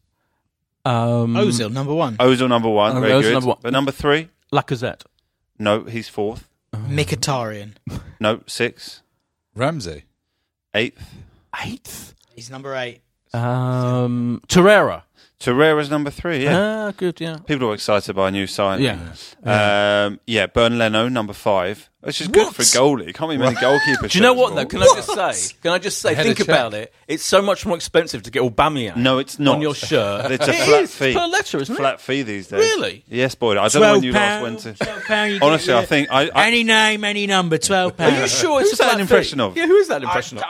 Um, 0.85 1.33
Ozil 1.35 1.71
number 1.71 1.93
one. 1.93 2.15
Ozil 2.17 2.47
number 2.47 2.69
one. 2.69 2.95
Oh, 2.95 3.01
very 3.01 3.11
Ozil 3.11 3.21
good. 3.23 3.33
number 3.33 3.47
one. 3.49 3.57
But 3.61 3.73
number 3.73 3.91
three? 3.91 4.29
Lacazette. 4.53 5.03
No, 5.59 5.83
he's 5.83 6.07
fourth. 6.07 6.47
Mkhitaryan. 6.73 7.73
No, 8.19 8.41
six. 8.47 9.01
Ramsey. 9.55 10.03
Eighth. 10.73 11.15
Eighth. 11.63 12.13
He's 12.33 12.49
number 12.49 12.75
eight. 12.75 13.01
Um, 13.33 14.41
Torreira. 14.47 15.03
Torreira's 15.41 15.89
number 15.89 16.11
three, 16.11 16.43
yeah. 16.43 16.85
Ah, 16.87 16.91
good. 16.95 17.19
Yeah. 17.19 17.37
People 17.45 17.69
are 17.69 17.73
excited 17.73 18.15
by 18.15 18.27
a 18.27 18.31
new 18.31 18.45
signing. 18.47 18.85
Yeah. 18.85 19.13
Yeah, 19.43 20.05
um, 20.05 20.19
yeah 20.27 20.45
Bernd 20.45 20.77
Leno, 20.77 21.07
number 21.09 21.33
five. 21.33 21.89
Which 22.01 22.19
is 22.21 22.27
good 22.27 22.45
What? 22.47 22.55
for 22.55 22.61
a 22.63 22.65
goalie. 22.65 23.13
Can't 23.13 23.29
be 23.29 23.37
many 23.37 23.55
goalkeepers. 23.55 24.11
Do 24.11 24.17
you 24.17 24.23
know 24.23 24.33
what 24.33 24.55
though? 24.55 24.65
Can 24.65 24.81
I 24.81 24.85
just 24.95 25.13
say? 25.13 25.55
Can 25.61 25.71
I 25.71 25.77
just 25.77 25.99
say? 25.99 26.13
Ahead 26.13 26.25
Think 26.25 26.37
check. 26.39 26.47
about 26.47 26.73
it. 26.73 26.91
It's 27.07 27.23
so 27.23 27.43
much 27.43 27.63
more 27.63 27.75
expensive 27.75 28.23
to 28.23 28.31
get 28.31 28.41
Aubameyang. 28.41 28.95
No, 28.95 29.19
it's 29.19 29.37
not. 29.37 29.55
on 29.55 29.61
your 29.61 29.75
shirt. 29.75 30.31
It's 30.31 30.47
a 30.47 30.51
It 30.51 30.55
flat 30.65 30.83
is. 30.83 30.95
fee. 30.95 31.05
It's 31.09 31.19
per 31.19 31.27
letter, 31.27 31.57
isn't 31.59 31.75
it? 31.75 31.77
Flat 31.77 32.01
fee 32.01 32.23
these 32.23 32.47
days. 32.47 32.59
Really? 32.59 33.03
Yes, 33.07 33.35
boy. 33.35 33.59
I 33.59 33.67
don't 33.67 33.81
know 33.83 33.93
when 33.93 34.03
you 34.03 34.13
last 34.13 34.41
went 34.41 34.59
to. 34.61 35.39
Honestly, 35.43 35.73
I 35.75 35.85
think 35.85 36.09
I, 36.11 36.29
I 36.33 36.47
any 36.47 36.63
name, 36.63 37.03
any 37.03 37.27
number, 37.27 37.59
twelve 37.59 37.95
pounds. 37.97 38.15
Are 38.15 38.21
you 38.21 38.27
sure 38.27 38.61
it's 38.61 38.71
Who's 38.71 38.79
a 38.79 38.83
that 38.83 38.89
flat 38.89 38.95
an 38.95 39.01
impression 39.01 39.37
fee? 39.39 39.43
of? 39.45 39.57
Yeah, 39.57 39.67
who 39.67 39.75
is 39.75 39.87
that 39.89 39.97
an 39.97 40.03
impression 40.03 40.37
of? 40.39 40.43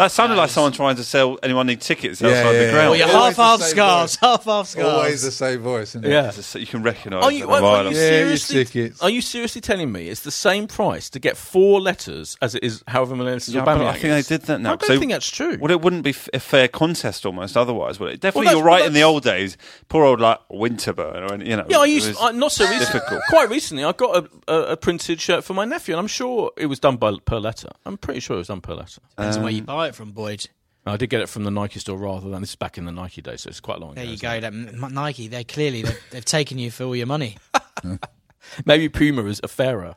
That 0.00 0.10
sounded 0.12 0.34
like 0.36 0.50
someone 0.50 0.72
trying 0.72 0.96
to 0.96 1.04
sell 1.04 1.38
anyone 1.42 1.66
need 1.66 1.80
tickets 1.80 2.22
outside 2.22 2.34
yeah, 2.52 2.52
the 2.66 2.72
ground. 2.72 2.90
Well, 2.90 2.96
you're 2.96 3.06
half 3.08 3.36
the 3.36 3.42
half 3.42 3.60
same 3.60 3.68
scars, 3.70 4.16
half 4.16 4.44
half 4.44 4.66
scars. 4.68 4.86
Always 4.86 5.22
the 5.22 5.30
same 5.30 5.60
voice, 5.60 5.90
isn't 5.90 6.04
it? 6.04 6.10
Yeah. 6.10 6.28
It's 6.28 6.54
a- 6.54 6.60
you 6.60 6.66
can 6.66 6.82
recognise 6.82 7.22
Are 7.22 7.30
you, 7.32 7.40
them 7.40 7.50
are, 7.50 7.62
are 7.62 7.82
you 7.84 7.88
off. 7.88 7.94
Yeah, 7.94 8.34
seriously? 8.34 8.92
Are 9.00 9.10
you 9.10 9.20
seriously 9.20 9.60
telling 9.60 9.92
me 9.92 10.08
it's 10.08 10.20
the 10.22 10.30
same 10.30 10.66
price 10.66 11.08
to 11.10 11.18
get 11.18 11.36
four 11.36 11.80
letters 11.80 12.36
as 12.42 12.54
it 12.54 12.64
is 12.64 12.82
however 12.88 13.14
many 13.16 13.30
letters 13.30 13.48
Yeah, 13.54 13.64
but 13.64 13.78
Aubameyang 13.78 13.86
I 13.86 13.92
think 13.98 14.26
they 14.28 14.36
did 14.36 14.46
that 14.46 14.60
now. 14.60 14.72
I 14.72 14.76
don't 14.76 14.86
So- 14.88 14.98
think 14.98 15.12
that's 15.12 15.30
true. 15.30 15.58
Well, 15.60 15.70
it 15.70 15.80
wouldn't 15.80 16.02
be 16.02 16.10
f- 16.10 16.28
a 16.34 16.40
fair 16.40 16.68
contest 16.68 17.24
almost 17.26 17.56
otherwise, 17.56 18.00
would 18.00 18.12
it? 18.14 18.20
Definitely, 18.20 18.46
that's- 18.46 18.58
you're 18.58 18.64
right. 18.66 18.80
well, 18.80 18.86
in 18.88 18.92
the 18.94 19.02
old 19.02 19.22
days, 19.22 19.56
poor 19.88 20.04
old 20.04 20.20
like 20.20 20.38
Winterburn, 20.50 21.30
or 21.30 21.44
you 21.44 21.56
know. 21.56 21.66
Yeah, 21.68 21.78
I 21.78 21.84
used 21.86 22.14
I, 22.20 22.32
not 22.32 22.52
so 22.52 22.66
recently. 22.68 23.00
Quite 23.28 23.50
recently, 23.50 23.84
I 23.84 23.92
got 23.92 24.16
a, 24.48 24.52
a, 24.52 24.62
a 24.72 24.76
printed 24.76 25.20
shirt 25.20 25.44
for 25.44 25.54
my 25.54 25.64
nephew, 25.64 25.94
and 25.94 26.00
I'm 26.00 26.06
sure 26.06 26.50
it 26.56 26.66
was 26.66 26.78
done 26.78 26.96
by 26.96 27.14
per 27.24 27.38
letter. 27.38 27.68
I'm 27.84 27.98
pretty 27.98 28.20
sure 28.20 28.36
it 28.36 28.38
was 28.38 28.48
done 28.48 28.60
per 28.60 28.74
letter. 28.74 29.00
Depends 29.16 29.36
on 29.36 29.42
where 29.42 29.50
Um, 29.50 29.56
you 29.56 29.62
buy 29.62 29.89
it 29.90 29.94
from, 29.94 30.12
Boyd. 30.12 30.46
I 30.86 30.96
did 30.96 31.10
get 31.10 31.20
it 31.20 31.28
from 31.28 31.44
the 31.44 31.50
Nike 31.50 31.78
store 31.78 31.98
rather 31.98 32.30
than 32.30 32.40
this 32.40 32.50
is 32.50 32.56
back 32.56 32.78
in 32.78 32.86
the 32.86 32.92
Nike 32.92 33.20
days, 33.20 33.42
so 33.42 33.50
it's 33.50 33.60
quite 33.60 33.78
long. 33.80 33.94
There 33.94 34.02
ago, 34.04 34.12
you 34.12 34.18
go. 34.18 34.40
That, 34.40 34.52
M- 34.54 34.94
Nike, 34.94 35.28
they're 35.28 35.44
clearly 35.44 35.82
they've, 35.82 36.00
they've 36.10 36.24
taken 36.24 36.58
you 36.58 36.70
for 36.70 36.84
all 36.84 36.96
your 36.96 37.06
money. 37.06 37.36
Maybe 38.64 38.88
Puma 38.88 39.24
is 39.26 39.40
a 39.44 39.48
fairer 39.48 39.96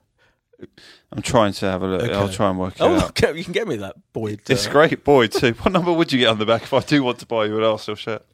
I'm 1.11 1.21
trying 1.21 1.53
to 1.53 1.65
have 1.69 1.81
a 1.83 1.87
look. 1.87 2.11
I'll 2.11 2.29
try 2.29 2.49
and 2.49 2.57
work 2.59 2.75
it 2.75 2.81
Oh, 2.81 2.95
out. 2.95 3.09
okay, 3.23 3.37
you 3.37 3.43
can 3.43 3.53
get 3.53 3.67
me 3.67 3.75
that 3.77 3.95
Boyd. 4.13 4.41
It's 4.49 4.67
uh, 4.67 4.71
great, 4.71 5.03
Boyd 5.03 5.31
too. 5.31 5.51
What 5.53 5.71
number 5.71 5.91
would 5.91 6.11
you 6.11 6.19
get 6.19 6.27
on 6.29 6.39
the 6.39 6.45
back 6.45 6.63
if 6.63 6.73
I 6.73 6.79
do 6.79 7.03
want 7.03 7.19
to 7.19 7.25
buy 7.25 7.45
you 7.45 7.57
an 7.57 7.63
Arsenal 7.63 7.95
shirt? 7.95 8.25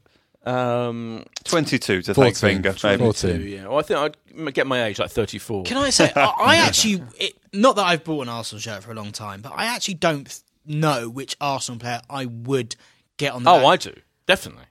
Um, 0.45 1.25
22 1.43 2.01
to 2.03 2.13
thank 2.13 2.37
14. 2.37 2.61
Finger, 2.63 2.75
maybe. 2.83 3.03
14. 3.03 3.47
yeah. 3.47 3.67
Well, 3.67 3.79
I 3.79 3.81
think 3.81 3.99
I'd 3.99 4.53
get 4.53 4.67
my 4.67 4.83
age 4.85 4.99
like 4.99 5.09
34. 5.11 5.63
Can 5.63 5.77
I 5.77 5.89
say, 5.89 6.11
I, 6.15 6.33
I 6.39 6.55
actually, 6.57 7.03
it, 7.19 7.33
not 7.51 7.75
that 7.75 7.85
I've 7.85 8.03
bought 8.03 8.21
an 8.21 8.29
Arsenal 8.29 8.59
shirt 8.61 8.83
for 8.83 8.91
a 8.91 8.95
long 8.95 9.11
time, 9.11 9.41
but 9.41 9.53
I 9.55 9.65
actually 9.65 9.95
don't 9.95 10.25
th- 10.25 10.39
know 10.65 11.09
which 11.09 11.35
Arsenal 11.41 11.79
player 11.79 12.01
I 12.09 12.25
would 12.25 12.75
get 13.17 13.33
on 13.33 13.43
the 13.43 13.49
Oh, 13.49 13.57
back. 13.59 13.65
I 13.65 13.75
do 13.77 13.93
definitely. 14.27 14.65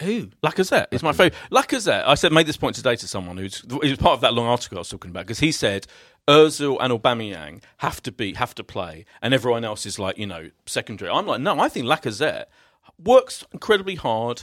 Who? 0.00 0.30
Lacazette 0.42 0.86
is 0.90 1.02
my 1.02 1.12
favourite. 1.12 1.34
Lacazette, 1.52 2.04
I 2.06 2.14
said, 2.14 2.32
made 2.32 2.46
this 2.46 2.56
point 2.56 2.74
today 2.74 2.96
to 2.96 3.06
someone 3.06 3.36
who's 3.36 3.62
it 3.64 3.72
was 3.72 3.96
part 3.98 4.14
of 4.14 4.20
that 4.22 4.34
long 4.34 4.46
article 4.46 4.78
I 4.78 4.80
was 4.80 4.88
talking 4.88 5.10
about 5.10 5.26
because 5.26 5.38
he 5.38 5.52
said 5.52 5.86
Özil 6.26 6.78
and 6.80 6.92
Aubameyang 6.92 7.62
have 7.78 8.02
to 8.04 8.10
be 8.10 8.32
have 8.34 8.54
to 8.56 8.64
play, 8.64 9.04
and 9.20 9.32
everyone 9.34 9.64
else 9.64 9.86
is 9.86 9.98
like 9.98 10.18
you 10.18 10.26
know 10.26 10.50
secondary. 10.66 11.10
I'm 11.10 11.26
like, 11.26 11.40
no, 11.40 11.60
I 11.60 11.68
think 11.68 11.86
Lacazette 11.86 12.46
works 12.98 13.44
incredibly 13.52 13.94
hard, 13.94 14.42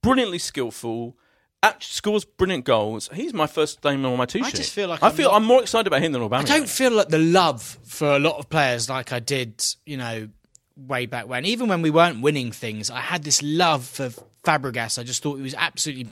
brilliantly 0.00 0.38
skillful. 0.38 1.18
Actually 1.64 1.92
scores 1.92 2.24
brilliant 2.24 2.64
goals. 2.64 3.08
He's 3.12 3.32
my 3.34 3.46
first 3.46 3.82
name 3.84 4.04
on 4.04 4.16
my 4.18 4.26
t-shirt. 4.26 4.46
I 4.48 4.50
just 4.50 4.72
feel 4.72 4.88
like 4.88 5.02
I 5.02 5.08
I'm 5.08 5.14
feel 5.14 5.30
not- 5.30 5.36
I'm 5.36 5.44
more 5.44 5.62
excited 5.62 5.86
about 5.86 6.02
him 6.02 6.12
than 6.12 6.22
Aubameyang. 6.22 6.40
I 6.50 6.58
don't 6.58 6.68
feel 6.68 6.92
like 6.92 7.08
the 7.08 7.18
love 7.18 7.62
for 7.84 8.14
a 8.14 8.18
lot 8.18 8.38
of 8.38 8.48
players 8.48 8.88
like 8.88 9.12
I 9.12 9.18
did, 9.20 9.64
you 9.86 9.96
know, 9.96 10.28
way 10.76 11.06
back 11.06 11.28
when. 11.28 11.44
Even 11.44 11.68
when 11.68 11.82
we 11.82 11.90
weren't 11.90 12.20
winning 12.22 12.50
things, 12.52 12.90
I 12.90 13.00
had 13.00 13.22
this 13.24 13.42
love 13.42 13.84
for 13.84 14.10
Fabregas. 14.44 14.98
I 14.98 15.02
just 15.04 15.22
thought 15.22 15.36
he 15.36 15.42
was 15.42 15.54
absolutely 15.54 16.08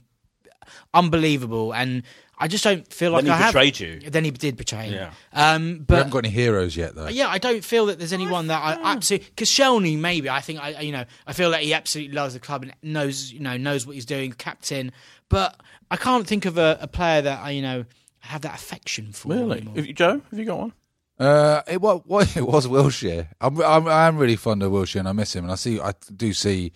unbelievable, 0.94 1.72
and 1.74 2.02
I 2.38 2.48
just 2.48 2.64
don't 2.64 2.90
feel 2.92 3.12
like 3.12 3.24
Then 3.24 3.32
he 3.32 3.38
I 3.42 3.46
have. 3.46 3.52
betrayed 3.54 3.78
you. 3.80 4.00
Then 4.10 4.24
he 4.24 4.30
did 4.30 4.56
betray 4.56 4.90
me. 4.90 4.96
Yeah. 4.96 5.10
Um, 5.32 5.72
we 5.72 5.78
but 5.80 5.96
haven't 5.98 6.10
got 6.12 6.18
any 6.24 6.30
heroes 6.30 6.76
yet, 6.76 6.94
though. 6.94 7.08
yeah, 7.08 7.28
I 7.28 7.38
don't 7.38 7.64
feel 7.64 7.86
that 7.86 7.98
there's 7.98 8.12
anyone 8.12 8.48
that 8.48 8.62
I 8.62 8.92
absolutely 8.92 9.28
because 9.30 9.48
Shelney 9.50 9.96
maybe 9.96 10.28
I 10.30 10.40
think 10.40 10.60
I 10.62 10.80
you 10.80 10.92
know 10.92 11.04
I 11.26 11.32
feel 11.32 11.50
that 11.50 11.62
he 11.62 11.74
absolutely 11.74 12.14
loves 12.14 12.34
the 12.34 12.40
club 12.40 12.62
and 12.62 12.72
knows 12.82 13.32
you 13.32 13.40
know 13.40 13.56
knows 13.56 13.86
what 13.86 13.94
he's 13.94 14.06
doing, 14.06 14.32
captain. 14.32 14.92
But 15.32 15.58
I 15.90 15.96
can't 15.96 16.26
think 16.26 16.44
of 16.44 16.58
a, 16.58 16.76
a 16.82 16.86
player 16.86 17.22
that 17.22 17.42
I 17.42 17.50
you 17.50 17.62
know 17.62 17.86
have 18.20 18.42
that 18.42 18.54
affection 18.54 19.12
for. 19.12 19.30
Really, 19.30 19.56
anymore. 19.56 19.76
have 19.76 19.86
you, 19.86 19.94
Joe? 19.94 20.20
Have 20.30 20.38
you 20.38 20.44
got 20.44 20.58
one? 20.58 20.72
Uh, 21.18 21.62
it 21.66 21.80
was, 21.80 22.02
what, 22.06 22.36
it 22.36 22.46
was 22.46 22.66
Wilshere. 22.66 23.28
I'm, 23.40 23.58
I'm, 23.62 23.88
I'm 23.88 24.18
really 24.18 24.36
fond 24.36 24.62
of 24.62 24.70
Wilshere, 24.70 25.00
and 25.00 25.08
I 25.08 25.12
miss 25.12 25.34
him. 25.34 25.44
And 25.44 25.52
I 25.52 25.56
see, 25.56 25.80
I 25.80 25.94
do 26.14 26.34
see 26.34 26.72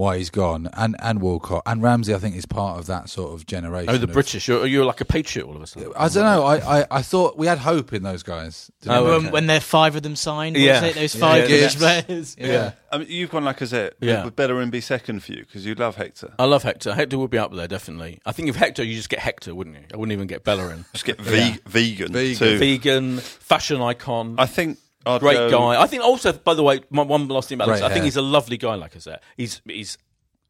why 0.00 0.16
he's 0.16 0.30
gone, 0.30 0.66
and 0.72 0.96
and 1.00 1.20
Walcott 1.20 1.62
and 1.66 1.82
Ramsey. 1.82 2.14
I 2.14 2.18
think 2.18 2.34
is 2.34 2.46
part 2.46 2.78
of 2.78 2.86
that 2.86 3.10
sort 3.10 3.34
of 3.34 3.44
generation. 3.44 3.94
Oh, 3.94 3.98
the 3.98 4.04
of- 4.04 4.12
British. 4.14 4.48
You're, 4.48 4.66
you're 4.66 4.86
like 4.86 5.02
a 5.02 5.04
patriot 5.04 5.46
all 5.46 5.54
of 5.54 5.60
a 5.60 5.66
sudden. 5.66 5.92
I 5.94 6.08
don't 6.08 6.24
know. 6.24 6.42
I, 6.42 6.80
I, 6.80 6.86
I 6.90 7.02
thought 7.02 7.36
we 7.36 7.46
had 7.46 7.58
hope 7.58 7.92
in 7.92 8.02
those 8.02 8.22
guys. 8.22 8.70
Oh, 8.86 9.04
we? 9.04 9.10
when, 9.10 9.20
okay. 9.20 9.30
when 9.30 9.46
there 9.46 9.60
five 9.60 9.96
of 9.96 10.02
them 10.02 10.16
signed, 10.16 10.56
Yeah. 10.56 10.82
it? 10.84 10.94
Those 10.94 11.14
five 11.14 11.42
yeah, 11.42 11.48
British 11.48 11.74
yeah. 11.80 12.00
players. 12.02 12.36
yeah. 12.38 12.72
I 12.90 12.98
mean, 12.98 13.08
you've 13.10 13.30
gone 13.30 13.44
Lacazette. 13.44 13.92
Yeah. 14.00 14.24
Would 14.24 14.36
Bellerin 14.36 14.70
be 14.70 14.80
second 14.80 15.22
for 15.22 15.32
you? 15.32 15.40
Because 15.40 15.66
you 15.66 15.74
love 15.74 15.96
Hector. 15.96 16.32
I 16.38 16.46
love 16.46 16.62
Hector. 16.62 16.94
Hector 16.94 17.18
would 17.18 17.30
be 17.30 17.38
up 17.38 17.52
there 17.54 17.68
definitely. 17.68 18.20
I 18.24 18.32
think 18.32 18.48
if 18.48 18.56
Hector, 18.56 18.82
you 18.82 18.96
just 18.96 19.10
get 19.10 19.18
Hector, 19.20 19.54
wouldn't 19.54 19.76
you? 19.76 19.82
I 19.92 19.98
wouldn't 19.98 20.14
even 20.14 20.26
get 20.26 20.44
Bellerin. 20.44 20.86
Just 20.92 21.04
get 21.04 21.20
ve- 21.20 21.58
vegan, 21.66 22.12
Vegan. 22.12 22.38
too. 22.38 22.58
Vegan, 22.58 23.18
fashion 23.18 23.82
icon, 23.82 24.36
I 24.38 24.46
think 24.46 24.78
I'd 25.06 25.20
great 25.20 25.36
go- 25.36 25.50
guy. 25.50 25.80
I 25.80 25.86
think 25.86 26.02
also, 26.02 26.32
by 26.32 26.54
the 26.54 26.62
way, 26.62 26.80
my 26.90 27.02
one 27.02 27.26
last 27.28 27.48
thing 27.48 27.56
about 27.56 27.66
Great 27.66 27.76
this, 27.76 27.82
I 27.84 27.88
think 27.88 27.96
hair. 27.98 28.04
he's 28.04 28.16
a 28.16 28.22
lovely 28.22 28.56
guy. 28.56 28.74
Like 28.74 28.94
I 28.96 28.98
said, 28.98 29.20
he's 29.36 29.62
he's 29.66 29.96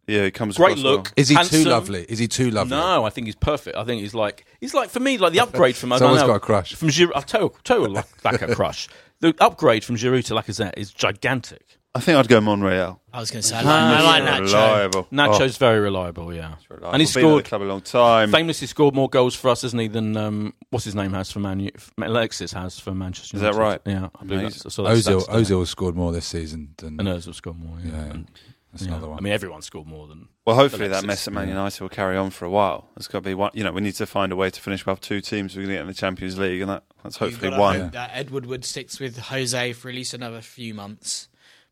Yeah, 0.06 0.24
he 0.24 0.30
comes 0.30 0.56
great 0.56 0.72
across 0.78 0.82
look. 0.84 1.04
well. 1.06 1.12
Is 1.16 1.28
he 1.28 1.34
handsome. 1.36 1.62
too 1.64 1.68
lovely? 1.70 2.04
Is 2.08 2.18
he 2.18 2.26
too 2.26 2.50
lovely? 2.50 2.76
No, 2.76 3.04
I 3.04 3.10
think 3.10 3.26
he's 3.28 3.36
perfect. 3.36 3.76
I 3.76 3.84
think 3.84 4.02
he's 4.02 4.14
like 4.14 4.44
he's 4.60 4.74
like 4.74 4.90
for 4.90 5.00
me 5.00 5.18
like 5.18 5.32
the 5.32 5.40
upgrade 5.40 5.76
from 5.76 5.92
I 5.92 5.98
don't 5.98 6.00
Someone's 6.00 6.22
know, 6.22 6.26
got 6.28 6.36
a 6.36 6.40
crush. 6.40 6.74
from 6.74 6.88
Giroud. 6.88 7.10
Oh, 7.14 7.18
I've 7.18 7.26
total 7.26 7.56
total 7.64 7.90
like, 7.92 8.24
like 8.24 8.42
a 8.42 8.54
crush. 8.54 8.88
The 9.20 9.34
upgrade 9.40 9.84
from 9.84 9.96
Giroud 9.96 10.24
to 10.26 10.34
Lacazette 10.34 10.74
is 10.76 10.92
gigantic. 10.92 11.78
I 11.94 11.98
think 12.00 12.16
I'd 12.18 12.28
go 12.28 12.40
Monreal. 12.40 13.00
I 13.12 13.18
was 13.18 13.32
going 13.32 13.42
to 13.42 13.48
say, 13.48 13.56
I 13.56 13.62
like, 13.62 13.68
I 13.68 14.02
like 14.20 14.22
Nacho. 14.22 14.52
Reliable. 14.52 15.08
Nacho's 15.10 15.56
very 15.56 15.80
reliable, 15.80 16.32
yeah, 16.32 16.54
reliable. 16.68 16.92
and 16.92 17.02
he 17.02 17.06
Been 17.06 17.10
at 17.10 17.14
the 17.14 17.20
scored 17.20 17.44
club 17.46 17.62
a 17.62 17.64
long 17.64 17.80
time. 17.80 18.30
famously 18.30 18.68
scored 18.68 18.94
more 18.94 19.08
goals 19.08 19.34
for 19.34 19.48
us, 19.50 19.62
hasn't 19.62 19.82
he, 19.82 19.88
than 19.88 20.16
um, 20.16 20.54
what's 20.70 20.84
his 20.84 20.94
name 20.94 21.12
has 21.14 21.32
for 21.32 21.40
Man 21.40 21.58
U? 21.58 21.70
Alexis 22.00 22.52
has 22.52 22.78
for 22.78 22.94
Manchester 22.94 23.36
Is 23.38 23.40
that 23.42 23.54
United. 23.54 23.60
right? 23.60 23.80
Yeah, 23.86 24.08
I 24.14 24.24
believe 24.24 24.40
Amazing. 24.42 24.60
that's, 24.62 24.66
I 24.66 24.68
saw 24.68 24.82
that 24.84 24.96
Ozil, 24.96 25.16
stats 25.20 25.26
today. 25.26 25.38
Ozil 25.54 25.66
scored 25.66 25.96
more 25.96 26.12
this 26.12 26.26
season 26.26 26.74
than. 26.76 27.00
and 27.00 27.08
Ozil 27.08 27.34
scored 27.34 27.58
more. 27.58 27.76
Yeah, 27.82 27.90
Yeah, 27.90 27.98
And- 28.12 28.30
that's 28.72 28.84
yeah. 28.84 28.90
another 28.92 29.08
one. 29.08 29.18
I 29.18 29.22
mean, 29.22 29.32
everyone 29.32 29.62
scored 29.62 29.88
more 29.88 30.06
than. 30.06 30.28
Well, 30.46 30.54
hopefully 30.54 30.86
that 30.86 31.02
Alexis. 31.02 31.06
mess 31.08 31.26
at 31.26 31.34
Man 31.34 31.48
United 31.48 31.80
will 31.82 31.88
carry 31.88 32.16
on 32.16 32.30
for 32.30 32.44
a 32.44 32.50
while. 32.50 32.88
There's 32.94 33.08
got 33.08 33.18
to 33.18 33.22
be 33.22 33.34
one. 33.34 33.50
You 33.52 33.64
know, 33.64 33.72
we 33.72 33.80
need 33.80 33.96
to 33.96 34.06
find 34.06 34.30
a 34.30 34.36
way 34.36 34.48
to 34.48 34.60
finish 34.60 34.82
above 34.82 35.00
two 35.00 35.20
teams. 35.20 35.56
We're 35.56 35.62
going 35.62 35.70
to 35.70 35.74
get 35.74 35.80
in 35.80 35.86
the 35.88 35.94
Champions 35.94 36.38
League, 36.38 36.60
and 36.60 36.70
that, 36.70 36.84
that's 37.02 37.20
You've 37.20 37.32
hopefully 37.32 37.50
gotta 37.50 37.60
one. 37.60 37.80
hope 37.80 37.92
that 37.94 38.10
Edward 38.14 38.46
Wood 38.46 38.64
sticks 38.64 39.00
with 39.00 39.18
Jose 39.18 39.72
for 39.72 39.88
at 39.88 39.96
least 39.96 40.14
another 40.14 40.40
few 40.40 40.72
months, 40.72 41.26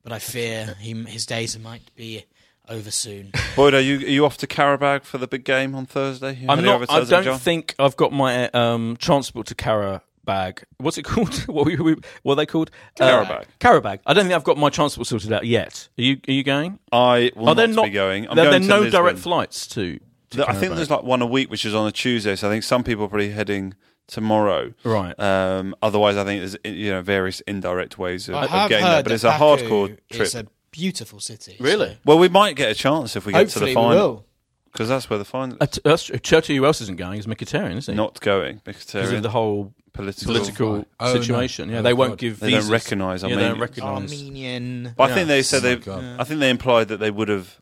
but 0.08 0.14
I 0.14 0.18
fear 0.20 0.74
he, 0.80 0.94
his 1.04 1.26
days 1.26 1.58
might 1.58 1.94
be 1.94 2.24
over 2.66 2.90
soon. 2.90 3.30
Boyd, 3.56 3.74
are 3.74 3.80
you 3.80 3.98
are 3.98 4.10
you 4.10 4.24
off 4.24 4.38
to 4.38 4.46
Qarabag 4.46 5.04
for 5.04 5.18
the 5.18 5.26
big 5.28 5.44
game 5.44 5.74
on 5.74 5.84
Thursday? 5.84 6.34
You 6.34 6.48
I'm 6.48 6.64
not. 6.64 6.82
I 6.88 7.00
don't 7.00 7.02
Azerbaijan? 7.02 7.38
think 7.38 7.74
I've 7.78 7.96
got 7.96 8.10
my 8.10 8.48
um, 8.50 8.96
transport 8.98 9.48
to 9.48 9.54
Qarabag. 9.54 10.64
What's 10.78 10.96
it 10.96 11.02
called? 11.02 11.34
what, 11.46 11.66
we, 11.66 11.76
we, 11.76 11.96
what 12.22 12.32
are 12.32 12.36
they 12.36 12.46
called? 12.46 12.70
Qarabag. 12.96 13.42
Uh, 13.42 13.44
Qarabag. 13.60 14.00
I 14.06 14.14
don't 14.14 14.24
think 14.24 14.34
I've 14.34 14.44
got 14.44 14.56
my 14.56 14.70
transport 14.70 15.06
sorted 15.06 15.30
out 15.30 15.44
yet. 15.44 15.88
Are 15.98 16.02
you? 16.02 16.18
Are 16.26 16.32
you 16.32 16.42
going? 16.42 16.78
I 16.90 17.30
will 17.36 17.50
are 17.50 17.54
there 17.54 17.66
not, 17.66 17.76
not 17.76 17.84
be 17.84 17.90
going. 17.90 18.30
I'm 18.30 18.36
there, 18.36 18.50
going 18.50 18.52
there 18.52 18.60
to 18.62 18.66
no 18.66 18.80
Lisbon. 18.80 19.02
direct 19.02 19.18
flights 19.18 19.66
to. 19.68 19.98
to 20.30 20.36
The- 20.38 20.48
I 20.48 20.54
think 20.54 20.74
there's 20.74 20.90
like 20.90 21.02
one 21.02 21.20
a 21.20 21.26
week, 21.26 21.50
which 21.50 21.66
is 21.66 21.74
on 21.74 21.86
a 21.86 21.92
Tuesday. 21.92 22.34
So 22.34 22.48
I 22.48 22.50
think 22.50 22.64
some 22.64 22.82
people 22.82 23.04
are 23.04 23.08
probably 23.08 23.32
heading 23.32 23.74
tomorrow. 24.08 24.74
Right. 24.84 25.18
Um, 25.20 25.74
otherwise, 25.80 26.16
I 26.16 26.24
think 26.24 26.40
there's 26.40 26.56
you 26.76 26.90
know 26.90 27.02
various 27.02 27.40
indirect 27.42 27.98
ways 27.98 28.28
of, 28.28 28.34
I 28.34 28.44
of 28.44 28.50
have 28.50 28.68
getting 28.68 28.84
heard 28.86 28.92
there, 28.94 29.02
but 29.04 29.08
that 29.10 29.14
it's 29.14 29.24
a 29.24 29.28
Baku 29.28 29.44
hardcore 29.68 29.86
trip. 30.10 30.22
It's 30.22 30.34
a 30.34 30.46
beautiful 30.72 31.20
city. 31.20 31.56
Really? 31.60 31.96
Well, 32.04 32.18
we 32.18 32.28
might 32.28 32.56
get 32.56 32.70
a 32.70 32.74
chance 32.74 33.14
if 33.16 33.24
we 33.26 33.32
get 33.32 33.38
to 33.38 33.44
Hopefully 33.44 33.74
the 33.74 33.80
we 33.80 33.86
final 33.86 33.96
will. 34.08 34.26
because 34.72 34.88
that's 34.88 35.08
where 35.08 35.18
the 35.18 35.24
final. 35.24 35.56
T- 35.58 35.80
that's 35.84 36.04
true. 36.04 36.18
Churchill, 36.18 36.56
who 36.56 36.64
else 36.66 36.80
isn't 36.80 36.98
going? 36.98 37.18
Is 37.18 37.26
Mkhitaryan, 37.26 37.76
isn't 37.76 37.92
he? 37.94 37.96
Not 37.96 38.20
going 38.20 38.60
because 38.64 38.84
because 38.86 39.12
of 39.12 39.22
the 39.22 39.30
whole 39.30 39.72
political. 39.92 40.32
political 40.34 40.84
Oh, 41.00 41.14
no. 41.14 41.20
situation. 41.20 41.70
Yeah, 41.70 41.78
Oh, 41.78 41.82
they 41.82 41.94
won't 41.94 42.12
God. 42.12 42.18
give. 42.18 42.40
They 42.40 42.50
don't 42.50 42.58
visas. 42.60 42.70
recognise 42.70 43.22
Yeah, 43.22 43.34
they 43.34 43.48
don't 43.48 43.58
recognise. 43.60 44.12
Armenian. 44.12 44.94
But 44.96 45.04
I 45.04 45.08
Yeah. 45.08 45.14
think 45.14 45.28
they 45.28 45.42
said 45.42 45.58
Oh 45.64 45.68
they. 45.68 45.76
God. 45.76 46.20
I 46.20 46.24
think 46.24 46.40
they 46.40 46.50
implied 46.50 46.88
that 46.88 46.98
they 46.98 47.10
would 47.10 47.28
have 47.28 47.58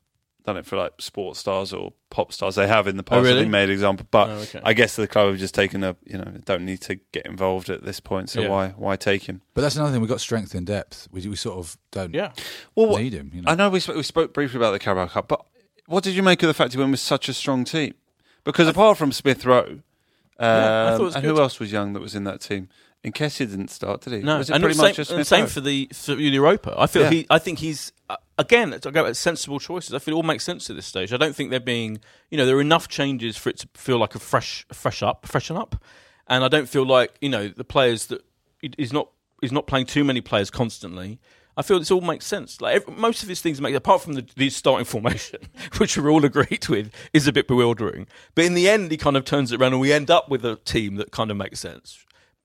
done 0.47 0.57
it 0.57 0.65
for 0.65 0.77
like 0.77 0.93
sports 0.99 1.41
stars 1.41 1.73
or 1.73 1.93
pop 2.09 2.33
stars. 2.33 2.55
They 2.55 2.67
have 2.69 2.87
in 2.87 2.97
the 2.97 3.03
past. 3.03 3.19
Oh, 3.19 3.23
really? 3.23 3.41
I 3.41 3.43
think 3.43 3.51
made 3.51 3.69
example, 3.69 4.07
but 4.11 4.31
Oh, 4.31 4.33
okay. 4.35 4.61
I 4.65 4.73
guess 4.73 4.97
the 4.97 5.07
club 5.07 5.29
have 5.31 5.39
just 5.39 5.55
taken 5.55 5.85
a. 5.85 5.97
You 6.07 6.19
know, 6.19 6.33
don't 6.45 6.65
need 6.65 6.81
to 6.83 6.95
get 7.13 7.27
involved 7.27 7.69
at 7.69 7.85
this 7.85 8.01
point. 8.01 8.31
So 8.31 8.41
Yeah. 8.41 8.49
why 8.49 8.69
why 8.71 8.97
take 8.97 9.25
him? 9.25 9.43
But 9.55 9.63
that's 9.63 9.77
another 9.77 9.93
thing. 9.93 10.01
We've 10.01 10.09
got 10.09 10.21
strength 10.21 10.55
in 10.55 10.65
depth. 10.65 11.09
We, 11.11 11.27
we 11.29 11.37
sort 11.37 11.59
of 11.59 11.77
don't 11.91 12.15
Yeah. 12.15 12.33
Well, 12.75 12.97
need 12.97 13.13
him. 13.13 13.31
You 13.35 13.43
know? 13.43 13.51
I 13.53 13.55
know 13.57 13.69
we 13.69 13.81
spoke, 13.81 13.97
we 13.97 14.03
spoke 14.03 14.33
briefly 14.33 14.57
about 14.59 14.71
the 14.71 14.79
Carabao 14.79 15.09
Cup, 15.09 15.29
but 15.29 15.45
what 15.87 16.03
did 16.05 16.15
you 16.15 16.23
make 16.23 16.43
of 16.43 16.47
the 16.49 16.55
fact 16.55 16.73
he 16.73 16.79
went 16.79 16.91
with 16.93 17.01
such 17.01 17.29
a 17.29 17.35
strong 17.35 17.65
team? 17.65 17.95
Because 18.45 18.69
apart 18.69 18.97
from 18.97 19.11
Smith 19.13 19.45
Rowe, 19.45 19.81
Yeah, 20.39 20.87
I 20.89 20.91
thought 20.91 20.95
it 20.95 20.99
um, 21.01 21.05
was 21.05 21.15
and 21.17 21.25
good. 21.25 21.35
who 21.37 21.41
else 21.43 21.59
was 21.61 21.73
young 21.73 21.93
that 21.95 22.01
was 22.01 22.15
in 22.15 22.25
that 22.25 22.41
team? 22.41 22.69
Nketiah 23.05 23.39
didn't 23.51 23.69
start, 23.71 24.01
did 24.01 24.15
he? 24.15 24.19
No, 24.21 24.39
was 24.39 24.51
it 24.51 24.55
and 24.55 24.63
pretty 24.63 24.77
same, 24.77 24.87
much 24.87 24.97
just 24.97 25.11
and 25.13 25.27
same 25.27 25.47
for 25.47 25.61
the 25.61 25.89
for 25.93 26.15
Europa. 26.15 26.75
I 26.77 26.87
feel 26.87 27.03
Yeah. 27.03 27.11
he. 27.11 27.27
I 27.31 27.39
think 27.39 27.61
he's 27.61 27.93
uh, 28.11 28.17
again. 28.37 28.75
I 28.75 28.79
go 28.79 28.89
about 29.03 29.17
sensible 29.17 29.61
choices. 29.61 29.95
I 29.95 30.01
feel 30.01 30.15
it 30.15 30.17
all 30.17 30.23
makes 30.25 30.45
sense 30.45 30.69
at 30.71 30.77
this 30.77 30.87
stage. 30.87 31.13
I 31.13 31.17
don't 31.17 31.35
think 31.37 31.51
they're 31.51 31.61
being. 31.61 32.01
You 32.31 32.39
know, 32.39 32.47
there 32.47 32.57
are 32.57 32.61
enough 32.61 32.89
changes 32.89 33.37
for 33.37 33.51
it 33.51 33.59
to 33.59 33.69
feel 33.75 33.99
like 33.99 34.15
a 34.17 34.19
fresh, 34.19 34.67
fresh 34.73 35.03
up, 35.03 35.27
freshen 35.27 35.57
up, 35.57 35.77
and 36.27 36.43
I 36.43 36.49
don't 36.49 36.69
feel 36.69 36.85
like 36.85 37.15
you 37.21 37.29
know 37.29 37.49
the 37.49 37.65
players 37.65 38.07
that 38.07 38.25
is 38.63 38.93
not. 38.93 39.09
He's 39.41 39.53
not 39.53 39.67
playing 39.67 39.87
too 39.87 40.03
many 40.03 40.21
players 40.21 40.51
constantly. 40.51 41.21
I 41.59 41.63
feel 41.63 41.79
this 41.79 41.91
all 41.91 42.01
makes 42.03 42.27
sense. 42.27 42.61
Like 42.61 42.77
every, 42.77 42.95
most 42.95 43.23
of 43.23 43.29
his 43.31 43.41
things 43.41 43.61
make, 43.63 43.75
apart 43.75 44.03
from 44.03 44.13
the, 44.15 44.27
the 44.37 44.51
starting 44.51 44.85
formation, 44.85 45.41
which 45.79 45.97
we're 45.97 46.11
all 46.11 46.25
agreed 46.25 46.67
with, 46.69 46.93
is 47.15 47.27
a 47.27 47.33
bit 47.33 47.47
bewildering. 47.49 48.07
But 48.35 48.45
in 48.45 48.55
the 48.55 48.69
end, 48.69 48.91
he 48.91 48.97
kind 48.99 49.17
of 49.17 49.25
turns 49.25 49.53
it 49.53 49.61
around, 49.61 49.73
and 49.73 49.81
we 49.81 49.93
end 49.93 50.11
up 50.11 50.29
with 50.29 50.45
a 50.45 50.57
team 50.57 50.97
that 50.97 51.13
kind 51.13 51.31
of 51.31 51.37
makes 51.39 51.61
sense, 51.61 52.05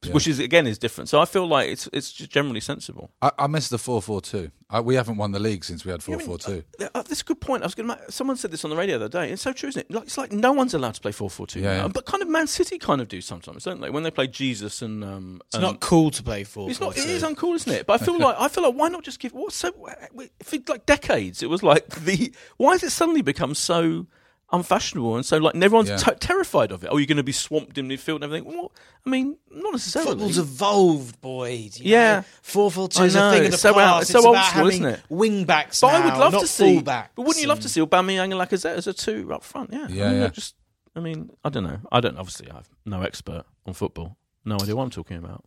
which 0.09 0.27
is 0.27 0.39
again 0.39 0.65
is 0.67 0.77
different. 0.77 1.09
So 1.09 1.19
I 1.21 1.25
feel 1.25 1.47
like 1.47 1.69
it's 1.69 1.87
it's 1.93 2.11
just 2.11 2.31
generally 2.31 2.59
sensible. 2.59 3.11
I, 3.21 3.31
I 3.37 3.47
miss 3.47 3.69
the 3.69 3.77
four 3.77 4.01
four 4.01 4.21
two. 4.21 4.51
We 4.83 4.95
haven't 4.95 5.17
won 5.17 5.31
the 5.33 5.39
league 5.39 5.65
since 5.65 5.83
we 5.83 5.91
had 5.91 6.01
four 6.01 6.17
four 6.19 6.37
two. 6.37 6.63
Uh, 6.79 6.87
uh, 6.95 7.01
that's 7.03 7.21
a 7.21 7.25
good 7.25 7.41
point. 7.41 7.61
I 7.61 7.65
was 7.65 7.75
going 7.75 7.89
to. 7.89 8.11
Someone 8.11 8.37
said 8.37 8.51
this 8.51 8.63
on 8.63 8.69
the 8.69 8.77
radio 8.77 8.97
the 8.97 9.05
other 9.05 9.25
day. 9.25 9.31
It's 9.31 9.41
so 9.41 9.51
true, 9.53 9.69
isn't 9.69 9.81
it? 9.81 9.93
Like 9.93 10.05
it's 10.05 10.17
like 10.17 10.31
no 10.31 10.53
one's 10.53 10.73
allowed 10.73 10.95
to 10.95 11.01
play 11.01 11.11
four 11.11 11.29
four 11.29 11.45
two. 11.45 11.59
Yeah, 11.59 11.83
yeah. 11.83 11.87
But 11.87 12.05
kind 12.05 12.23
of 12.23 12.29
Man 12.29 12.47
City 12.47 12.79
kind 12.79 13.01
of 13.01 13.07
do 13.07 13.21
sometimes, 13.21 13.65
don't 13.65 13.81
they? 13.81 13.89
When 13.89 14.03
they 14.03 14.11
play 14.11 14.27
Jesus 14.27 14.81
and 14.81 15.03
um, 15.03 15.41
It's 15.47 15.55
and- 15.55 15.63
not 15.63 15.81
cool 15.81 16.09
to 16.11 16.23
play 16.23 16.43
four. 16.43 16.69
It's 16.69 16.79
not. 16.79 16.97
It 16.97 17.01
four, 17.01 17.11
is 17.11 17.21
two. 17.21 17.27
uncool, 17.27 17.55
isn't 17.55 17.71
it? 17.71 17.85
But 17.85 18.01
I 18.01 18.05
feel 18.05 18.17
like 18.17 18.35
I 18.39 18.47
feel 18.47 18.63
like 18.63 18.75
why 18.75 18.89
not 18.89 19.03
just 19.03 19.19
give 19.19 19.33
what's 19.33 19.55
so 19.55 19.71
for 19.71 20.57
like 20.67 20.85
decades? 20.85 21.43
It 21.43 21.49
was 21.49 21.61
like 21.63 21.87
the 22.05 22.33
why 22.57 22.71
has 22.73 22.83
it 22.83 22.91
suddenly 22.91 23.21
become 23.21 23.53
so 23.53 24.07
unfashionable 24.53 25.15
and 25.15 25.25
so 25.25 25.37
like 25.37 25.53
and 25.53 25.63
everyone's 25.63 25.89
Yeah. 25.89 25.97
t- 25.97 26.11
terrified 26.19 26.71
of 26.71 26.83
it? 26.83 26.89
Oh, 26.91 26.97
you're 26.97 27.05
going 27.07 27.17
to 27.17 27.23
be 27.23 27.31
swamped 27.31 27.77
in 27.77 27.87
midfield 27.87 28.15
and 28.15 28.25
everything. 28.25 28.45
Well, 28.45 28.71
I 29.05 29.09
mean, 29.09 29.37
not 29.51 29.71
necessarily. 29.73 30.11
Football's 30.11 30.37
evolved, 30.37 31.21
Boyd. 31.21 31.77
you 31.77 31.91
Yeah. 31.91 32.15
know. 32.17 32.25
four 32.41 32.69
four 32.71 32.87
two 32.89 33.01
I 33.03 33.05
is 33.05 33.15
a 33.15 33.19
know, 33.19 33.31
thing 33.31 33.39
of 33.45 33.51
the 33.51 33.53
it's 33.53 33.61
so 33.61 33.73
past. 33.73 33.79
out- 33.95 34.01
it's 34.01 34.11
so 34.11 34.25
old 34.25 34.35
about 34.35 34.49
school, 34.51 34.67
isn't 34.67 34.85
it? 34.85 34.99
Wing 35.09 35.45
backs 35.45 35.79
But 35.81 35.87
now, 35.91 36.01
I 36.01 36.05
would 36.05 36.19
love 36.19 36.33
not 36.33 36.41
to 36.41 36.47
see. 36.47 36.77
fullbacks 36.81 37.09
But 37.15 37.21
wouldn't 37.23 37.41
you 37.41 37.47
love 37.47 37.59
to 37.61 37.69
see 37.69 37.81
Aubameyang 37.81 38.23
and 38.25 38.33
Lacazette 38.33 38.75
as 38.77 38.87
a 38.87 38.93
two 38.93 39.33
up 39.33 39.43
front? 39.43 39.71
Yeah, 39.73 39.87
Yeah, 39.89 40.05
I 40.05 40.09
mean, 40.11 40.21
yeah. 40.21 40.27
Just, 40.29 40.55
I 40.95 40.99
mean, 40.99 41.29
I 41.43 41.49
don't 41.49 41.63
know. 41.63 41.79
I 41.91 41.99
don't 42.01 42.17
obviously. 42.17 42.49
I'm 42.51 42.63
no 42.85 43.01
expert 43.01 43.43
on 43.65 43.73
football. 43.73 44.17
No 44.43 44.55
idea 44.55 44.75
what 44.75 44.83
I'm 44.83 44.89
talking 44.89 45.17
about. 45.17 45.43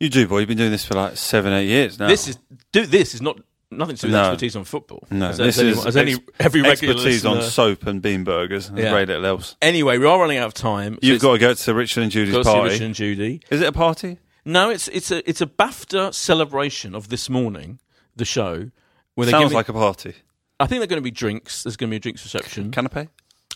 You 0.00 0.08
do, 0.08 0.26
boy. 0.26 0.40
You've 0.40 0.48
been 0.48 0.58
doing 0.58 0.72
this 0.72 0.84
for 0.84 0.94
like 0.94 1.16
seven, 1.16 1.52
eight 1.52 1.68
years 1.68 1.98
now. 1.98 2.08
This 2.08 2.26
is 2.26 2.36
do 2.72 2.84
this 2.86 3.14
is 3.14 3.22
not 3.22 3.38
nothing 3.76 3.96
to 3.96 4.02
do 4.02 4.06
with 4.08 4.14
No. 4.14 4.22
expertise 4.30 4.56
on 4.56 4.64
football. 4.64 5.06
no. 5.10 5.28
As- 5.28 5.38
this 5.38 5.46
as 5.48 5.58
is 5.58 5.62
anyone- 5.68 5.86
as 5.88 5.96
any 5.96 6.12
ex- 6.14 6.22
every 6.40 6.62
regular 6.62 6.92
expertise 6.94 7.24
on 7.26 7.42
soap 7.42 7.86
and 7.86 8.00
bean 8.02 8.24
burgers. 8.24 8.68
and 8.68 8.78
Yeah. 8.78 8.90
Very 8.90 9.06
little 9.06 9.26
else. 9.26 9.56
Anyway, 9.62 9.98
we 9.98 10.06
are 10.06 10.18
running 10.20 10.38
out 10.38 10.46
of 10.46 10.54
time. 10.54 10.94
so 10.94 10.98
You've 11.02 11.20
got 11.22 11.32
to 11.32 11.38
go 11.38 11.54
to 11.54 11.74
Richard 11.74 12.02
and 12.02 12.12
Judy's 12.12 12.32
got 12.34 12.38
to 12.40 12.44
see 12.44 12.50
party. 12.52 12.70
Richard 12.70 12.84
and 12.84 12.94
Judy. 12.94 13.40
Is 13.50 13.60
it 13.60 13.66
a 13.68 13.72
party? 13.72 14.18
No, 14.44 14.70
it's 14.70 14.88
it's 14.88 15.10
a 15.10 15.28
it's 15.28 15.40
a 15.40 15.46
BAFTA 15.46 16.12
celebration 16.14 16.94
of 16.94 17.08
this 17.08 17.30
morning, 17.30 17.78
the 18.16 18.24
show. 18.24 18.70
Where 19.14 19.28
Sounds 19.28 19.44
giving- 19.44 19.54
like 19.56 19.68
a 19.68 19.72
party. 19.74 20.14
I 20.58 20.66
think 20.66 20.80
they're 20.80 20.86
going 20.86 20.96
to 21.02 21.02
be 21.04 21.10
drinks. 21.10 21.62
There's 21.64 21.76
going 21.76 21.90
to 21.90 21.92
be 21.92 21.96
a 21.96 22.00
drinks 22.00 22.24
reception. 22.24 22.70
Canapé? 22.70 23.08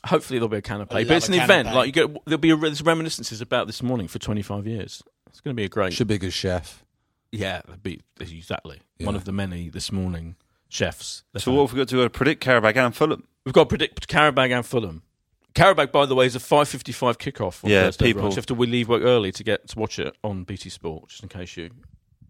Hopefully 0.04 0.38
there'll 0.38 0.48
be 0.50 0.58
a 0.58 0.62
canapé, 0.62 0.88
but 0.88 1.10
it's 1.10 1.28
a 1.28 1.32
an 1.32 1.40
event. 1.40 1.74
Like 1.74 1.86
you 1.86 1.92
get, 1.92 2.24
there'll 2.26 2.38
be 2.38 2.50
a, 2.50 2.56
there's 2.56 2.82
reminiscences 2.82 3.40
about 3.40 3.66
this 3.66 3.82
morning 3.82 4.06
for 4.06 4.18
25 4.18 4.66
years. 4.66 5.02
It's 5.28 5.40
going 5.40 5.56
to 5.56 5.60
be 5.60 5.64
a 5.64 5.68
great. 5.68 5.92
Should 5.94 6.06
be 6.08 6.14
a 6.16 6.18
good 6.18 6.32
chef. 6.32 6.84
Yeah, 7.32 7.62
be 7.82 8.00
exactly 8.20 8.80
Yeah. 8.98 9.06
one 9.06 9.16
of 9.16 9.24
the 9.24 9.32
many 9.32 9.68
this 9.68 9.90
morning 9.92 10.36
chefs. 10.68 11.22
So 11.36 11.52
what 11.52 11.62
have 11.66 11.72
we 11.72 11.78
got 11.78 11.88
to 11.88 11.96
do? 11.96 12.08
Predict 12.08 12.42
Qarabag 12.44 12.76
and 12.76 12.94
Fulham. 12.94 13.26
We've 13.44 13.52
got 13.52 13.64
to 13.64 13.66
predict 13.68 14.08
Qarabag 14.08 14.50
and 14.56 14.64
Fulham. 14.66 15.02
Qarabag, 15.54 15.90
by 15.92 16.04
the 16.06 16.14
way, 16.14 16.26
is 16.26 16.36
a 16.36 16.38
5:55 16.38 17.18
kickoff 17.18 17.64
on 17.64 17.70
Yeah, 17.70 17.84
Thursday. 17.84 18.06
people- 18.06 18.34
have 18.34 18.46
to 18.46 18.54
we 18.54 18.66
leave 18.66 18.88
work 18.88 19.02
early 19.02 19.32
to 19.32 19.42
get 19.44 19.68
to 19.68 19.78
watch 19.78 19.98
it 19.98 20.14
on 20.22 20.44
BT 20.44 20.68
Sport, 20.70 21.08
just 21.08 21.22
in 21.22 21.28
case 21.28 21.56
you. 21.56 21.70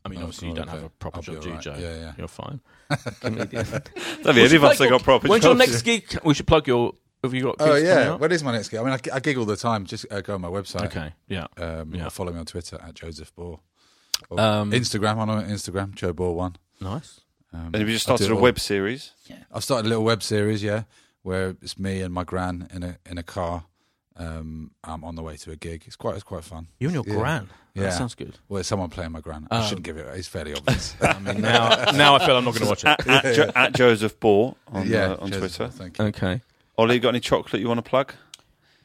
I 0.04 0.08
mean, 0.08 0.20
Oh, 0.20 0.22
obviously 0.24 0.48
you 0.48 0.54
don't 0.54 0.68
have 0.68 0.84
a 0.84 0.88
proper 0.88 1.16
I'll 1.16 1.22
job, 1.22 1.40
do 1.42 1.48
you, 1.48 1.54
right. 1.54 1.62
Joe? 1.62 1.76
Yeah, 1.76 1.96
yeah. 1.96 2.12
You're 2.16 2.28
fine. 2.28 2.60
Comedian. 3.20 3.66
Don't 4.22 4.38
any 4.38 4.54
of 4.54 4.62
us 4.64 4.78
have 4.78 4.88
got 4.90 5.02
proper 5.02 5.26
When's 5.26 5.42
your 5.44 5.56
next 5.56 5.82
gig? 5.82 6.18
We 6.24 6.34
should 6.34 6.46
plug 6.46 6.68
your. 6.68 6.92
Have 7.24 7.34
you 7.34 7.42
got? 7.42 7.56
Oh 7.58 7.74
yeah, 7.74 8.14
what 8.14 8.30
is 8.32 8.44
my 8.44 8.52
next 8.52 8.68
gig? 8.68 8.78
I 8.78 8.84
mean, 8.84 8.92
I, 8.92 9.00
I 9.16 9.18
gig 9.18 9.36
all 9.36 9.44
the 9.44 9.56
time. 9.56 9.84
Just 9.86 10.06
uh, 10.12 10.20
go 10.20 10.34
on 10.34 10.42
my 10.42 10.48
website. 10.48 10.84
Okay. 10.86 11.12
Yeah. 11.26 11.46
Um, 11.56 11.92
Yeah. 11.92 12.08
follow 12.08 12.32
me 12.32 12.38
on 12.38 12.46
Twitter 12.46 12.78
at 12.80 12.94
Joseph 12.94 13.34
Bor. 13.34 13.58
Or 14.30 14.40
Um, 14.40 14.70
Instagram. 14.72 15.18
I'm 15.18 15.30
on 15.30 15.44
Instagram. 15.48 15.94
Joe 15.94 16.12
Bor 16.12 16.34
one. 16.34 16.56
Nice. 16.80 17.20
Um, 17.52 17.66
And 17.66 17.76
have 17.76 17.88
you 17.88 17.94
just 17.94 18.08
I 18.08 18.12
do 18.12 18.16
started 18.18 18.24
it 18.32 18.32
a 18.32 18.36
all. 18.36 18.42
web 18.42 18.58
series? 18.60 19.12
I've 19.52 19.64
started 19.64 19.86
a 19.86 19.88
little 19.88 20.04
web 20.04 20.22
series, 20.22 20.62
yeah, 20.62 20.82
where 21.22 21.56
it's 21.62 21.78
me 21.78 22.00
and 22.02 22.12
my 22.12 22.24
gran 22.24 22.68
in 22.72 22.82
a 22.82 22.98
in 23.10 23.18
a 23.18 23.22
car. 23.22 23.64
Um, 24.18 24.70
I'm 24.82 25.04
on 25.04 25.14
the 25.14 25.22
way 25.22 25.36
to 25.36 25.50
a 25.50 25.56
gig. 25.56 25.84
It's 25.86 25.96
quite 25.96 26.14
it's 26.14 26.24
quite 26.24 26.44
fun. 26.44 26.68
You 26.78 26.88
and 26.88 26.94
your 26.94 27.04
Yeah. 27.06 27.14
gran. 27.20 27.50
Yeah, 27.74 27.82
That 27.84 27.92
sounds 27.94 28.14
good. 28.14 28.38
Well, 28.48 28.60
it's 28.60 28.68
someone 28.68 28.88
playing 28.88 29.12
my 29.12 29.20
gran. 29.20 29.46
I 29.50 29.66
shouldn't 29.66 29.84
give 29.84 29.98
it. 29.98 30.06
It's 30.16 30.28
fairly 30.28 30.54
obvious. 30.54 30.94
I 31.02 31.18
mean, 31.18 31.42
now 31.42 31.90
now 31.92 32.14
I 32.14 32.24
feel 32.24 32.36
I'm 32.36 32.44
not 32.44 32.54
going 32.54 32.62
to 32.64 32.68
watch 32.68 32.84
it. 32.84 33.06
At, 33.06 33.06
at, 33.26 33.34
Jo- 33.36 33.52
at 33.54 33.74
Joseph 33.74 34.18
Bor 34.18 34.56
on, 34.68 34.88
yeah, 34.88 35.12
uh, 35.12 35.16
on 35.20 35.30
Joseph, 35.30 35.56
Twitter. 35.56 35.72
Thank 35.72 35.98
you. 35.98 36.04
Okay. 36.06 36.40
Ollie, 36.78 36.94
you 36.94 37.00
got 37.00 37.10
any 37.10 37.20
chocolate 37.20 37.60
you 37.60 37.68
want 37.68 37.78
to 37.78 37.82
plug? 37.88 38.14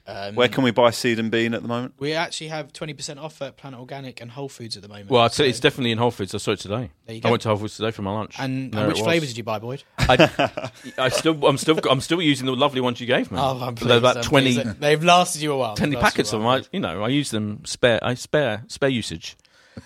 Um, 0.08 0.36
Where 0.36 0.48
can 0.48 0.64
we 0.64 0.72
buy 0.72 0.90
seed 0.90 1.20
and 1.20 1.30
bean 1.30 1.54
at 1.54 1.62
the 1.62 1.68
moment? 1.68 1.94
we 2.00 2.14
actually 2.14 2.48
have 2.48 2.74
twenty 2.74 2.94
percent 2.94 3.20
off 3.20 3.42
at 3.42 3.56
Planet 3.58 3.80
Organic 3.80 4.20
and 4.22 4.32
Whole 4.32 4.50
Foods 4.50 4.76
at 4.76 4.82
the 4.82 4.90
moment. 4.90 5.10
Well, 5.12 5.22
I'd 5.22 5.32
say 5.32 5.44
so- 5.46 5.50
it's 5.50 5.60
definitely 5.60 5.92
in 5.92 5.98
Whole 6.00 6.10
Foods. 6.12 6.34
I 6.34 6.40
saw 6.40 6.52
it 6.52 6.60
today. 6.60 6.90
There 7.06 7.16
you 7.16 7.22
I 7.24 7.30
went 7.30 7.44
to 7.44 7.50
Whole 7.50 7.58
Foods 7.58 7.78
today 7.78 7.92
for 7.92 8.02
my 8.02 8.12
lunch. 8.12 8.36
And, 8.40 8.72
There 8.72 8.84
and 8.86 8.94
which 8.94 9.02
flavours 9.02 9.30
did 9.30 9.38
you 9.38 9.44
buy, 9.44 9.60
Boyd? 9.60 9.84
I, 10.00 10.72
I 10.98 11.10
still, 11.10 11.46
I'm 11.46 11.58
still, 11.58 11.80
I'm 11.90 12.02
still 12.02 12.22
using 12.22 12.46
the 12.48 12.56
lovely 12.56 12.82
ones 12.82 13.00
you 13.00 13.08
gave 13.08 13.32
me. 13.32 13.38
Oh, 13.40 13.60
I'm 13.60 13.76
They're 13.76 13.88
pleased. 13.88 13.98
about 13.98 14.18
I'm 14.18 14.24
20, 14.24 14.54
pleased. 14.56 14.80
They've 14.80 15.04
lasted 15.04 15.42
you 15.44 15.52
a 15.54 15.58
while. 15.58 15.76
20 15.76 15.96
packets 15.98 16.32
you 16.32 16.38
of 16.40 16.44
them. 16.44 16.48
I, 16.50 16.64
you 16.72 16.80
know, 16.80 17.04
I 17.04 17.10
use 17.10 17.30
them 17.32 17.64
spare, 17.66 18.00
I 18.04 18.16
spare, 18.16 18.64
spare 18.68 18.90
usage. 18.90 19.38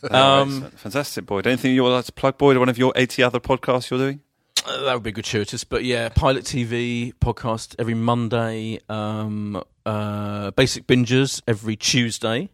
Oh, 0.09 0.41
Um. 0.41 0.71
Fantastic, 0.77 1.25
Boyd. 1.27 1.45
Anything 1.45 1.75
you 1.75 1.83
would 1.83 1.89
like 1.91 2.05
to 2.05 2.11
plug, 2.11 2.37
Boyd, 2.39 2.55
or 2.55 2.59
one 2.59 2.69
of 2.69 2.77
your 2.77 2.91
80 2.95 3.21
other 3.21 3.39
podcasts 3.39 3.89
you're 3.91 3.99
doing? 3.99 4.19
Uh, 4.65 4.83
that 4.85 4.93
would 4.95 5.03
be 5.03 5.11
gratuitous, 5.11 5.63
but 5.63 5.83
yeah, 5.83 6.09
Pilot 6.09 6.43
TV 6.43 7.13
podcast 7.21 7.75
every 7.77 7.93
Monday, 7.93 8.79
um, 8.89 9.61
uh, 9.85 10.51
Basic 10.51 10.87
Bingers 10.87 11.41
every 11.47 11.75
Tuesday, 11.75 12.49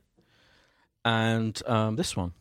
and 1.05 1.61
um, 1.65 1.95
this 1.95 2.15
one. 2.15 2.33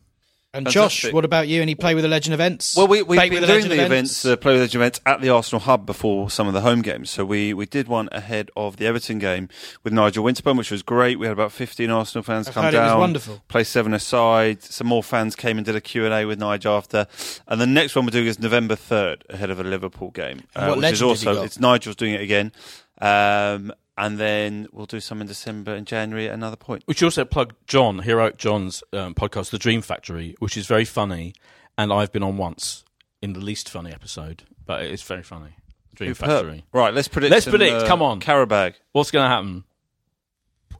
And 0.53 0.69
Josh, 0.69 1.09
what 1.13 1.23
about 1.23 1.47
you? 1.47 1.61
Any 1.61 1.75
play 1.75 1.95
with 1.95 2.03
the 2.03 2.09
legend 2.09 2.33
events? 2.33 2.75
Well, 2.75 2.85
we, 2.85 3.01
we've 3.03 3.17
Bake 3.17 3.31
been 3.31 3.39
with 3.39 3.49
doing 3.49 3.69
the 3.69 3.85
events, 3.85 4.25
uh, 4.25 4.35
play 4.35 4.51
with 4.51 4.61
Legend 4.63 4.81
events 4.81 4.99
at 5.05 5.21
the 5.21 5.29
Arsenal 5.29 5.61
Hub 5.61 5.85
before 5.85 6.29
some 6.29 6.45
of 6.45 6.53
the 6.53 6.59
home 6.59 6.81
games. 6.81 7.09
So 7.09 7.23
we, 7.23 7.53
we 7.53 7.65
did 7.65 7.87
one 7.87 8.09
ahead 8.11 8.51
of 8.57 8.75
the 8.75 8.85
Everton 8.85 9.17
game 9.17 9.47
with 9.85 9.93
Nigel 9.93 10.25
Winterburn, 10.25 10.57
which 10.57 10.69
was 10.69 10.83
great. 10.83 11.17
We 11.19 11.25
had 11.25 11.31
about 11.31 11.53
15 11.53 11.89
Arsenal 11.89 12.23
fans 12.23 12.49
I've 12.49 12.53
come 12.53 12.65
heard 12.65 12.73
it 12.73 12.77
down. 12.77 12.97
was 12.97 12.99
wonderful. 12.99 13.41
Play 13.47 13.63
seven 13.63 13.93
aside. 13.93 14.61
Some 14.61 14.87
more 14.87 15.01
fans 15.01 15.37
came 15.37 15.55
and 15.55 15.65
did 15.65 15.77
a 15.77 15.81
Q&A 15.81 16.25
with 16.25 16.37
Nigel 16.37 16.75
after. 16.75 17.07
And 17.47 17.61
the 17.61 17.65
next 17.67 17.95
one 17.95 18.03
we're 18.03 18.11
doing 18.11 18.27
is 18.27 18.37
November 18.37 18.75
3rd 18.75 19.21
ahead 19.29 19.51
of 19.51 19.59
a 19.61 19.63
Liverpool 19.63 20.11
game. 20.11 20.41
uh, 20.53 20.65
what 20.65 20.79
which 20.79 20.91
is 20.91 21.01
legend 21.01 21.09
has 21.11 21.21
he 21.21 21.27
also, 21.29 21.39
got? 21.39 21.45
it's 21.45 21.59
Nigel's 21.61 21.95
doing 21.95 22.13
it 22.13 22.21
again. 22.21 22.51
Um, 22.99 23.71
and 24.01 24.17
then 24.17 24.67
we'll 24.71 24.87
do 24.87 24.99
some 24.99 25.21
in 25.21 25.27
December 25.27 25.75
and 25.75 25.85
January 25.85 26.27
at 26.27 26.33
another 26.33 26.55
point. 26.55 26.83
We 26.87 26.95
should 26.95 27.05
also 27.05 27.23
plug 27.23 27.53
John, 27.67 27.99
Hero 27.99 28.31
John's 28.31 28.83
um, 28.93 29.13
podcast, 29.13 29.51
The 29.51 29.59
Dream 29.59 29.83
Factory, 29.83 30.35
which 30.39 30.57
is 30.57 30.65
very 30.65 30.85
funny, 30.85 31.35
and 31.77 31.93
I've 31.93 32.11
been 32.11 32.23
on 32.23 32.35
once 32.35 32.83
in 33.21 33.33
the 33.33 33.39
least 33.39 33.69
funny 33.69 33.91
episode, 33.91 34.41
but 34.65 34.81
it's 34.81 35.03
very 35.03 35.21
funny. 35.21 35.51
Dream 35.93 36.15
Superb. 36.15 36.29
Factory. 36.31 36.65
Right, 36.73 36.93
let's 36.95 37.07
predict. 37.07 37.29
Let's 37.31 37.45
some, 37.45 37.51
predict, 37.51 37.75
uh, 37.75 37.87
come 37.87 38.01
on. 38.01 38.19
Qarabag. 38.19 38.73
What's 38.91 39.11
going 39.11 39.23
to 39.25 39.29
happen? 39.29 39.65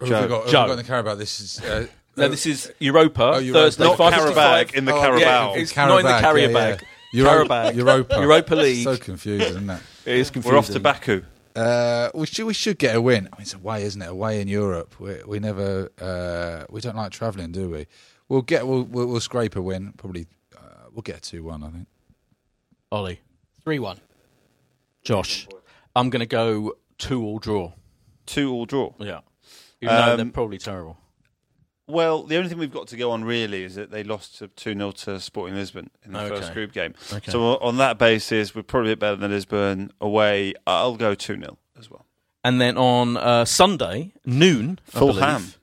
Joe. 0.03 0.15
have 0.15 0.24
we 0.24 0.30
got, 0.30 0.45
who 0.45 0.51
Joe. 0.51 0.57
have 0.61 0.65
we 0.65 0.69
got 0.69 0.72
in 0.72 0.78
the 0.78 0.84
Carabao? 0.84 1.15
This 1.15 1.39
is 1.39 1.61
uh, 1.63 1.86
No, 2.17 2.28
this 2.28 2.47
is 2.47 2.74
Europa, 2.80 3.34
Oh, 3.36 3.38
Europa. 3.38 3.59
Thursday, 3.72 3.84
Not 3.84 3.97
Qarabag 3.97 4.74
in 4.74 4.86
the 4.86 4.93
Oh, 4.95 4.99
Carabao. 4.99 5.53
Yeah, 5.53 5.61
it's 5.61 5.76
not 5.76 5.99
in 5.99 6.05
the 6.07 6.19
carrier 6.19 6.47
yeah, 6.47 6.53
bag. 6.53 6.82
yeah. 7.13 7.24
Euro- 7.24 7.45
Qarabag. 7.45 7.76
Europa. 7.76 8.15
Europa 8.19 8.55
League. 8.55 8.84
So 8.84 8.97
confusing, 8.97 9.47
isn't 9.47 9.69
it? 9.69 9.82
It 10.05 10.17
is 10.17 10.32
confusing. 10.32 10.53
We're 10.53 10.57
off 10.59 10.67
to 10.69 10.80
Baku. 10.80 11.22
Uh, 11.56 12.10
we 12.14 12.26
should 12.26 12.45
we 12.45 12.54
should 12.54 12.78
get 12.78 12.95
a 12.95 13.02
win. 13.02 13.28
I 13.32 13.36
mean, 13.38 13.41
it's 13.41 13.54
away, 13.54 13.84
isn't 13.84 14.02
it? 14.02 14.10
Away 14.10 14.41
in 14.41 14.47
Europe. 14.47 14.99
We 14.99 15.22
we 15.26 15.39
never 15.39 15.89
uh, 15.99 16.66
we 16.70 16.82
don't 16.82 16.95
like 16.95 17.12
travelling, 17.12 17.52
do 17.52 17.70
we? 17.70 17.88
We'll 18.30 18.41
get 18.41 18.66
we'll 18.68 18.84
we'll, 18.84 19.08
we'll 19.08 19.20
scrape 19.20 19.56
a 19.56 19.62
win. 19.62 19.93
Probably 19.97 20.28
uh, 20.58 20.86
we'll 20.93 21.02
get 21.02 21.18
a 21.18 21.22
two 21.22 21.43
one. 21.43 21.64
I 21.64 21.70
think. 21.70 21.88
Ollie, 22.91 23.20
Three 23.64 23.80
one. 23.80 23.99
Josh, 25.04 25.47
I'm 25.95 26.10
going 26.10 26.20
to 26.20 26.26
go 26.26 26.74
two 26.97 27.24
all 27.24 27.39
draw. 27.39 27.74
Two 28.26 28.52
all 28.54 28.66
draw. 28.66 28.93
Yeah. 28.99 29.22
Even 29.82 29.95
though 29.95 30.12
Um, 30.12 30.18
they're 30.18 30.26
probably 30.32 30.58
terrible. 30.60 30.97
Well, 31.91 32.23
the 32.23 32.37
only 32.37 32.49
thing 32.49 32.57
we've 32.57 32.71
got 32.73 32.87
to 32.87 32.97
go 32.97 33.11
on 33.11 33.23
really 33.23 33.63
is 33.63 33.75
that 33.75 33.91
they 33.91 34.03
lost 34.03 34.39
to 34.39 34.47
2 34.47 34.73
0 34.73 34.91
to 34.91 35.19
Sporting 35.19 35.55
Lisbon 35.55 35.89
in 36.05 36.13
the 36.13 36.19
Okay. 36.21 36.35
first 36.35 36.53
group 36.53 36.71
game. 36.71 36.93
Okay. 37.13 37.31
So, 37.31 37.57
on 37.57 37.77
that 37.77 37.97
basis, 37.97 38.55
we're 38.55 38.63
probably 38.63 38.91
a 38.91 38.95
bit 38.95 38.99
better 38.99 39.15
than 39.17 39.31
Lisbon. 39.31 39.91
Away, 39.99 40.53
I'll 40.65 40.95
go 40.95 41.13
2 41.15 41.35
0 41.39 41.57
as 41.77 41.89
well. 41.91 42.05
And 42.43 42.59
then 42.59 42.77
on 42.77 43.17
uh, 43.17 43.45
Sunday, 43.45 44.13
noon, 44.25 44.79
Fulham. 44.85 45.53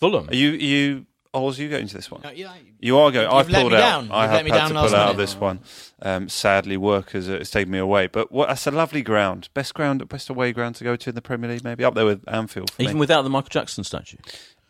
Fulham. 0.00 0.28
Are 0.28 0.34
you, 0.34 0.52
are 0.52 0.56
you, 0.56 1.06
Oz, 1.34 1.58
are 1.58 1.62
you 1.62 1.68
going 1.68 1.86
to 1.88 1.94
this 1.94 2.10
one? 2.10 2.22
No, 2.22 2.30
yeah, 2.30 2.54
You 2.80 2.96
are 2.98 3.10
going. 3.10 3.24
You've 3.26 3.34
I've 3.34 3.50
let 3.50 3.60
pulled 3.60 3.72
me 3.72 3.78
out. 3.78 3.80
down. 4.08 4.10
I 4.10 4.22
You've 4.24 4.32
let 4.32 4.44
me 4.46 4.50
had 4.50 4.56
down 4.58 4.68
to 4.70 4.74
pull 4.88 4.94
out 4.96 5.10
of 5.10 5.16
this 5.18 5.34
one. 5.36 5.60
Um, 6.00 6.28
sadly, 6.30 6.76
work 6.78 7.10
has 7.10 7.28
uh, 7.28 7.32
has 7.38 7.50
taken 7.50 7.70
me 7.70 7.78
away. 7.78 8.06
But 8.06 8.32
what, 8.32 8.48
that's 8.48 8.66
a 8.66 8.70
lovely 8.70 9.02
ground. 9.02 9.48
Best 9.52 9.74
ground, 9.74 10.06
best 10.08 10.30
away 10.30 10.52
ground 10.52 10.76
to 10.76 10.84
go 10.84 10.96
to 10.96 11.08
in 11.10 11.14
the 11.14 11.20
Premier 11.22 11.50
League. 11.50 11.64
Maybe 11.64 11.84
up 11.84 11.94
there 11.94 12.06
with 12.06 12.24
Anfield. 12.28 12.70
For 12.70 12.82
Even 12.82 12.94
me. 12.96 13.00
without 13.00 13.22
the 13.22 13.30
Michael 13.30 13.48
Jackson 13.50 13.84
statue. 13.84 14.16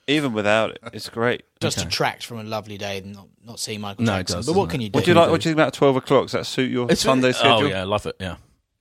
Even 0.08 0.32
without 0.32 0.70
it, 0.70 0.78
it's 0.92 1.08
great. 1.08 1.42
Just 1.60 1.78
Okay. 1.78 1.88
detract 1.88 2.24
from 2.24 2.38
a 2.38 2.44
lovely 2.44 2.78
day 2.78 2.98
and 2.98 3.14
not, 3.14 3.28
not 3.44 3.58
seeing 3.60 3.80
Michael 3.80 4.04
No, 4.04 4.14
it 4.14 4.18
Jackson. 4.18 4.38
does, 4.38 4.46
but 4.46 4.54
what 4.54 4.70
can 4.70 4.80
you 4.80 4.88
do? 4.88 4.96
What 4.96 5.04
do 5.04 5.10
you 5.10 5.14
like? 5.16 5.30
What 5.30 5.40
do 5.40 5.48
you 5.48 5.54
think 5.54 5.60
about 5.64 5.74
twelve 5.74 5.96
o'clock? 5.96 6.24
Does 6.24 6.32
that 6.32 6.46
suit 6.46 6.70
your 6.70 6.88
Sunday 6.94 7.32
schedule? 7.32 7.66
Oh 7.66 7.66
yeah, 7.66 7.80
I 7.80 7.84
love 7.84 8.06
it. 8.06 8.16
Yeah, 8.20 8.36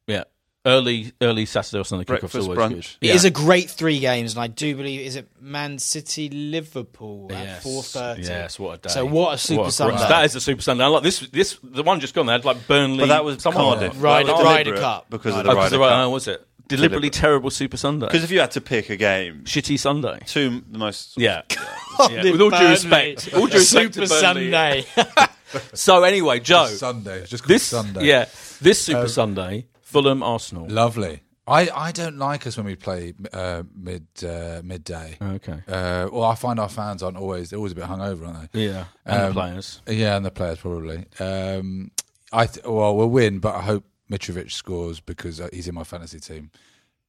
yeah. 0.07 0.23
Early, 0.67 1.13
early 1.21 1.45
Saturday 1.45 1.79
or 1.79 1.83
Sunday 1.85 2.05
kickoff's 2.05 2.33
Breakfast 2.33 2.49
always 2.49 2.57
brunch. 2.59 2.69
good. 2.69 2.85
It 3.01 3.07
yeah. 3.09 3.13
is 3.13 3.23
a 3.23 3.29
great 3.29 3.69
three 3.69 3.99
games, 3.99 4.33
and 4.33 4.41
I 4.41 4.47
do 4.47 4.75
believe 4.75 4.99
is 5.01 5.15
it 5.15 5.29
Man 5.39 5.77
City 5.77 6.27
Liverpool 6.29 7.27
at 7.31 7.43
Yes. 7.43 7.63
four 7.63 7.83
thirty. 7.83 8.23
Yes, 8.23 8.57
what 8.57 8.79
a 8.79 8.81
day! 8.81 8.89
So 8.89 9.05
what 9.05 9.35
a 9.35 9.37
Super 9.37 9.61
great- 9.63 9.73
Sunday. 9.73 9.97
That 9.99 10.25
is 10.25 10.35
a 10.35 10.41
super 10.41 10.63
Sunday. 10.63 10.83
I 10.83 10.87
like 10.87 11.03
this. 11.03 11.19
This 11.31 11.59
the 11.63 11.83
one 11.83 11.99
just 11.99 12.15
gone. 12.15 12.25
They 12.25 12.31
had 12.33 12.45
like 12.45 12.65
Burnley. 12.67 12.99
But 13.01 13.09
that 13.09 13.23
was 13.23 13.43
someone 13.43 13.77
Cardiff. 13.77 14.01
Ryder- 14.01 14.27
That 14.27 14.35
was 14.37 14.43
Ryder 14.45 14.77
Cup. 14.77 15.05
because 15.11 15.35
of 15.37 15.43
the 15.43 15.49
'cause 15.49 15.55
Ryder 15.71 15.77
Cup. 15.77 15.91
oh, 15.91 16.09
was 16.09 16.27
it 16.27 16.47
deliberately 16.67 17.09
Deliberate. 17.09 17.13
terrible 17.13 17.49
Super 17.49 17.77
Sunday? 17.77 18.07
Because 18.07 18.23
if 18.23 18.31
you 18.31 18.39
had 18.39 18.51
to 18.51 18.61
pick 18.61 18.89
a 18.89 18.95
game, 18.97 19.41
shitty 19.43 19.77
Sunday. 19.79 20.19
two 20.25 20.61
the 20.69 20.77
most 20.77 21.17
Yeah. 21.17 21.41
yeah. 22.09 22.23
With 22.31 22.41
all 22.41 22.49
due 22.49 22.67
respect, 22.69 23.29
all 23.35 23.47
due 23.47 23.57
respect 23.57 23.93
Super 23.93 24.07
to 24.07 24.13
Burnley. 24.21 24.81
Sunday. 24.83 24.85
So 25.73 26.03
anyway, 26.03 26.41
Joe, 26.41 26.65
Sunday. 26.67 27.25
Just 27.25 27.43
called 27.43 27.49
this 27.55 27.63
Sunday. 27.63 28.05
yeah, 28.05 28.25
this 28.59 28.81
Super 28.81 29.07
Sunday, 29.07 29.67
Fulham 29.83 30.21
Arsenal. 30.21 30.67
Lovely. 30.67 31.21
I, 31.47 31.69
I 31.69 31.91
don't 31.93 32.17
like 32.17 32.45
us 32.45 32.57
when 32.57 32.65
we 32.65 32.75
play 32.75 33.13
uh, 33.31 33.63
mid 33.73 34.05
uh, 34.27 34.61
midday. 34.65 35.15
Okay. 35.21 35.59
Uh, 35.67 36.09
well, 36.11 36.23
I 36.23 36.35
find 36.35 36.59
our 36.59 36.67
fans 36.67 37.03
aren't 37.03 37.15
always 37.15 37.51
they're 37.51 37.57
always 37.57 37.71
a 37.71 37.75
bit 37.75 37.85
hungover, 37.85 38.27
aren't 38.27 38.51
they? 38.51 38.65
Yeah, 38.65 38.85
and 39.05 39.21
the 39.21 39.27
Um, 39.27 39.33
players. 39.33 39.81
Yeah, 39.87 40.17
and 40.17 40.25
the 40.25 40.31
players 40.31 40.57
probably. 40.59 41.05
Um, 41.19 41.91
I 42.33 42.47
th- 42.47 42.65
well, 42.65 42.97
we'll 42.97 43.07
win, 43.09 43.39
but 43.39 43.55
I 43.55 43.61
hope 43.61 43.85
Mitrovic 44.11 44.51
scores 44.51 44.99
because 44.99 45.39
uh, 45.41 45.49
he's 45.51 45.67
in 45.67 45.75
my 45.75 45.83
fantasy 45.83 46.19
team. 46.19 46.51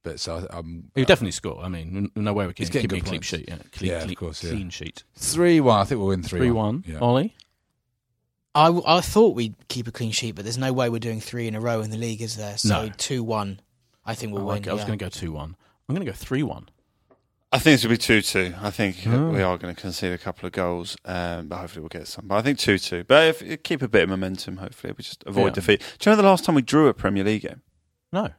But 0.03 0.19
so 0.19 0.47
I'm 0.49 0.89
He'll 0.95 1.05
definitely 1.05 1.31
score. 1.31 1.59
I 1.61 1.67
mean, 1.67 2.11
no 2.15 2.31
way 2.33 2.47
we 2.47 2.53
can 2.53 2.63
He's 2.63 2.69
getting 2.69 2.93
a 2.97 3.01
clean 3.01 3.21
sheet. 3.21 3.45
Yeah, 3.47 3.57
clean, 3.71 3.91
Yeah, 3.91 4.03
of 4.03 4.15
course, 4.15 4.43
yeah. 4.43 4.51
clean 4.51 4.69
sheet. 4.69 5.03
three 5.15 5.59
one. 5.59 5.81
I 5.81 5.83
think 5.83 5.99
we'll 5.99 6.07
win 6.09 6.23
three 6.23 6.39
Three 6.39 6.51
one. 6.51 6.83
Yeah. 6.87 6.99
Ollie. 6.99 7.35
I, 8.55 8.69
I 8.87 9.01
thought 9.01 9.35
we'd 9.35 9.55
keep 9.67 9.87
a 9.87 9.91
clean 9.91 10.11
sheet, 10.11 10.31
but 10.35 10.43
there's 10.45 10.57
no 10.57 10.73
way 10.73 10.89
we're 10.89 10.97
doing 10.99 11.19
three 11.21 11.47
in 11.47 11.53
a 11.55 11.59
row 11.61 11.81
in 11.81 11.91
the 11.91 11.97
league, 11.97 12.21
is 12.21 12.37
there? 12.37 12.57
So 12.57 12.85
No. 12.85 12.91
two 12.97 13.23
one. 13.23 13.59
I 14.05 14.15
think 14.15 14.33
we'll 14.33 14.41
I, 14.43 14.45
win. 14.45 14.55
like 14.55 14.67
it. 14.67 14.69
I 14.69 14.73
was 14.73 14.81
yeah. 14.81 14.87
going 14.87 14.99
to 14.99 15.05
go 15.05 15.09
two 15.09 15.31
one. 15.33 15.55
I'm 15.87 15.93
going 15.95 16.05
to 16.05 16.11
go 16.11 16.15
three 16.15 16.41
one. 16.43 16.69
I 17.51 17.59
think 17.59 17.75
it's 17.75 17.83
going 17.85 17.95
to 17.97 18.01
be 18.13 18.21
2 18.21 18.21
2. 18.21 18.55
I 18.61 18.69
think 18.71 18.97
Oh. 19.07 19.29
we 19.29 19.41
are 19.41 19.57
going 19.57 19.73
to 19.73 19.79
concede 19.81 20.11
a 20.11 20.17
couple 20.17 20.45
of 20.47 20.51
goals, 20.51 20.97
um, 21.05 21.47
but 21.47 21.57
hopefully 21.59 21.81
we'll 21.81 21.87
get 21.89 22.07
some. 22.07 22.27
But 22.27 22.35
I 22.35 22.41
think 22.41 22.59
2 22.59 22.77
2. 22.77 23.03
But 23.05 23.41
if 23.41 23.63
keep 23.63 23.81
a 23.81 23.87
bit 23.87 24.03
of 24.03 24.09
momentum, 24.09 24.57
hopefully. 24.57 24.93
We 24.97 25.03
just 25.03 25.23
avoid 25.25 25.47
Yeah. 25.47 25.51
defeat. 25.51 25.83
Do 25.99 26.09
you 26.09 26.15
know 26.15 26.21
the 26.21 26.27
last 26.27 26.43
time 26.43 26.55
we 26.55 26.61
drew 26.61 26.87
a 26.89 26.93
Premier 26.93 27.23
League 27.23 27.43
game? 27.43 27.61
No. 28.11 28.29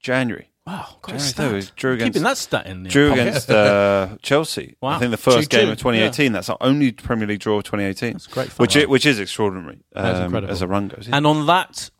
January. 0.00 0.50
Wow, 0.66 0.96
January 1.02 1.20
stat. 1.20 1.36
third, 1.50 1.54
we 1.64 1.70
drew 1.76 1.92
against, 1.94 2.12
Keeping 2.14 2.22
that 2.24 2.36
stat 2.36 2.66
in 2.66 2.82
the 2.82 2.90
drew 2.90 3.08
pocket. 3.08 3.20
against 3.28 3.50
uh, 3.50 4.16
Chelsea. 4.22 4.76
Wow. 4.82 4.90
I 4.90 4.98
think 4.98 5.10
the 5.12 5.16
first 5.16 5.48
2-2, 5.48 5.50
game 5.50 5.68
of 5.70 5.78
2018. 5.78 6.32
That's 6.32 6.50
our 6.50 6.58
only 6.60 6.92
Premier 6.92 7.26
League 7.26 7.40
draw 7.40 7.56
of 7.58 7.64
2018. 7.64 8.12
That's 8.12 8.26
great 8.26 8.48
fun. 8.52 8.64
Which, 8.64 8.76
i- 8.76 8.84
which 8.84 9.04
is 9.06 9.18
extraordinary 9.18 9.80
um, 9.94 10.34
as 10.46 10.60
a 10.62 10.66
run 10.66 10.88
goes. 10.88 11.08
And 11.10 11.26
on 11.26 11.46
that 11.46 11.90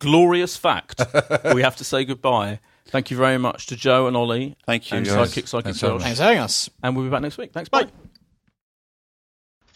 glorious 0.00 0.56
fact, 0.56 1.00
we 1.54 1.62
have 1.62 1.76
to 1.76 1.84
say 1.84 2.04
goodbye. 2.04 2.58
Thank 2.88 3.10
you 3.10 3.16
very 3.16 3.38
much 3.38 3.66
to 3.66 3.76
Joe 3.76 4.06
and 4.06 4.16
Ollie. 4.16 4.56
Thank 4.64 4.90
you, 4.90 4.98
And 4.98 5.06
guys. 5.06 5.30
Sidekick, 5.30 5.48
Psychic 5.48 5.64
Thanks 5.64 5.80
very 5.80 5.98
Thanks 5.98 6.18
for 6.18 6.24
having 6.24 6.38
us. 6.38 6.70
And 6.82 6.94
we'll 6.94 7.04
be 7.04 7.10
back 7.10 7.22
next 7.22 7.36
week. 7.36 7.52
Thanks. 7.52 7.68
Bye. 7.68 7.88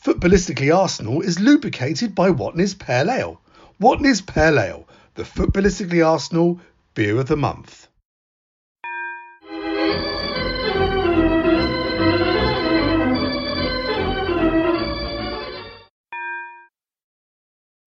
Footballistically 0.03 0.75
Arsenal 0.75 1.21
is 1.21 1.39
lubricated 1.39 2.15
by 2.15 2.31
Watney's 2.31 2.75
Pale 2.75 3.11
Ale. 3.11 3.41
Watney's 3.81 4.21
Pale 4.21 4.59
Ale, 4.59 4.89
the 5.15 5.25
Footballistically 5.25 6.07
Arsenal 6.07 6.61
beer 6.95 7.19
of 7.19 7.27
the 7.27 7.37
month. 7.37 7.89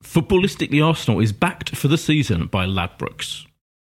Footballistically 0.04 0.86
Arsenal 0.86 1.20
is 1.20 1.32
backed 1.32 1.76
for 1.76 1.88
the 1.88 1.98
season 1.98 2.46
by 2.46 2.66
Ladbrokes. 2.66 3.48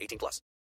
18 0.00 0.18
plus. 0.18 0.42